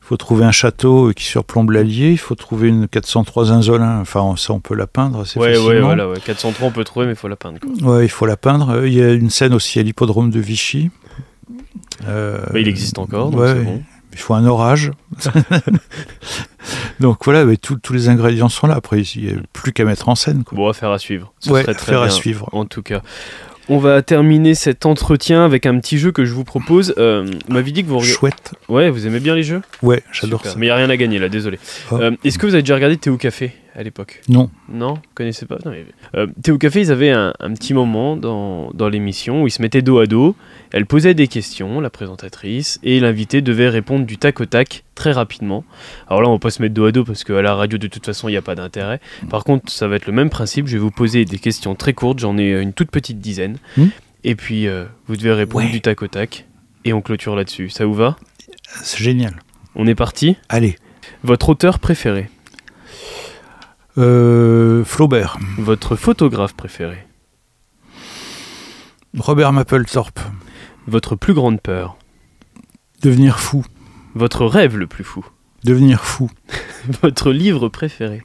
faut 0.00 0.16
trouver 0.16 0.44
un 0.44 0.52
château 0.52 1.12
qui 1.14 1.24
surplombe 1.24 1.70
l'Allier, 1.70 2.10
il 2.10 2.18
faut 2.18 2.34
trouver 2.34 2.68
une 2.68 2.88
403 2.88 3.50
Inzolin. 3.52 4.00
Enfin, 4.00 4.34
ça, 4.36 4.52
on 4.52 4.60
peut 4.60 4.74
la 4.74 4.86
peindre 4.86 5.20
assez 5.20 5.38
Ouais, 5.38 5.50
facilement. 5.54 5.68
ouais, 5.70 5.80
voilà, 5.80 6.08
ouais. 6.08 6.18
403 6.24 6.68
on 6.68 6.70
peut 6.70 6.84
trouver, 6.84 7.06
mais 7.06 7.12
il 7.12 7.16
faut 7.18 7.28
la 7.28 7.36
peindre. 7.36 7.58
Quoi. 7.60 7.96
Ouais, 7.96 8.04
il 8.06 8.10
faut 8.10 8.26
la 8.26 8.36
peindre. 8.36 8.70
Euh, 8.70 8.88
Il 8.88 8.94
y 8.94 9.02
a 9.02 9.12
une 9.12 9.30
scène 9.30 9.54
aussi 9.54 9.78
à 9.78 9.82
l'hippodrome 9.82 10.30
de 10.30 10.40
Vichy. 10.40 10.90
Euh, 12.08 12.38
Bah, 12.52 12.58
il 12.58 12.68
existe 12.68 12.98
encore, 12.98 13.30
donc 13.30 13.40
ouais, 13.40 13.48
c'est 13.54 13.62
bon. 13.64 13.82
Il 14.12 14.18
faut 14.18 14.34
un 14.34 14.46
orage. 14.46 14.92
donc 17.00 17.24
voilà, 17.24 17.44
tous 17.56 17.92
les 17.92 18.08
ingrédients 18.08 18.48
sont 18.48 18.66
là. 18.66 18.74
Après, 18.74 19.00
il 19.00 19.24
n'y 19.24 19.30
a 19.30 19.36
plus 19.52 19.72
qu'à 19.72 19.84
mettre 19.84 20.08
en 20.08 20.14
scène. 20.14 20.44
Quoi. 20.44 20.56
Bon, 20.56 20.68
affaire 20.68 20.90
à 20.90 20.98
suivre. 20.98 21.32
Ce 21.40 21.50
ouais, 21.50 21.62
serait 21.62 21.74
très 21.74 21.92
faire 21.92 22.02
à 22.02 22.06
bien, 22.06 22.14
suivre. 22.14 22.48
En 22.52 22.66
tout 22.66 22.82
cas. 22.82 23.02
On 23.68 23.78
va 23.78 24.02
terminer 24.02 24.54
cet 24.54 24.86
entretien 24.86 25.44
avec 25.44 25.66
un 25.66 25.78
petit 25.78 25.96
jeu 25.96 26.10
que 26.12 26.24
je 26.24 26.34
vous 26.34 26.44
propose. 26.44 26.94
Euh, 26.98 27.24
vous 27.46 27.54
m'avez 27.54 27.70
dit 27.70 27.82
que 27.84 27.88
vous 27.88 27.98
regardez. 27.98 28.12
Chouette. 28.12 28.54
Ouais, 28.68 28.90
vous 28.90 29.06
aimez 29.06 29.20
bien 29.20 29.34
les 29.34 29.44
jeux? 29.44 29.62
Ouais, 29.82 30.02
j'adore 30.12 30.44
ça. 30.44 30.54
Mais 30.56 30.66
il 30.66 30.68
n'y 30.68 30.72
a 30.72 30.76
rien 30.76 30.90
à 30.90 30.96
gagner 30.96 31.18
là, 31.18 31.28
désolé. 31.28 31.58
Oh. 31.90 31.96
Euh, 32.00 32.10
Est-ce 32.24 32.38
que 32.38 32.46
vous 32.46 32.54
avez 32.54 32.62
déjà 32.62 32.74
regardé 32.74 32.96
Théo 32.96 33.16
Café? 33.16 33.52
À 33.74 33.82
l'époque 33.82 34.20
Non. 34.28 34.50
Non 34.68 34.94
Vous 34.94 35.00
connaissez 35.14 35.46
pas 35.46 35.56
Non, 35.64 35.70
mais- 35.70 35.86
Euh, 36.14 36.26
Théo 36.42 36.58
Café, 36.58 36.80
ils 36.82 36.90
avaient 36.92 37.10
un, 37.10 37.32
un 37.40 37.52
petit 37.54 37.74
moment 37.74 38.16
dans, 38.16 38.70
dans 38.72 38.88
l'émission 38.88 39.42
où 39.42 39.46
ils 39.46 39.50
se 39.50 39.62
mettaient 39.62 39.82
dos 39.82 39.98
à 39.98 40.06
dos. 40.06 40.36
Elle 40.72 40.86
posait 40.86 41.14
des 41.14 41.26
questions, 41.28 41.80
la 41.80 41.90
présentatrice, 41.90 42.78
et 42.82 43.00
l'invité 43.00 43.40
devait 43.42 43.68
répondre 43.68 44.04
du 44.06 44.18
tac 44.18 44.40
au 44.40 44.46
tac 44.46 44.84
très 44.94 45.12
rapidement. 45.12 45.64
Alors 46.08 46.22
là, 46.22 46.28
on 46.28 46.32
va 46.32 46.38
pas 46.38 46.50
se 46.50 46.60
mettre 46.62 46.74
dos 46.74 46.84
à 46.84 46.92
dos 46.92 47.04
parce 47.04 47.24
qu'à 47.24 47.40
la 47.42 47.54
radio, 47.54 47.78
de 47.78 47.86
toute 47.86 48.04
façon, 48.06 48.28
il 48.28 48.32
n'y 48.32 48.36
a 48.38 48.42
pas 48.42 48.54
d'intérêt. 48.54 49.00
Par 49.30 49.44
contre, 49.44 49.70
ça 49.72 49.88
va 49.88 49.96
être 49.96 50.06
le 50.06 50.12
même 50.12 50.30
principe. 50.30 50.66
Je 50.66 50.74
vais 50.74 50.78
vous 50.82 50.90
poser 50.90 51.24
des 51.24 51.38
questions 51.38 51.74
très 51.74 51.92
courtes. 51.94 52.18
J'en 52.18 52.36
ai 52.38 52.60
une 52.60 52.72
toute 52.72 52.90
petite 52.90 53.18
dizaine. 53.20 53.56
Hmm. 53.76 53.86
Et 54.24 54.34
puis, 54.34 54.68
euh, 54.68 54.84
vous 55.08 55.16
devez 55.16 55.32
répondre 55.32 55.64
Ouais. 55.64 55.70
du 55.72 55.80
tac 55.80 56.02
au 56.02 56.06
tac. 56.08 56.46
Et 56.84 56.92
on 56.92 57.00
clôture 57.00 57.34
là-dessus. 57.36 57.70
Ça 57.70 57.86
vous 57.86 57.94
va? 57.94 58.16
C'est 58.82 58.98
génial. 59.02 59.34
On 59.74 59.86
est 59.86 59.94
parti? 59.94 60.36
Allez. 60.48 60.76
Votre 61.24 61.50
auteur 61.50 61.78
préféré? 61.78 62.28
Flaubert. 63.94 65.38
Votre 65.58 65.96
photographe 65.96 66.54
préféré 66.54 67.06
Robert 69.18 69.52
Mapplethorpe. 69.52 70.20
Votre 70.86 71.14
plus 71.16 71.34
grande 71.34 71.60
peur 71.60 71.96
Devenir 73.02 73.38
fou. 73.38 73.64
Votre 74.14 74.46
rêve 74.46 74.76
le 74.78 74.86
plus 74.86 75.04
fou 75.04 75.24
Devenir 75.64 76.04
fou. 76.04 76.30
Votre 77.02 77.30
livre 77.30 77.68
préféré 77.68 78.24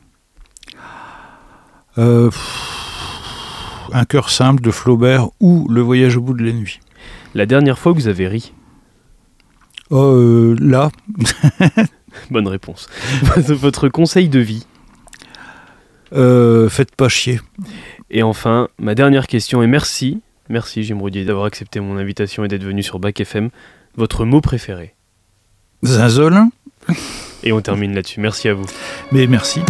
Euh, 1.97 2.31
un 3.91 4.05
cœur 4.05 4.29
simple 4.29 4.61
de 4.61 4.71
Flaubert 4.71 5.27
ou 5.39 5.67
Le 5.69 5.81
voyage 5.81 6.15
au 6.17 6.21
bout 6.21 6.33
de 6.33 6.43
la 6.45 6.53
nuit. 6.53 6.79
La 7.35 7.45
dernière 7.45 7.77
fois 7.77 7.93
que 7.93 7.97
vous 7.99 8.07
avez 8.07 8.27
ri 8.27 8.53
Oh, 9.89 10.13
euh, 10.15 10.55
là, 10.59 10.89
Bonne 12.31 12.47
réponse. 12.47 12.89
Votre 13.37 13.89
conseil 13.89 14.27
de 14.29 14.39
vie 14.39 14.65
euh, 16.13 16.69
faites 16.69 16.95
pas 16.95 17.09
chier. 17.09 17.39
Et 18.09 18.23
enfin, 18.23 18.67
ma 18.79 18.95
dernière 18.95 19.27
question, 19.27 19.61
et 19.61 19.67
merci, 19.67 20.21
merci 20.49 20.83
Jim 20.83 20.97
Roudier 20.99 21.25
d'avoir 21.25 21.45
accepté 21.45 21.79
mon 21.79 21.97
invitation 21.97 22.45
et 22.45 22.47
d'être 22.47 22.63
venu 22.63 22.83
sur 22.83 22.99
Bac 22.99 23.19
FM. 23.19 23.49
Votre 23.95 24.25
mot 24.25 24.41
préféré? 24.41 24.93
Zinzolin, 25.83 26.49
Et 27.43 27.51
on 27.51 27.61
termine 27.61 27.93
là-dessus. 27.93 28.19
Merci 28.19 28.47
à 28.49 28.53
vous. 28.53 28.65
mais 29.11 29.27
merci. 29.27 29.61